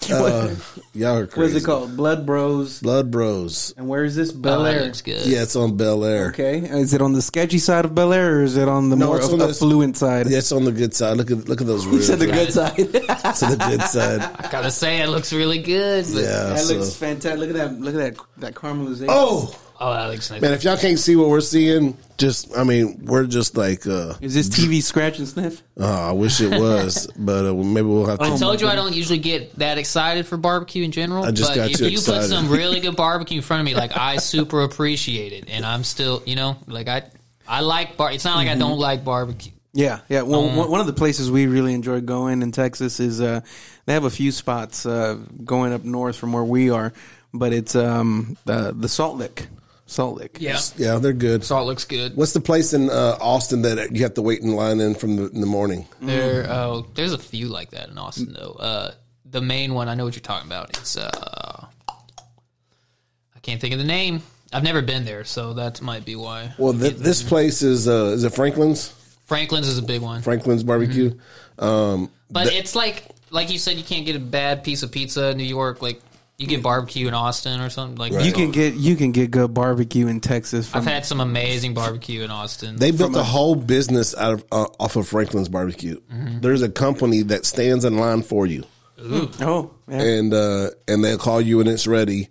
[0.10, 0.54] uh,
[0.94, 1.56] y'all are crazy.
[1.56, 1.96] is it called?
[1.96, 2.80] Blood Bros.
[2.80, 3.74] Blood Bros.
[3.76, 4.30] And where is this?
[4.32, 4.84] Oh, Bel that Air.
[4.84, 5.26] looks good.
[5.26, 6.28] Yeah, it's on Bel Air.
[6.28, 9.06] Okay, is it on the sketchy side of Bellaire, or is it on the No,
[9.08, 10.28] more it's on the- affluent side?
[10.30, 11.16] Yeah, it's on the good side.
[11.16, 12.06] Look at look at those You ribs.
[12.06, 12.74] said the good side.
[12.78, 14.20] It's on the good side.
[14.22, 16.04] I Gotta say, it looks really good.
[16.12, 16.44] But, Yeah.
[16.50, 17.40] that so- looks fantastic.
[17.40, 17.80] Look at that.
[17.80, 18.24] Look at that.
[18.38, 19.06] That caramelization.
[19.08, 20.40] Oh Oh, that looks nice.
[20.42, 24.14] man, if y'all can't see what we're seeing, just I mean, we're just like, uh,
[24.20, 25.62] Is this TV scratch and sniff?
[25.78, 28.24] oh, I wish it was, but uh, maybe we'll have to.
[28.24, 31.24] I told you I don't usually get that excited for barbecue in general.
[31.24, 32.22] I just but got if you you excited.
[32.22, 35.64] put some really good barbecue in front of me, like I super appreciate it, and
[35.64, 37.04] I'm still, you know, like I,
[37.46, 38.10] I like bar.
[38.10, 38.56] It's not like Mm-hmm.
[38.56, 39.52] I don't like barbecue.
[39.74, 40.22] Yeah, yeah.
[40.22, 43.42] Well, Um, one one of the places we really enjoy going in Texas is uh,
[43.86, 46.92] they have a few spots uh, going up north from where we are,
[47.32, 49.46] but it's um, the the Salt Lick,
[49.88, 50.36] Salt Lick.
[50.38, 51.42] Yeah, yeah, they're good.
[51.42, 52.14] salt looks good.
[52.14, 55.16] What's the place in uh, Austin that you have to wait in line in from
[55.16, 55.88] the, in the morning?
[56.02, 58.52] There, oh, there's a few like that in Austin though.
[58.52, 58.92] Uh,
[59.24, 60.76] the main one, I know what you're talking about.
[60.76, 64.22] It's uh, I can't think of the name.
[64.52, 66.52] I've never been there, so that might be why.
[66.58, 68.94] Well, th- this place is uh, is it Franklin's?
[69.24, 71.12] Franklin's is a big one, Franklin's barbecue.
[71.58, 71.64] Mm-hmm.
[71.64, 74.92] Um, but th- it's like like you said, you can't get a bad piece of
[74.92, 75.80] pizza in New York.
[75.80, 76.02] Like
[76.38, 77.96] you get barbecue in Austin or something.
[77.96, 80.68] Like You can get you can get good barbecue in Texas.
[80.68, 82.76] From, I've had some amazing barbecue in Austin.
[82.76, 86.00] They built a, whole business out of uh, off of Franklin's barbecue.
[86.08, 88.64] There's a company that stands in line for you,
[88.98, 90.00] oh, yeah.
[90.00, 92.28] and uh, and they'll call you when it's ready,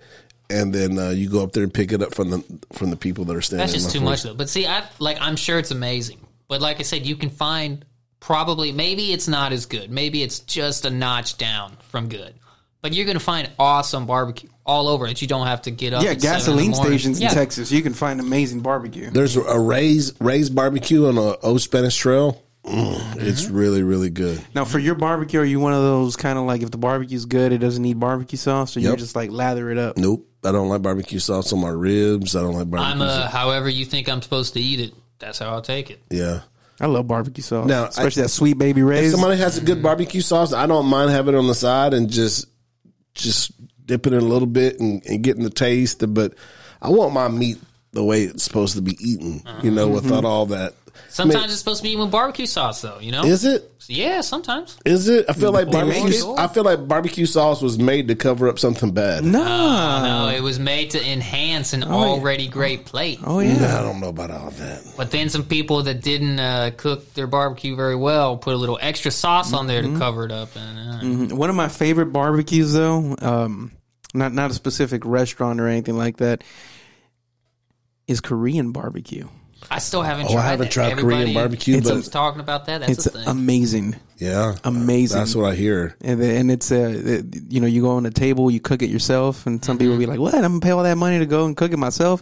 [0.50, 2.98] and then uh, you go up there and pick it up from the from the
[2.98, 3.66] people that are standing.
[3.66, 4.36] That's just in too line much for though.
[4.36, 6.26] But see, I like I'm sure it's amazing.
[6.48, 7.84] But like I said, you can find
[8.22, 9.92] probably maybe it's not as good.
[9.92, 12.34] Maybe it's just a notch down from good.
[12.88, 16.04] Like you're gonna find awesome barbecue all over that you don't have to get up.
[16.04, 16.86] Yeah, at seven in the gasoline morning.
[17.00, 17.30] stations Yeah.
[17.30, 19.10] in Texas, you can find amazing barbecue.
[19.10, 22.42] There's a Ray's Ray's barbecue on a Old Spanish Trail.
[22.66, 24.42] Mm, It's really really good.
[24.56, 27.26] Now, for your barbecue, are you one of those kind of like if the barbecue's
[27.26, 29.98] good, it doesn't need barbecue sauce, or you just like lather it up?
[29.98, 32.36] Nope, I don't like barbecue sauce on my ribs.
[32.36, 32.92] I don't like barbecue.
[32.94, 33.32] I'm a, sauce.
[33.32, 34.94] however you think I'm supposed to eat it.
[35.20, 36.02] That's how I'll take it.
[36.10, 36.42] yeah.
[36.80, 39.12] I love barbecue sauce, Now, I- especially that sweet baby If Ray's.
[39.12, 42.08] somebody has a good barbecue sauce, I don't mind having it on the side and
[42.08, 42.46] just
[43.18, 43.52] just
[43.86, 46.04] dipping it a little bit and, and getting the taste.
[46.14, 46.34] But
[46.82, 47.58] I want my meat
[47.92, 49.42] the way it's supposed to be eaten.
[49.64, 49.94] You know, uh-huh.
[49.94, 50.26] without mm-hmm.
[50.26, 50.74] all that.
[51.10, 53.00] Sometimes I mean, it's supposed to be eaten with barbecue sauce, though.
[53.00, 53.24] You know?
[53.24, 53.72] is it?
[53.88, 54.78] Yeah, sometimes.
[54.86, 55.26] Is it?
[55.30, 56.34] I feel like barbecue.
[56.36, 59.24] I feel like barbecue sauce was made to cover up something bad.
[59.24, 63.20] no, no, it was made to enhance an already great plate.
[63.26, 64.94] oh yeah, Nah, I don't know about all that.
[64.98, 68.78] But then some people that didn't uh, cook their barbecue very well put a little
[68.82, 70.50] extra sauce on there to cover it up.
[70.56, 73.72] And uh, One of my favorite barbecues, though, um,
[74.14, 76.44] not not a specific restaurant or anything like that,
[78.08, 79.28] is Korean barbecue.
[79.70, 80.72] I still haven't Oh, tried I haven't that.
[80.72, 82.80] tried Everybody Korean barbecue, keeps but talking about that.
[82.82, 83.28] That's It's a thing.
[83.28, 85.18] amazing, yeah, amazing.
[85.18, 85.96] That's what I hear.
[86.02, 88.90] and and it's uh, it- you know you go on a table, you cook it
[88.90, 90.36] yourself, and some people will be like, "What?
[90.36, 92.22] I'm gonna pay all that money to go and cook it myself."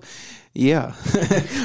[0.57, 0.93] Yeah,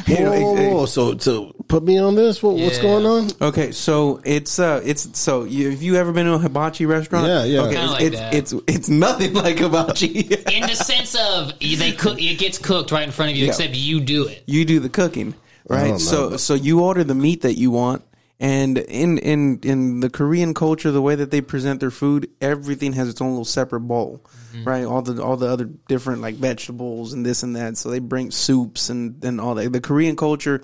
[0.08, 0.86] You Whoa, whoa, it- it- whoa.
[0.86, 2.42] So, so put me on this.
[2.42, 3.30] What, What's going on?
[3.40, 7.28] Okay, so it's uh, it's so you, have you ever been to a hibachi restaurant?
[7.28, 7.60] Yeah, yeah.
[7.60, 8.34] Okay, it's, like it's, that.
[8.34, 10.22] it's it's nothing like hibachi.
[10.52, 13.50] in the sense of they cook, it gets cooked right in front of you, Yeah.
[13.50, 14.42] except you do it.
[14.46, 15.49] you do the cooking, I don't know.
[15.68, 15.98] Right?
[15.98, 18.02] So so you order the meat that you want,
[18.38, 22.94] and in in in the Korean culture, the way that they present their food, everything
[22.94, 24.64] has its own little separate bowl, mm-hmm.
[24.64, 24.84] right?
[24.84, 27.76] All the all the other different like vegetables and this and that.
[27.76, 29.72] So they bring soups and and all that.
[29.72, 30.62] The Korean culture,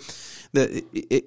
[0.53, 1.25] the it, it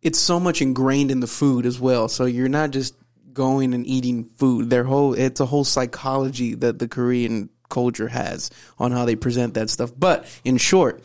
[0.00, 2.08] it's so much ingrained in the food as well.
[2.08, 2.94] So you're not just
[3.32, 4.70] going and eating food.
[4.70, 9.54] Their whole it's a whole psychology that the Korean culture has on how they present
[9.54, 9.92] that stuff.
[9.96, 11.02] But in short,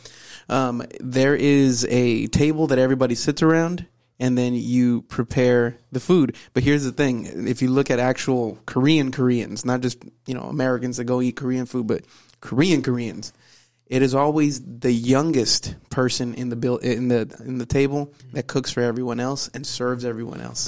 [0.50, 3.86] um, there is a table that everybody sits around.
[4.20, 6.36] And then you prepare the food.
[6.56, 10.42] But here's the thing: if you look at actual Korean Koreans, not just you know
[10.42, 12.02] Americans that go eat Korean food, but
[12.42, 13.32] Korean Koreans,
[13.86, 18.48] it is always the youngest person in the bill in the in the table that
[18.48, 20.68] cooks for everyone else and serves everyone else.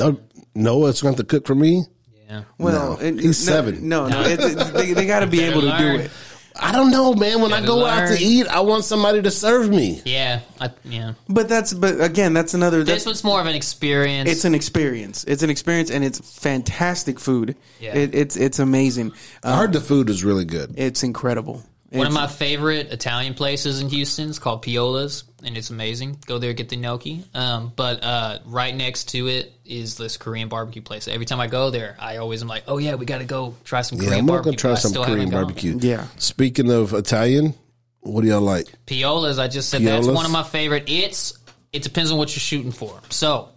[0.54, 1.86] Noah's going to cook for me.
[2.30, 2.44] Yeah.
[2.60, 3.90] Well, No, it- he's no, seven.
[3.90, 5.98] No, no, it, it- they, they got to be able to learn.
[5.98, 6.12] do it.
[6.62, 7.42] I don't know, man.
[7.42, 10.02] When I Gotta go out to eat, I want somebody to serve me.
[10.06, 10.42] Yeah.
[10.60, 11.14] I, yeah.
[11.28, 12.80] But that's but again, that's another.
[12.84, 14.30] This That's, one's more of an experience.
[14.30, 15.24] it's an experience.
[15.26, 17.56] It's an experience, and it's fantastic food.
[17.80, 17.96] Yeah.
[17.96, 19.14] It, it's it's amazing.
[19.44, 20.76] I Um, heard the food is really good.
[20.78, 21.64] it's incredible.
[21.92, 26.20] One of my favorite Italian places in Houston is called Piola's, and it's amazing.
[26.28, 27.24] Go there, get the gnocchi.
[27.34, 31.08] Um, but uh, right next to it is this Korean barbecue place.
[31.08, 33.56] Every time I go there, I always am like, "Oh yeah, we got to go
[33.64, 35.32] try some Korean Yeah, I'm not barbecue." going to try I some still Korean haven't
[35.32, 35.44] gone.
[35.46, 35.78] barbecue.
[35.82, 36.06] Yeah.
[36.18, 37.56] Speaking of Italian,
[38.02, 38.68] what do y'all like?
[38.86, 40.16] Piola's, I just said that's Piola's?
[40.16, 40.84] one of my favorite.
[40.88, 41.38] It's
[41.74, 43.00] it depends on what you're shooting for.
[43.10, 43.50] So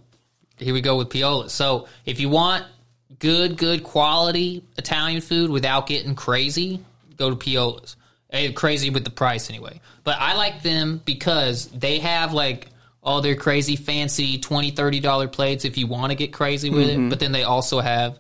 [0.59, 1.53] here we go with Piola's.
[1.53, 2.65] So if you want
[3.19, 6.83] good, good quality Italian food without getting crazy,
[7.19, 7.97] go to Piola's.
[8.33, 9.81] Eh, Crazy with the price anyway.
[10.05, 12.69] But I like them because they have like
[13.03, 17.11] all their crazy fancy 20 $30 plates if you want to get crazy with it.
[17.11, 18.19] But then they also have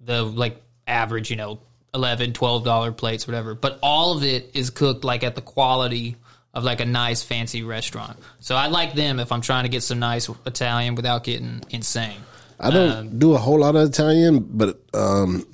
[0.00, 1.60] the like average, you know,
[1.94, 3.54] 11 12 dollar plates whatever.
[3.54, 6.16] But all of it is cooked like at the quality
[6.54, 8.18] of like a nice fancy restaurant.
[8.40, 12.16] So I like them if I'm trying to get some nice Italian without getting insane.
[12.58, 15.46] I don't Um, do a whole lot of Italian, but um,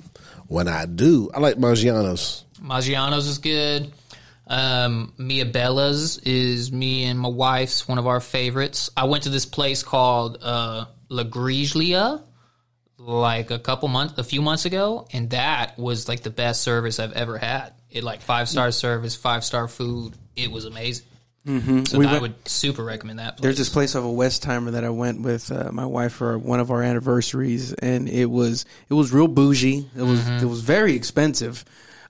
[0.47, 2.43] when I do, I like Maggiano's.
[2.63, 3.91] Maggiano's is good.
[4.49, 8.89] Um, Mia Bella's is me and my wife's one of our favorites.
[8.97, 12.23] I went to this place called uh, La Griglia
[12.97, 16.99] like a couple months, a few months ago, and that was like the best service
[16.99, 17.73] I've ever had.
[17.91, 20.13] It like five star service, five star food.
[20.35, 21.05] It was amazing.
[21.47, 21.85] Mm-hmm.
[21.85, 23.37] So We I went- would super recommend that.
[23.37, 23.41] Place.
[23.43, 26.59] There's this place off of Westheimer that I went with uh, my wife for one
[26.59, 29.87] of our anniversaries, and it was it was real bougie.
[29.95, 30.43] It was Mm-hmm.
[30.43, 31.63] it was very expensive,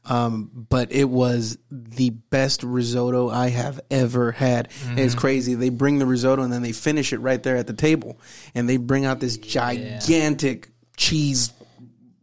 [0.05, 4.67] um, but it was the best risotto I have ever had.
[4.67, 5.19] It's Mm-hmm.
[5.19, 5.55] crazy.
[5.55, 8.19] They bring the risotto and then they finish it right there at the table,
[8.55, 11.51] and they bring out this gigantic cheese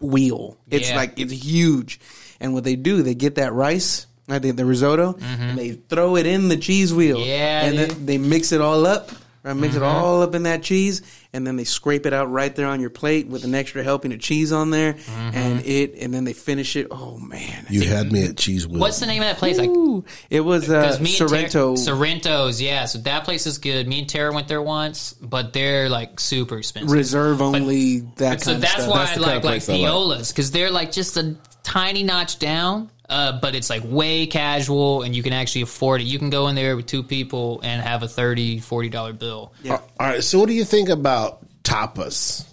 [0.00, 0.56] wheel.
[0.70, 0.96] It's Yeah.
[0.96, 2.00] like it's huge,
[2.40, 4.06] and what they do, they get that rice.
[4.28, 7.18] I think the risotto, and they throw it in the cheese wheel.
[7.18, 7.28] Mm-hmm.
[7.28, 7.90] Yeah, and dude.
[7.90, 9.10] then they mix it all up.
[9.44, 9.84] Right, mix Mm-hmm.
[9.84, 11.02] it all up in that cheese,
[11.36, 14.12] and then they scrape it out right there on your plate with an extra helping
[14.12, 15.36] of cheese on there, Mm-hmm.
[15.36, 16.86] and it, and then they finish it.
[16.90, 18.80] Oh man, You had me at Cheese Wheel.
[18.80, 19.58] What's the name of that place?
[19.58, 20.04] Like Ooh.
[20.30, 21.76] it was uh, Because me Ter- Sorrento.
[21.76, 22.86] Sorrento's, yeah.
[22.86, 23.86] So that place is good.
[23.86, 26.90] Me and Tara went there once, but they're like super expensive.
[26.90, 28.90] reserve only that so kind that's of stuff.
[28.90, 29.80] why That's I like kind of like place I like.
[29.82, 35.02] Piola's because they're like just a tiny notch down, uh, but it's like way casual,
[35.02, 36.04] and you can actually afford it.
[36.04, 39.52] You can go in there with two people and have a $30, 40 dollar bill.
[39.62, 39.74] Yeah.
[39.98, 40.22] All right.
[40.24, 42.44] So, what do you think about tapas?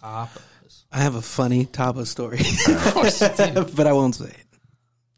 [0.00, 0.30] Top.
[0.92, 4.36] I have a funny Tapa story, but I won't say it.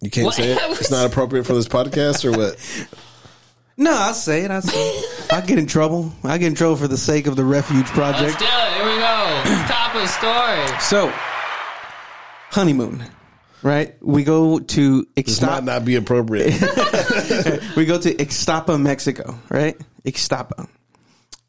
[0.01, 0.35] You can't What?
[0.35, 0.59] say it.
[0.81, 2.57] It's not appropriate for this podcast, or what?
[3.81, 4.51] No, I'll say it.
[4.51, 5.33] I'll say it.
[5.33, 6.13] I get in trouble.
[6.25, 8.39] I get in trouble for the sake of the Refuge Let's Project.
[8.41, 8.73] do it.
[8.75, 9.67] Here we go.
[9.69, 10.81] Top of story.
[10.81, 11.13] So,
[12.51, 13.05] honeymoon,
[13.63, 13.95] right?
[14.03, 16.53] We go to This might not be appropriate.
[17.77, 19.77] we go to Ixtapa, Mexico, right?
[20.05, 20.69] Ixtapa,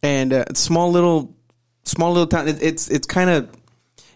[0.03, 1.35] and uh, small little,
[1.83, 2.47] small little town.
[2.47, 3.49] It, it's it's kind of,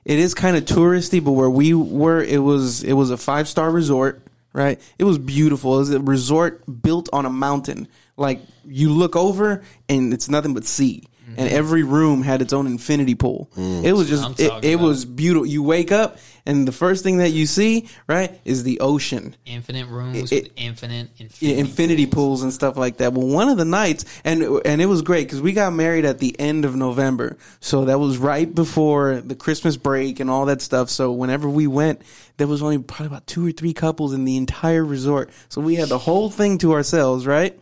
[0.06, 3.48] it is kind of touristy, but where we were, it was it was a five
[3.48, 4.22] star resort,
[4.54, 4.80] right?
[4.98, 5.76] It was beautiful.
[5.76, 7.88] It was a resort built on a mountain.
[8.16, 11.04] Like you look over and it's nothing but sea.
[11.34, 11.42] Mm-hmm.
[11.42, 13.50] And every room had its own infinity pool.
[13.56, 13.84] Mm.
[13.84, 15.46] It was just, it, it was beautiful.
[15.46, 19.88] You wake up and the first thing that you see, right, is the ocean Infinite
[19.88, 23.14] rooms It- with infinite, yeah, infinity, infinity pools and stuff like that.
[23.14, 26.20] Well, one of the nights, and and it was great because we got married at
[26.20, 30.62] the end of November, so that was right before the Christmas break and all that
[30.62, 30.90] stuff.
[30.90, 32.02] So whenever we went,
[32.38, 35.76] there was only probably about two or three couples in the entire resort, so we
[35.76, 37.58] had the whole thing to ourselves, right?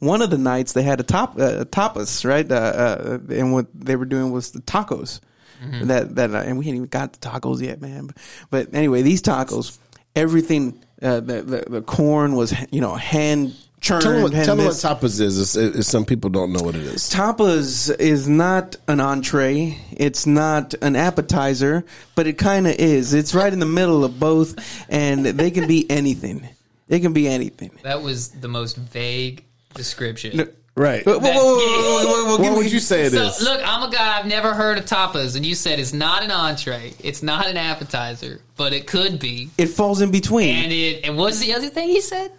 [0.00, 2.50] One of the nights they had a top uh, tapas, right?
[2.50, 5.20] Uh, uh, and what they were doing was the tacos.
[5.60, 8.06] That that uh, and we hadn't even got the tacos yet, man.
[8.06, 8.16] But,
[8.50, 9.78] but anyway, these tacos,
[10.16, 14.02] everything, uh, the, the the corn was you know hand churned.
[14.02, 15.38] tell me what, hand tell me what tapas is.
[15.38, 17.10] It's, it's, some people don't know what it is.
[17.10, 19.78] Tapas is not an entree.
[19.92, 23.12] It's not an appetizer, but it kind of is.
[23.12, 24.56] It's right in the middle of both,
[24.88, 26.48] and they can be anything.
[26.88, 27.70] They can be anything.
[27.82, 29.44] That was the most vague
[29.74, 30.48] description.
[30.76, 31.04] Right.
[31.04, 33.22] Whoa, whoa, whoa, whoa, whoa, whoa, whoa, What give would me- you say it So,
[33.26, 33.42] is?
[33.42, 34.18] look, I'm a guy.
[34.18, 36.94] I've never heard of tapas, and you said it's not an entree.
[37.02, 39.50] It's not an appetizer, but it could be.
[39.58, 40.56] It falls in between.
[40.56, 41.04] And it.
[41.04, 42.30] And what's the other thing he said?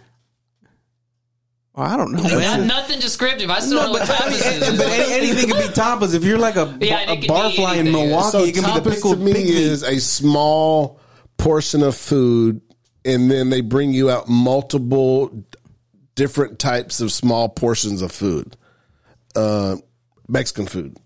[1.74, 2.22] Oh, I don't know.
[2.22, 2.66] Not, man.
[2.66, 3.48] nothing descriptive.
[3.48, 4.78] I still No, don't know but, what I mean, tapas is.
[4.78, 6.14] but any, anything can be tapas.
[6.14, 7.90] If you're like a, Yeah, a it bar be fly in.
[7.92, 11.00] Milwaukee, so it can be the tapas to pickled me pig is a small
[11.38, 12.60] portion of food,
[13.06, 15.44] and then they bring you out multiple
[16.22, 18.56] different types of small portions of food.
[19.34, 19.74] Uh,
[20.28, 20.96] Mexican food.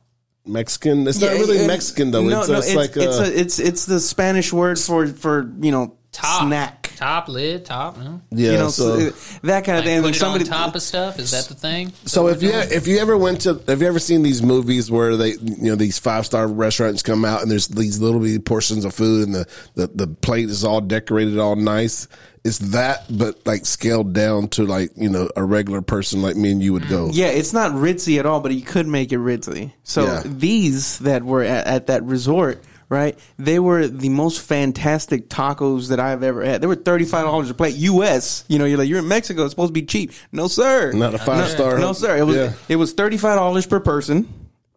[0.45, 1.09] Mexican.
[1.09, 2.23] It's not really and- Mexican though.
[2.23, 5.07] No, it's, no, it's, it's, like it's a, a, it's it's the Spanish word for
[5.07, 6.93] for you know top snack.
[6.97, 7.97] top lid, top.
[7.97, 8.21] No?
[8.31, 8.53] yeah.
[8.53, 10.03] you know, so, so, that kind of Like thing.
[10.03, 11.19] put And it somebody on top of stuff.
[11.19, 11.93] Is that the thing?
[12.05, 15.17] So if you if you ever went to have you ever seen these movies where
[15.17, 18.85] they you know these five star restaurants come out and there's these little bitty portions
[18.85, 22.07] of food and the, the the plate is all decorated all nice.
[22.47, 26.53] It's that, but like scaled down to like you know a regular person like me
[26.53, 27.11] and you would go.
[27.13, 29.73] Yeah, it's not ritzy at all, but you could make it ritzy.
[29.83, 30.23] So Yeah.
[30.25, 33.19] these that were at, at that resort, right?
[33.39, 36.61] They were the most fantastic tacos that I've ever had.
[36.61, 38.45] They were thirty five dollars a plate, U.S.
[38.49, 40.13] You know, you're like you're in Mexico, it's supposed to be cheap.
[40.33, 41.79] No, sir, Not a five star.
[41.79, 42.17] No, sir.
[42.17, 42.53] It was Yeah.
[42.69, 44.29] it was thirty five dollars per person.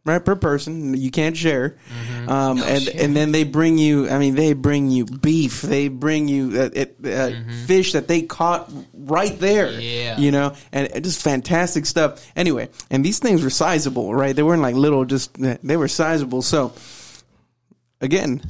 [0.06, 2.30] Right per person, you can't share, Mm-hmm.
[2.30, 4.10] um, and and then they bring you.
[4.10, 5.62] I mean, they bring you beef.
[5.62, 7.32] They bring you uh, it, uh,
[7.68, 9.68] fish that they caught right there.
[9.68, 9.82] Mm-hmm.
[9.82, 10.18] Yeah.
[10.18, 12.26] you know, and it just fantastic stuff.
[12.36, 14.34] Anyway, and these things were sizable, right?
[14.36, 16.42] They weren't like little, just they were sizable.
[16.42, 16.72] So,
[18.02, 18.42] again,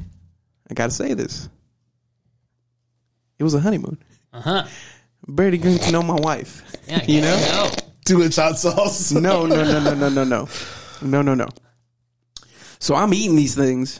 [0.69, 1.49] I got to say this:
[3.39, 3.97] it was a honeymoon.
[4.31, 4.67] Uh huh.
[5.27, 6.61] Barely getting to know my wife.
[6.87, 7.35] Yeah, You know?
[7.51, 7.71] No.
[8.05, 9.11] Too much hot sauce.
[9.11, 10.47] No, no, no, no, no, no, no,
[11.01, 11.47] no, no, no.
[12.79, 13.99] So I'm eating these things,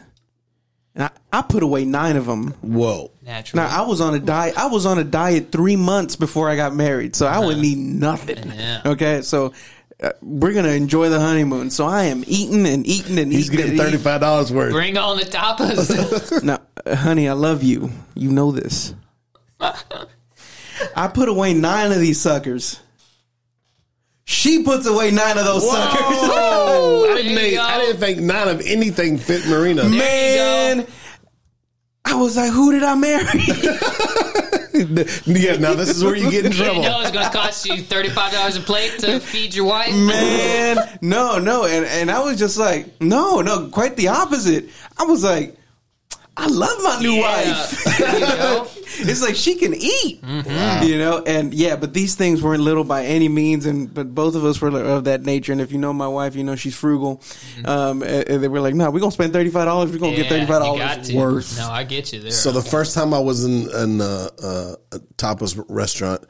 [0.95, 2.51] and I, I put away nine of them.
[2.61, 3.11] Whoa.
[3.21, 3.65] Naturally.
[3.67, 4.57] Now I was on a diet.
[4.57, 7.77] I was on a diet three months before I got married, so I wouldn't eat
[7.77, 8.51] nothing.
[8.51, 8.81] Yeah.
[8.85, 9.53] Okay, so
[10.01, 11.71] uh, we're gonna enjoy the honeymoon.
[11.71, 13.57] So I am eating and eating and He's eating.
[13.57, 14.03] getting and thirty eating.
[14.03, 14.71] five dollars worth.
[14.71, 16.41] Bring on the tapas.
[16.43, 17.91] Now, uh, honey, I love you.
[18.15, 18.93] You know this.
[19.59, 22.79] I put away nine of these suckers.
[24.23, 25.99] She puts away nine of those suckers.
[26.79, 27.11] Whoa!
[27.11, 29.87] I didn't think I didn't think none of anything fit Marina.
[29.87, 30.87] Man,
[32.05, 33.25] I was like, who did I marry?
[35.25, 36.81] yeah, now this is where you get in you trouble.
[36.81, 39.93] know it's going to cost you $35 a plate to feed your wife?
[39.93, 44.69] Man, no, no, and and I was just like, no, no, quite the opposite.
[44.97, 45.58] I was like,
[46.41, 47.21] I love my new Yeah.
[47.21, 47.99] wife.
[47.99, 48.67] You know?
[49.11, 50.83] it's like she can eat, Mm-hmm.
[50.87, 51.21] you know.
[51.25, 54.61] And yeah, but these things weren't little by any means, and but both of us
[54.61, 55.51] were of that nature.
[55.51, 57.21] And if you know my wife, you know she's frugal.
[57.65, 59.91] Um, and, and they were like, no, we're gonna spend thirty five dollars.
[59.91, 60.29] We're gonna get Mm-hmm.
[60.29, 61.57] thirty five dollars worth.
[61.57, 62.31] No, I get you there.
[62.31, 66.23] So the first time I was in, in uh, uh, a tapas restaurant,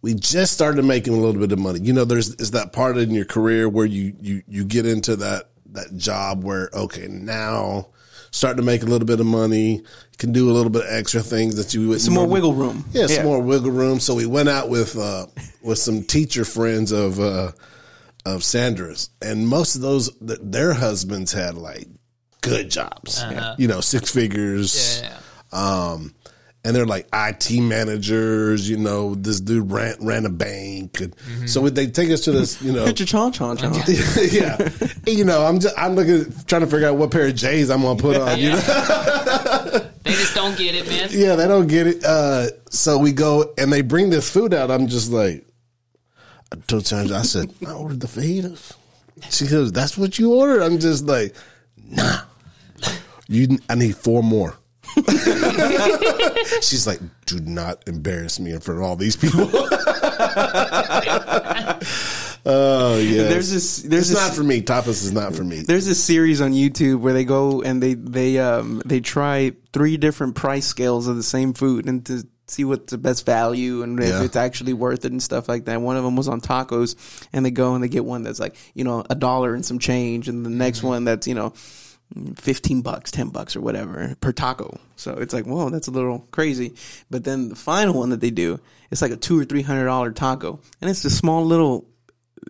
[0.00, 1.80] we just started making a little bit of money.
[1.80, 5.16] You know, there's is that part in your career where you you you get into
[5.16, 7.88] that that job where okay now
[8.32, 9.82] starting to make a little bit of money,
[10.18, 12.84] can do a little bit of extra things that you would Some more wiggle room.
[12.92, 13.22] Yeah, some Yeah.
[13.24, 14.00] more wiggle room.
[14.00, 15.26] So we went out with uh,
[15.62, 17.52] with some teacher friends of uh,
[18.26, 21.86] of Sandra's, and most of those th- their husbands had like
[22.40, 23.24] good jobs,
[23.58, 25.02] you know, six figures.
[25.04, 25.18] Yeah.
[25.52, 26.14] Um,
[26.64, 28.68] and they're like IT managers.
[28.68, 31.14] You know, this dude ran ran a bank, and
[31.48, 32.60] so they take us to this.
[32.62, 33.74] You know, Chon chon chon.
[34.30, 34.68] yeah.
[35.06, 37.82] You know, I'm just I'm looking trying to figure out what pair of J's I'm
[37.82, 38.38] gonna put on.
[38.38, 38.56] You know,
[40.04, 41.08] They just don't get it, man.
[41.12, 42.04] yeah, they don't get it.
[42.04, 44.68] Uh, so we go and they bring this food out.
[44.70, 45.46] I'm just like,
[46.52, 48.72] I told Sandra, I said, I ordered the fajitas.
[49.30, 50.62] She goes, that's what you ordered.
[50.62, 51.36] I'm just like,
[51.76, 52.22] nah,
[53.28, 53.58] you.
[53.70, 54.56] I need four more.
[56.62, 59.48] She's like, do not embarrass me in front of all these people.
[62.44, 63.78] oh yeah, There's this.
[63.82, 64.62] There's it's this, not for me.
[64.62, 65.60] Tapas is not for me.
[65.60, 69.96] There's this series on YouTube where they go and they they um they try three
[69.96, 73.98] different price scales of the same food and to see what's the best value and
[73.98, 74.18] Yeah.
[74.18, 75.80] if it's actually worth it and stuff like that.
[75.80, 76.96] One of them was on tacos
[77.32, 79.78] and they go and they get one that's like you know a dollar and some
[79.78, 81.54] change and the next one that's you know.
[82.36, 84.78] 15 bucks, 10 bucks or whatever per taco.
[84.96, 86.74] So it's like, whoa, that's a little crazy.
[87.10, 88.60] But then the final one that they do,
[88.90, 90.60] it's like a two or three hundred dollar taco.
[90.80, 91.86] And it's a small little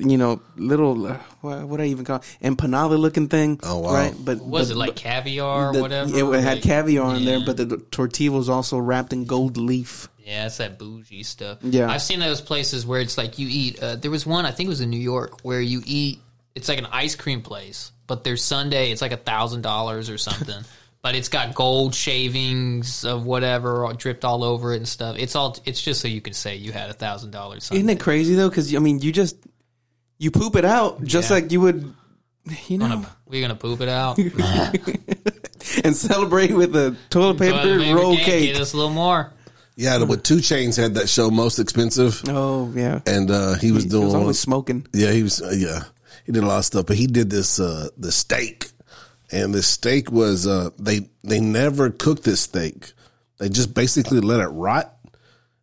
[0.01, 2.39] you know, little uh, what, what do I even call it?
[2.43, 3.61] empanada looking thing.
[3.63, 3.93] Oh, wow.
[3.93, 6.35] Right, but Was but- it like but caviar or the- whatever?
[6.35, 9.59] It had Like- caviar in there, but the, the tortilla was also wrapped in gold
[9.59, 10.09] leaf.
[10.25, 11.59] Yeah, it's that bougie stuff.
[11.63, 11.91] Yeah.
[11.91, 13.83] I've seen those places where it's like you eat.
[13.83, 16.21] Uh, there was one I think it was in New York where you eat.
[16.55, 20.19] It's like an ice cream place, but their Sunday it's like a thousand dollars or
[20.19, 20.63] something.
[21.03, 25.17] but it's got gold shavings of whatever dripped all over it and stuff.
[25.19, 25.57] It's all.
[25.65, 27.71] It's just so you can say you had a thousand dollars.
[27.73, 28.49] Isn't it crazy though?
[28.49, 29.37] Because I mean, you just
[30.19, 31.35] you poop it out just Yeah.
[31.37, 31.93] like you would,
[32.69, 34.19] you know, Gonna, we're gonna poop it out.
[35.85, 38.53] and celebrate with a toilet paper Toilet paper roll cake, cake.
[38.53, 39.33] Get us a little more.
[39.75, 43.73] Yeah, the, what 2 Chainz had that show most expensive, Oh yeah, and uh, he
[43.73, 44.87] was he doing was one always smoking.
[44.93, 45.41] Yeah, he was.
[45.41, 45.85] Uh, yeah,
[46.25, 48.67] he did a lot of stuff, but he did this uh, the steak,
[49.31, 52.93] and the steak was uh, they they never cooked this steak.
[53.39, 54.95] They just basically let it rot.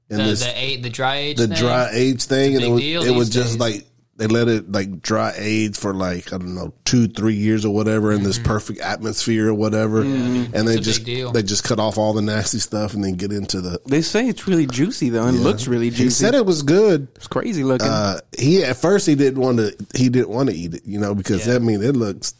[0.09, 1.37] And The this the, the dry age.
[1.37, 1.57] the thing.
[1.57, 3.59] dry age thing, and it was it was just days.
[3.59, 3.88] like
[4.19, 7.73] they let it like dry age for like I don't know two three years or
[7.73, 10.67] whatever in this perfect atmosphere or whatever, and they Mm-hmm.
[10.67, 13.79] It's just they just cut off all the nasty stuff and then get into the.
[13.87, 16.03] They say it's really juicy though, and looks really juicy.
[16.03, 17.07] He said it was good.
[17.15, 17.87] It's crazy looking.
[17.87, 20.99] Uh, he at first he didn't want to he didn't want to eat it, you
[20.99, 21.55] know, because Yeah.
[21.55, 22.33] I mean it looks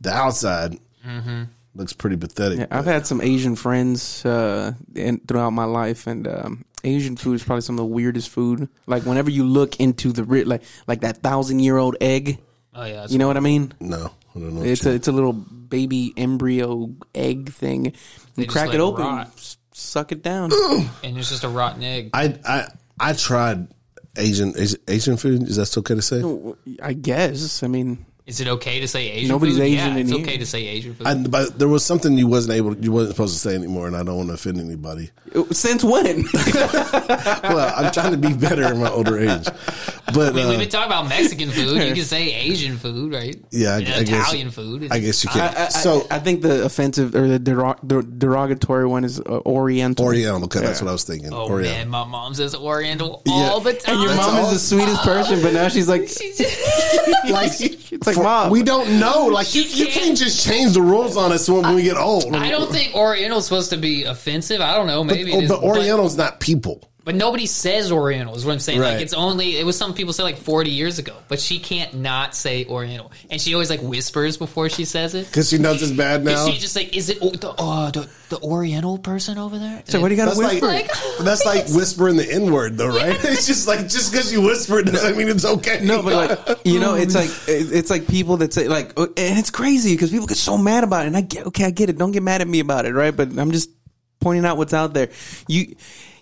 [0.00, 0.78] the outside
[1.74, 2.58] looks pretty pathetic.
[2.60, 7.34] Yeah, I've had some Asian friends uh, in, throughout my life, and um, Asian food
[7.34, 8.68] is probably some of the weirdest food.
[8.86, 12.38] Like whenever you look into the ri- like like that thousand year old egg,
[12.74, 13.06] Oh yeah.
[13.08, 13.72] you know what I mean?
[13.80, 14.62] no, I don't know.
[14.62, 17.86] It's a it's a little baby embryo egg thing.
[18.36, 19.26] You just crack let it it open, rot.
[19.36, 20.50] s- suck it down.
[21.04, 22.10] and it's just a rotten egg.
[22.14, 22.68] I I
[22.98, 23.68] I tried
[24.16, 25.42] Asian Asian, Asian food.
[25.48, 26.22] Is that still okay to say?
[26.82, 27.62] I guess.
[27.62, 29.62] I mean, Is it okay to say Asian Nobody's food?
[29.64, 30.20] Asian yeah, in it's here.
[30.20, 31.06] okay to say Asian food.
[31.06, 33.96] I, but there was something you wasn't able, you wasn't supposed to say anymore, and
[33.96, 35.10] I don't want to offend anybody.
[35.50, 36.24] since when?
[36.54, 39.44] well, I'm trying to be better in my older age,
[40.14, 41.82] but I mean, uh, we've been talking about Mexican food.
[41.82, 43.36] You can say Asian food, right?
[43.50, 44.88] Yeah, I- And I guess- Italian food.
[44.92, 45.54] I guess you can.
[45.56, 49.40] I, so I, I think the offensive or the, derog- the derogatory one is uh,
[49.44, 50.06] Oriental.
[50.06, 51.32] Oriental, okay, that's what I was thinking.
[51.32, 51.78] Oh Oriental.
[51.78, 53.32] man, my mom says Oriental Yeah.
[53.34, 53.94] all the time.
[53.94, 56.60] And your That's mom all- is the sweetest person, but now she's like, She just-
[57.30, 58.50] like, it's like for- mom.
[58.50, 59.26] we don't know.
[59.26, 62.34] Like you, you can't- can't just change the rules on us when we get old.
[62.36, 64.60] I don't think Oriental's supposed to be offensive.
[64.60, 65.02] I don't know.
[65.04, 66.82] Maybe Oh, it is, but Oriental's not people.
[67.10, 68.78] But nobody says Oriental is what I'm saying.
[68.78, 68.92] Right.
[68.92, 71.92] Like it's only it was some people say like 40 years ago, but she can't
[71.94, 75.26] not say Oriental, and she always like whispers before she says it.
[75.26, 76.46] Because she knows it's bad now.
[76.46, 79.82] Is she just like, is it o- the uh, the, the Oriental person over there?
[79.86, 81.04] So what do you got That's to like, whisper?
[81.24, 83.18] that's like whispering the N word, though, right?
[83.24, 85.80] It's just like just because you whisper it doesn't mean it's okay.
[85.82, 86.12] No, but
[86.46, 89.94] like you know, it's like it's like people that say like, uh, and it's crazy
[89.94, 91.08] because people get so mad about it.
[91.08, 91.98] And I get okay, I get it.
[91.98, 93.16] Don't get mad at me about it, right?
[93.16, 93.68] But I'm just
[94.20, 95.08] pointing out what's out there.
[95.48, 95.74] You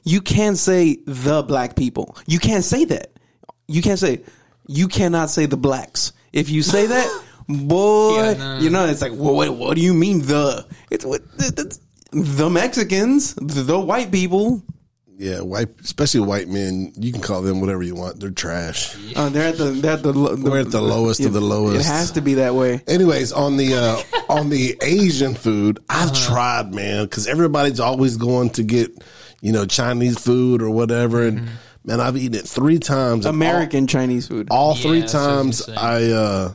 [0.08, 2.16] you can't say the black people.
[2.26, 3.12] You can't say that.
[3.66, 4.22] You can't say.
[4.66, 6.12] You cannot say the blacks.
[6.32, 8.58] If you say that, boy, Yeah, no.
[8.60, 10.66] you know it's like, well, what, what do you mean the?
[10.90, 11.80] It's what it's,
[12.12, 14.62] the Mexicans, the, the white people.
[15.18, 18.20] yeah, white, especially white men, you can call them whatever you want.
[18.20, 18.96] They're trash.
[19.16, 21.40] Uh, they're at the they're at the, lo- the We're at the lowest of the
[21.40, 21.80] lowest.
[21.86, 22.82] It has to be that way.
[22.86, 24.02] Anyways, on the uh,
[24.32, 26.26] on the Asian food, I've Uh-huh.
[26.34, 28.90] tried, man, because everybody's always going to get
[29.40, 31.54] you know Chinese food or whatever, and Mm-hmm.
[31.84, 33.24] man, I've eaten it three times.
[33.26, 34.48] and American Chinese food.
[34.50, 36.52] all, all three Yeah, that's what I was times, I uh,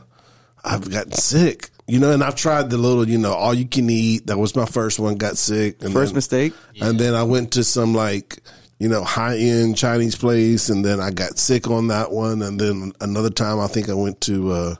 [0.64, 1.70] I've gotten sick.
[1.86, 4.26] you know, and I've tried the little, you know, all you can eat.
[4.28, 5.16] That was my first one.
[5.16, 5.82] Got sick.
[5.82, 6.54] And First then, mistake.
[6.80, 8.38] And then I went to some like,
[8.78, 12.40] you know, high end Chinese place, and then I got sick on that one.
[12.42, 14.74] And then another time, I think I went to uh,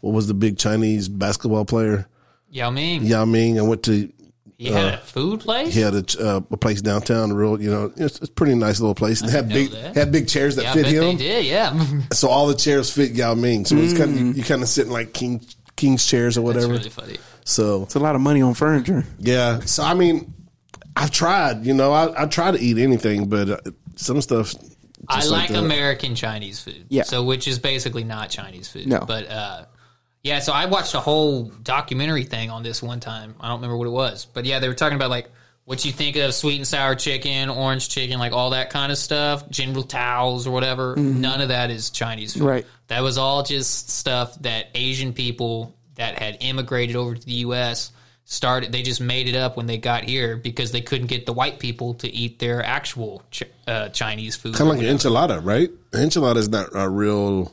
[0.00, 2.06] what was the big Chinese basketball player
[2.50, 3.02] Yao Ming.
[3.04, 3.58] Yao Ming.
[3.58, 4.12] I went to
[4.68, 5.74] He had a food place.
[5.74, 8.80] he had a, uh, a place downtown, real, you know, it's, it's a pretty nice
[8.80, 9.20] little place.
[9.20, 9.94] And had big that.
[9.96, 11.16] had big chairs that Yeah, I fit bet they him.
[11.16, 11.44] did.
[11.46, 13.64] Yeah, So all the chairs fit Yao Ming.
[13.64, 15.44] So it's kind of you, kind of sitting like king
[15.76, 16.72] king's chairs or that's whatever.
[16.78, 17.16] really funny.
[17.44, 19.04] So It's a lot of money on furniture.
[19.18, 19.60] yeah.
[19.60, 20.32] So I mean,
[20.94, 21.64] I've tried.
[21.66, 23.56] You know, I, I try to eat anything, but uh,
[23.96, 24.54] some stuff.
[25.08, 25.50] I just like.
[25.50, 26.84] American Chinese food.
[26.88, 27.02] Yeah.
[27.02, 28.86] So which is basically not Chinese food.
[28.86, 29.00] No.
[29.06, 29.64] But uh
[30.22, 33.34] yeah, so I watched a whole documentary thing on this one time.
[33.40, 34.24] I don't remember what it was.
[34.24, 35.28] But yeah, they were talking about like
[35.64, 38.98] what you think of sweet and sour chicken, orange chicken, like all that kind of
[38.98, 40.94] stuff, general Tso's or whatever.
[40.96, 42.42] None of that is Chinese food.
[42.42, 42.66] Right.
[42.86, 47.92] That was all just stuff that Asian people that had immigrated over to the US
[48.24, 51.32] started they just made it up when they got here because they couldn't get the
[51.32, 54.54] white people to eat their actual ch- uh, Chinese food.
[54.54, 55.70] Kind of like an enchilada, right?
[55.92, 57.52] An enchilada is not a real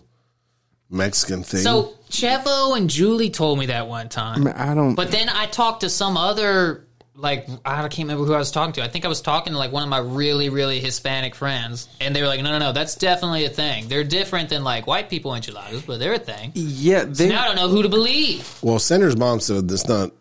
[0.90, 1.62] Mexican thing.
[1.62, 4.48] So Chevo and Julie told me that one time.
[4.48, 4.96] I don't.
[4.96, 6.86] But then I talked to some other
[7.16, 8.84] like I can't remember who I was talking to.
[8.84, 12.16] I think I was talking to like one of my really really Hispanic friends, and
[12.16, 13.88] they were like, "No, no, no, that's definitely a thing.
[13.90, 17.28] They're different than like white people enchiladas, but they're a thing." yeah, they.
[17.30, 18.58] Now I don't know who to believe.
[18.62, 20.12] well, Sandra's mom said that's not.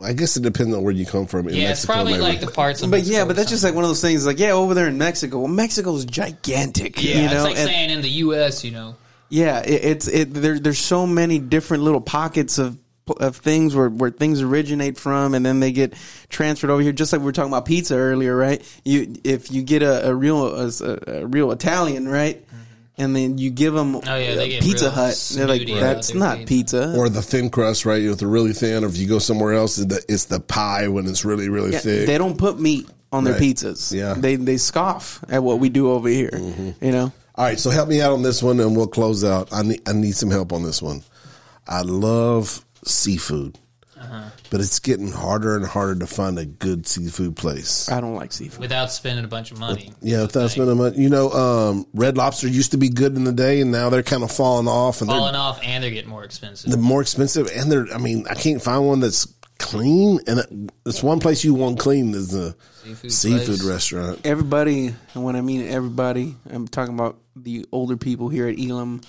[0.00, 1.48] I guess it depends on where you come from.
[1.48, 2.22] In Yeah, it's Mexico, probably maybe.
[2.24, 2.90] like the parts of.
[2.90, 4.24] but Mexico yeah, but that's just like one of those things.
[4.24, 5.38] Like, yeah, over there in Mexico.
[5.40, 7.02] Well, Mexico's gigantic.
[7.02, 8.64] yeah, you know, it's like and- saying in the U.S.
[8.64, 8.94] You know,
[9.28, 10.32] Yeah, it, it's it.
[10.34, 12.78] There, there's so many different little pockets of
[13.20, 15.94] of things where where things originate from, and then they get
[16.28, 16.92] transferred over here.
[16.92, 18.62] Just like we were talking about pizza earlier, right?
[18.84, 22.44] You if you get a, a real a, a real Italian, right?
[22.46, 22.54] Mm-hmm.
[23.00, 25.32] And then you give them Oh, yeah, they get Pizza real Hut.
[25.32, 26.94] They're like, that's not pizza." pizza.
[26.98, 28.02] or the thin crust, right?
[28.02, 30.88] With the really thin, or if you go somewhere else, it's the, it's the pie
[30.88, 32.06] when it's really really Yeah, thick.
[32.08, 33.42] they don't put meat on their Right.
[33.42, 33.92] pizzas.
[33.94, 34.14] Yeah.
[34.14, 36.30] they they scoff at what we do over here.
[36.32, 36.84] Mm-hmm.
[36.84, 39.48] You know, All right, so help me out on this one, and we'll close out.
[39.52, 41.04] I need I need some help on this one.
[41.68, 43.56] I love seafood,
[43.96, 44.30] Uh-huh.
[44.50, 47.88] but it's getting harder and harder to find a good seafood place.
[47.92, 48.58] I don't like seafood.
[48.58, 49.92] without spending a bunch of money.
[50.02, 50.98] Yeah, without spending money.
[51.00, 54.02] You know, um, Red Lobster used to be good in the day, and now they're
[54.02, 56.72] kind of falling off, and falling they're, off, and they're getting more expensive.
[56.72, 57.48] they're more expensive.
[57.54, 60.18] And they're, I mean, I can't find one that's clean.
[60.26, 60.46] And it,
[60.86, 64.20] it's one place you want clean is the Seafood seafood restaurant.
[64.24, 69.00] everybody, and when I mean everybody, I'm talking about the older people here at Elam.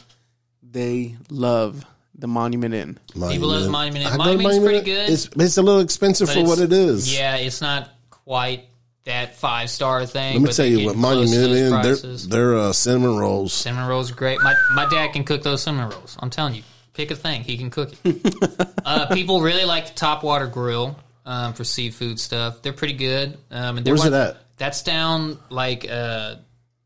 [0.61, 1.85] They love
[2.15, 2.99] the Monument Inn.
[3.13, 4.11] People love the Monument Inn.
[4.11, 5.09] I go to pretty good.
[5.09, 7.15] It's it's a little expensive for what it is.
[7.17, 8.65] Yeah, it's not quite
[9.05, 10.33] that five star thing.
[10.33, 12.29] Let me but tell you what getting close to Monument those Inn.
[12.29, 13.53] They're they're uh, cinnamon rolls.
[13.53, 14.39] Cinnamon rolls are great.
[14.41, 16.17] My my dad can cook those cinnamon rolls.
[16.19, 18.69] I'm telling you, pick a thing, he can cook it.
[18.85, 22.61] uh, people really like the Topwater Grill um, for seafood stuff.
[22.61, 23.37] They're pretty good.
[23.49, 24.37] Um, and they're Where's one- it at?
[24.57, 26.35] That's down like uh,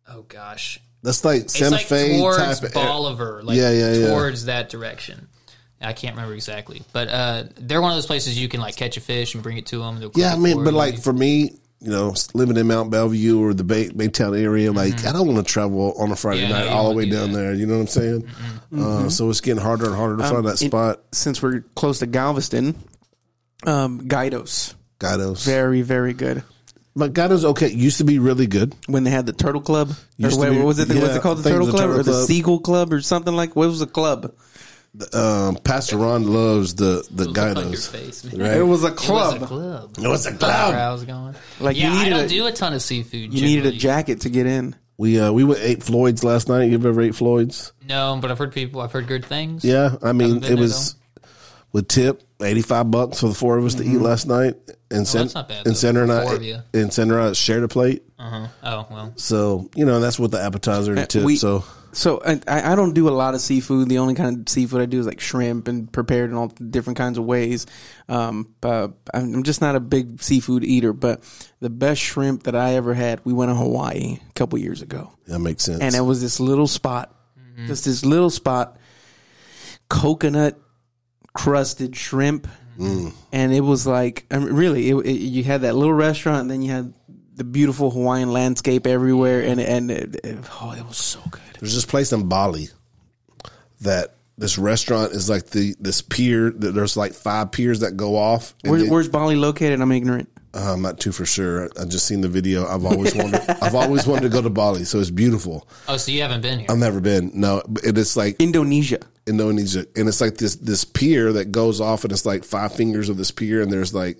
[0.07, 2.63] oh gosh, That's like it's Santa like Fe towards type.
[2.69, 4.07] of- Bolivar, like Yeah, yeah, yeah.
[4.07, 5.27] towards that direction.
[5.81, 8.95] I can't remember exactly, but uh, they're one of those places you can like catch
[8.95, 10.01] a fish and bring it to them.
[10.15, 13.65] Yeah, I mean, but like for me, you know, living in Mont Belvieu or the
[13.65, 16.51] Bay, Baytown area, like I don't want to travel on a Friday Mm-hmm.
[16.51, 17.37] Yeah, night all the way do down that.
[17.37, 17.53] there.
[17.53, 18.27] You know what I'm saying?
[18.73, 21.01] Uh, so it's getting harder and harder to find that it- spot.
[21.11, 22.75] Since we're close to Galveston,
[23.65, 26.43] um, Guidos, Gaido's, very very good.
[26.95, 27.67] But Gaido's okay.
[27.67, 28.75] It used to be really good.
[28.87, 30.87] When they had the Turtle Club, or Used to what, be- what was it?
[30.89, 32.27] yeah, was it called the think Turtle the Club Turtle or the Club.
[32.27, 33.55] Seagull Club or something like?
[33.55, 34.33] What was the club?
[35.11, 37.87] Um, Pastor Ron loves the the Look on your Gaido's.
[37.87, 38.39] face, man.
[38.39, 38.57] Right?
[38.57, 39.41] It was a It was club.
[39.41, 39.95] a club.
[39.97, 40.75] It was a That's where club.
[40.75, 41.35] I was going.
[41.59, 43.33] Like, you yeah, I needed don't a- do a ton of seafood.
[43.33, 43.77] You needed a generally.
[43.79, 44.75] jacket to get in.
[44.97, 46.69] We uh we went ate Floyd's last night.
[46.69, 47.73] You've ever ate Floyd's?
[47.89, 48.81] No, but I've heard people.
[48.81, 49.65] I've heard good things.
[49.65, 50.95] Yeah, I mean Haven't been it there, was
[51.73, 54.55] with tip eighty five bucks for the four of us to eat last night,
[54.89, 55.23] and Sen- Mm-hmm.
[55.25, 56.59] that's not bad, and though, Sandra and I four of you.
[56.73, 58.03] and Sandra and I shared a plate.
[58.19, 58.47] Oh
[58.89, 59.11] well.
[59.17, 61.23] So you know that's what the appetizer and tip.
[61.23, 63.89] Uh, we- so So I, I I don't do a lot of seafood.
[63.89, 66.97] The only kind of seafood I do is like shrimp and prepared in all different
[66.97, 67.65] kinds of ways.
[68.07, 70.93] Um, but I'm I'm just not a big seafood eater.
[70.93, 71.23] But
[71.59, 75.11] the best shrimp that I ever had, we went to Hawaii a couple years ago,
[75.27, 75.81] that makes sense.
[75.81, 77.13] and it was this little spot,
[77.67, 78.77] just this little spot,
[79.89, 80.59] coconut
[81.33, 82.47] crusted shrimp,
[82.77, 86.51] and it was like I mean, really, it, it, you had that little restaurant, and
[86.51, 86.93] then you had
[87.35, 91.41] the beautiful Hawaiian landscape everywhere, and and it, it- oh, it was so good.
[91.59, 92.69] There's this place in Bali
[93.81, 96.49] that this restaurant is like the this pier.
[96.51, 98.55] that There's like five piers that go off.
[98.63, 99.81] Where, they- where's Bali located?
[99.81, 100.29] I'm ignorant.
[100.55, 101.67] Uh, I'm not too for sure.
[101.79, 102.67] I've just seen the video.
[102.67, 103.41] I've always wanted.
[103.61, 105.67] I've always wanted to go to Bali, so it's beautiful.
[105.87, 106.67] Oh, so you haven't been here?
[106.69, 107.31] I've never been.
[107.33, 108.99] No, it is like Indonesia.
[109.25, 113.09] Indonesia, and it's like this this pier that goes off, and it's like five fingers
[113.09, 114.17] of this pier, and there's like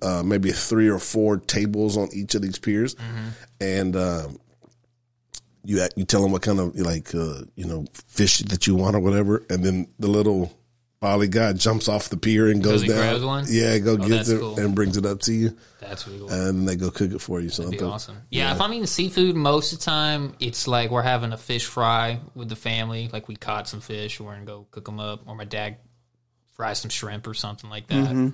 [0.00, 2.96] uh, maybe three or four tables on each of these piers,
[3.60, 4.38] and um,
[5.64, 8.96] you you tell them what kind of like uh, you know fish that you want
[8.96, 10.52] or whatever, and then the little
[11.02, 12.96] Bali God jumps off the pier and goes he down.
[12.98, 13.44] grabs one?
[13.48, 14.58] Yeah, go Oh, gets it cool.
[14.58, 16.30] and brings it up to you, That's really cool.
[16.30, 17.48] and they go cook it for you.
[17.50, 18.18] So That'd be awesome.
[18.30, 21.66] Yeah, if I'm eating seafood, most of the time it's like we're having a fish
[21.66, 23.10] fry with the family.
[23.12, 25.78] Like we caught some fish, we're gonna go cook them up, or my dad
[26.52, 28.08] fries some shrimp or something like that.
[28.10, 28.28] Mm-hmm.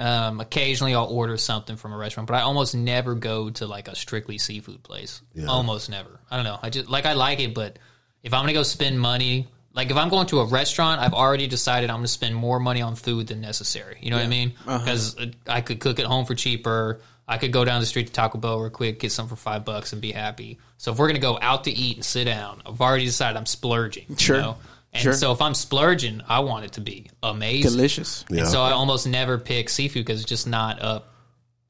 [0.00, 3.88] Um, occasionally I'll order something from a restaurant, but I almost never go to like
[3.88, 5.22] a strictly seafood place.
[5.48, 6.20] Almost never.
[6.30, 6.58] I don't know.
[6.62, 7.78] I just like I like it, but
[8.22, 11.46] if I'm gonna go spend money, like if I'm going to a restaurant, I've already
[11.46, 13.98] decided I'm gonna spend more money on food than necessary.
[14.00, 14.52] You know what I mean?
[14.64, 15.16] Because
[15.46, 17.00] I could cook at home for cheaper.
[17.28, 19.64] I could go down the street to Taco Bell real quick, get some for five
[19.64, 20.58] bucks, and be happy.
[20.78, 23.46] So if we're gonna go out to eat and sit down, I've already decided I'm
[23.46, 24.06] splurging.
[24.08, 24.38] you Sure.
[24.40, 24.56] know?
[24.92, 25.12] And Sure.
[25.12, 27.70] so if I'm splurging, I want it to be amazing.
[27.70, 28.24] Delicious.
[28.28, 28.40] Yeah.
[28.40, 31.14] And so I almost never pick seafood because it's just not up.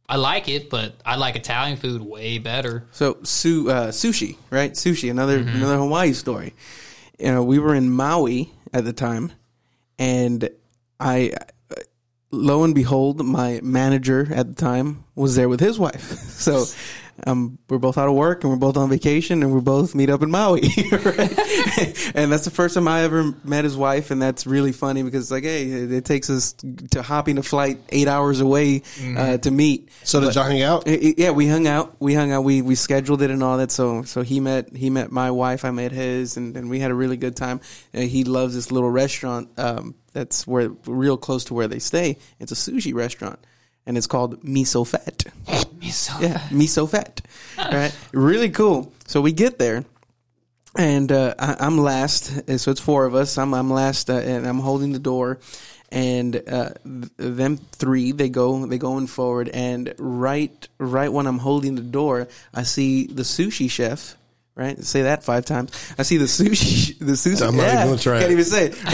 [0.09, 2.87] I like it, but I like Italian food way better.
[2.93, 4.73] So su- uh, sushi, right?
[4.73, 5.57] Sushi, another Mm-hmm.
[5.57, 6.55] another Hawaii story.
[7.21, 9.33] You know, we were in Maui at the time,
[9.99, 10.49] and
[10.99, 11.33] I,
[12.31, 16.27] lo and behold, my manager at the time was there with his wife.
[16.41, 16.65] So.
[17.27, 20.11] Um, we're both out of work and we're both on vacation and we both meet
[20.11, 20.61] up in Maui,
[20.93, 22.13] right?
[22.15, 25.25] and that's the first time I ever met his wife, and that's really funny because
[25.25, 26.55] it's like, hey, it, it takes us
[26.91, 28.83] to hopping a flight eight hours away
[29.17, 29.91] uh, to meet.
[30.05, 30.85] So did y'all hang out?
[30.87, 31.97] Yeah, we hung out.
[32.01, 32.45] We hung out.
[32.45, 33.71] We we scheduled it and all that.
[33.71, 35.65] So so he met he met my wife.
[35.65, 37.61] I met his, and, and we had a really good time.
[37.93, 42.19] And he loves this little restaurant um, that's where real close to where they stay.
[42.39, 43.39] It's a sushi restaurant,
[43.87, 45.25] and it's called Miso Phat.
[46.21, 47.23] Yeah, Miso Phat.
[47.59, 48.93] Right, really cool.
[49.07, 49.85] So we get there.
[50.77, 53.37] And uh, I, I'm last, and so it's four of us.
[53.39, 55.41] I'm I'm last, uh, and I'm holding the door.
[55.91, 61.39] And uh, th- them three, they go they going forward, and right right when I'm
[61.39, 64.15] holding the door, I see the sushi chef.
[64.55, 65.73] Right, say that five times.
[65.99, 67.45] I see the sushi, the sushi.
[67.45, 68.35] I'm not even gonna try Can't it.
[68.35, 68.67] even say.
[68.67, 68.75] it.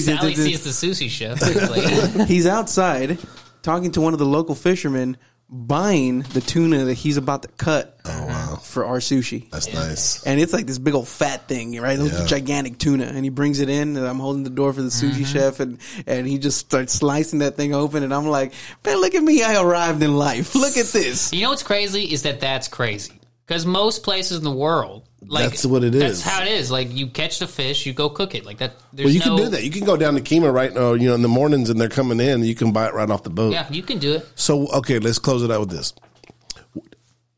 [0.00, 2.28] Sally sees the sushi chef.
[2.28, 3.18] He's outside
[3.66, 5.16] talking to one of the local fishermen,
[5.50, 9.50] buying the tuna that he's about to cut oh, for our sushi.
[9.50, 10.24] That's nice.
[10.24, 11.98] And it's like this big old fat thing, right?
[11.98, 12.26] This Yeah.
[12.26, 13.06] gigantic tuna.
[13.06, 15.24] And he brings it in, and I'm holding the door for the sushi mm-hmm.
[15.24, 18.04] chef, and, and he just starts slicing that thing open.
[18.04, 18.52] And I'm like,
[18.84, 19.42] man, look at me.
[19.42, 20.54] I arrived in life.
[20.54, 21.32] Look at this.
[21.32, 23.15] you know what's crazy is that that's crazy
[23.46, 26.00] because most places in the world, like That's what it is.
[26.00, 26.70] That's how it is.
[26.70, 28.44] Like you catch the fish, you go cook it.
[28.44, 28.74] Like that.
[28.92, 29.64] There's Well, you no, can do that.
[29.64, 31.88] You can go down to Kemah right now, you know, in the mornings, and they're
[31.88, 32.42] coming in.
[32.42, 33.52] You can buy it right off the boat.
[33.52, 34.28] Yeah, you can do it.
[34.34, 35.92] So, okay, let's close it out with this.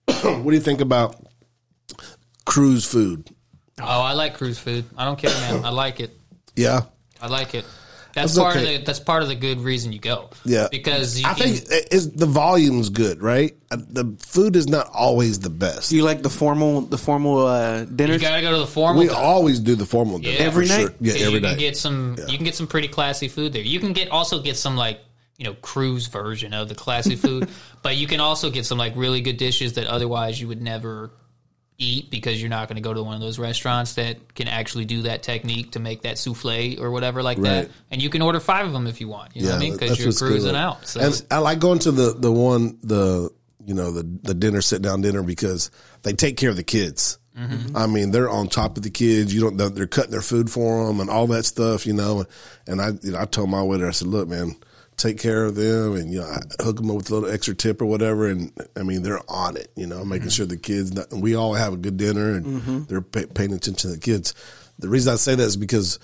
[0.23, 1.17] what do you think about
[2.47, 3.29] cruise food?
[3.81, 4.87] Oh, I like cruise food.
[4.97, 5.65] I don't care, man.
[5.65, 6.11] I like it.
[6.57, 6.83] Yeah,
[7.21, 7.65] I like it.
[8.23, 8.75] That's That's part okay.
[8.77, 8.87] of the.
[8.87, 10.31] That's part of the good reason you go.
[10.45, 10.69] yeah.
[10.71, 13.57] because you I can, think it- it's, the volume's good, right?
[13.71, 15.91] Uh, The food is not always the best.
[15.91, 19.03] Do you like the formal, the formal uh, you gotta go to the formal.
[19.03, 20.41] we always do the formal dinner Yeah.
[20.47, 20.81] Every for night?
[20.81, 20.95] sure.
[21.01, 21.49] Yeah, So every you night.
[21.51, 22.17] can get some.
[22.29, 23.63] You can get some pretty classy food there.
[23.63, 25.01] You can get also get some like
[25.37, 27.49] you know cruise version of the classy food,
[27.83, 31.11] but you can also get some like really good dishes that otherwise you would never
[31.79, 34.85] eat because you're not going to go to one of those restaurants that can actually
[34.85, 37.71] do that technique to make that souffle or whatever like that.
[37.91, 39.35] And you can order five of them if you want.
[39.37, 39.73] You know what I mean?
[39.75, 40.87] Because you're what's good cruising out.
[40.87, 43.31] So And I like going to the the one the
[43.65, 45.71] you know the the dinner sit down dinner because
[46.03, 47.19] they take care of the kids.
[47.39, 47.77] Mm-hmm.
[47.77, 49.33] I mean, they're on top of the kids.
[49.33, 49.57] You don't.
[49.57, 51.87] they're- They're cutting their food for them and all that stuff.
[51.87, 52.25] You know.
[52.67, 54.57] And I, you know, I told my waiter, I said, "Look, man,
[54.99, 57.55] take care of them, and you know, I hook them up with a little extra
[57.55, 59.71] tip or whatever." And I mean, they're on it.
[59.77, 60.31] You know, making Mm-hmm.
[60.31, 60.93] sure the kids.
[60.93, 64.35] Not, we all have a good dinner, and they're pay, paying attention to the kids.
[64.79, 65.99] The reason I say that is because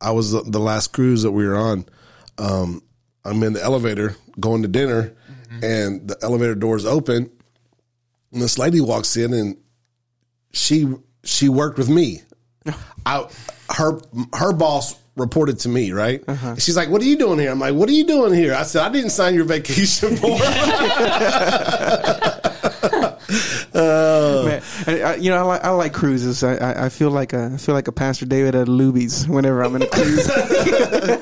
[0.00, 1.84] I was the, the last cruise that we were on.
[2.38, 2.82] Um,
[3.24, 5.14] I'm in the elevator going to dinner,
[5.62, 7.30] and the elevator doors open,
[8.32, 9.56] and this lady walks in, and
[10.52, 10.92] she
[11.24, 12.22] she worked with me.
[13.06, 13.26] I
[13.76, 14.00] her
[14.34, 16.22] her boss reported to me, right?
[16.58, 18.62] She's like, "What are you doing here?" I'm like, "What are you doing here?" I
[18.62, 20.40] said, "I didn't sign your vacation form."
[23.74, 26.42] Man, I, I- you know, I like, I like cruises.
[26.42, 29.62] I, I, I feel like a, I feel like a Pastor David at Luby's whenever
[29.62, 30.28] I'm in a cruise.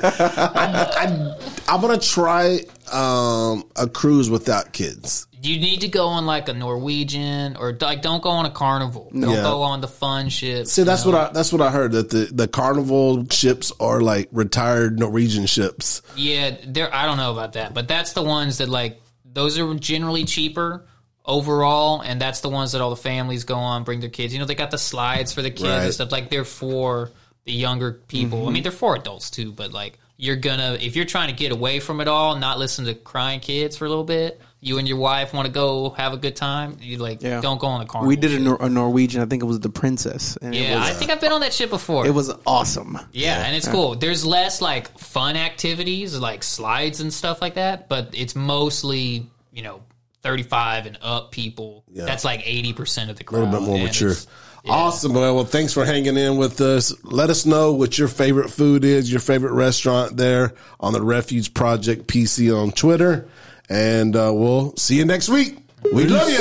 [0.03, 1.37] I,
[1.69, 2.61] I'm gonna try
[2.93, 5.27] um, a cruise without kids.
[5.43, 9.11] You need to go on like a Norwegian or like don't go on a Carnival.
[9.12, 9.43] Don't Yeah.
[9.43, 10.73] go on the fun ships.
[10.73, 11.19] See, that's you know?
[11.19, 15.47] what I that's what I heard that the the carnival ships are like retired Norwegian
[15.47, 16.03] ships.
[16.17, 16.95] Yeah, there.
[16.95, 20.85] I don't know about that, but that's the ones that like those are generally cheaper
[21.25, 24.33] overall, and that's the ones that all the families go on, bring their kids.
[24.33, 25.85] You know, they got the slides for the kids Right.
[25.85, 26.12] and stuff.
[26.12, 27.11] Like they're for
[27.45, 28.41] the younger people.
[28.41, 28.53] I mm-hmm.
[28.53, 31.81] mean, they're for adults too, but like you're gonna if you're trying to get away
[31.81, 34.41] from it all, not listen to crying kids for a little bit.
[34.62, 36.77] You and your wife want to go have a good time.
[36.82, 37.41] You like Yeah.
[37.41, 38.05] don't go on the car.
[38.05, 38.39] We did a.
[38.39, 39.23] Nor- a Norwegian.
[39.23, 40.37] I think it was the Princess.
[40.43, 42.07] And Yeah, it was, I think I've been on that shit before.
[42.07, 42.99] it was awesome.
[43.12, 43.95] Yeah, and it's cool.
[43.95, 49.62] There's less like fun activities like slides and stuff like that, but it's mostly you
[49.62, 49.81] know
[50.23, 51.85] 35 and up people.
[51.91, 52.05] Yeah.
[52.05, 53.39] That's like 80 percent of the crowd.
[53.39, 54.11] a little bit more and mature.
[54.11, 54.27] it's-
[54.69, 55.15] Awesome.
[55.15, 56.93] Well, well, thanks for hanging in with us.
[57.03, 61.55] Let us know what your favorite food is, your favorite restaurant there on the Refuge
[61.55, 63.27] Project PC on Twitter.
[63.70, 65.56] And uh, we'll see you next week.
[65.92, 66.38] We love you.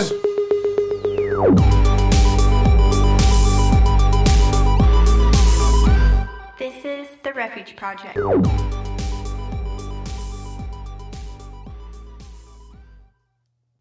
[6.57, 8.17] This is the Refuge Project.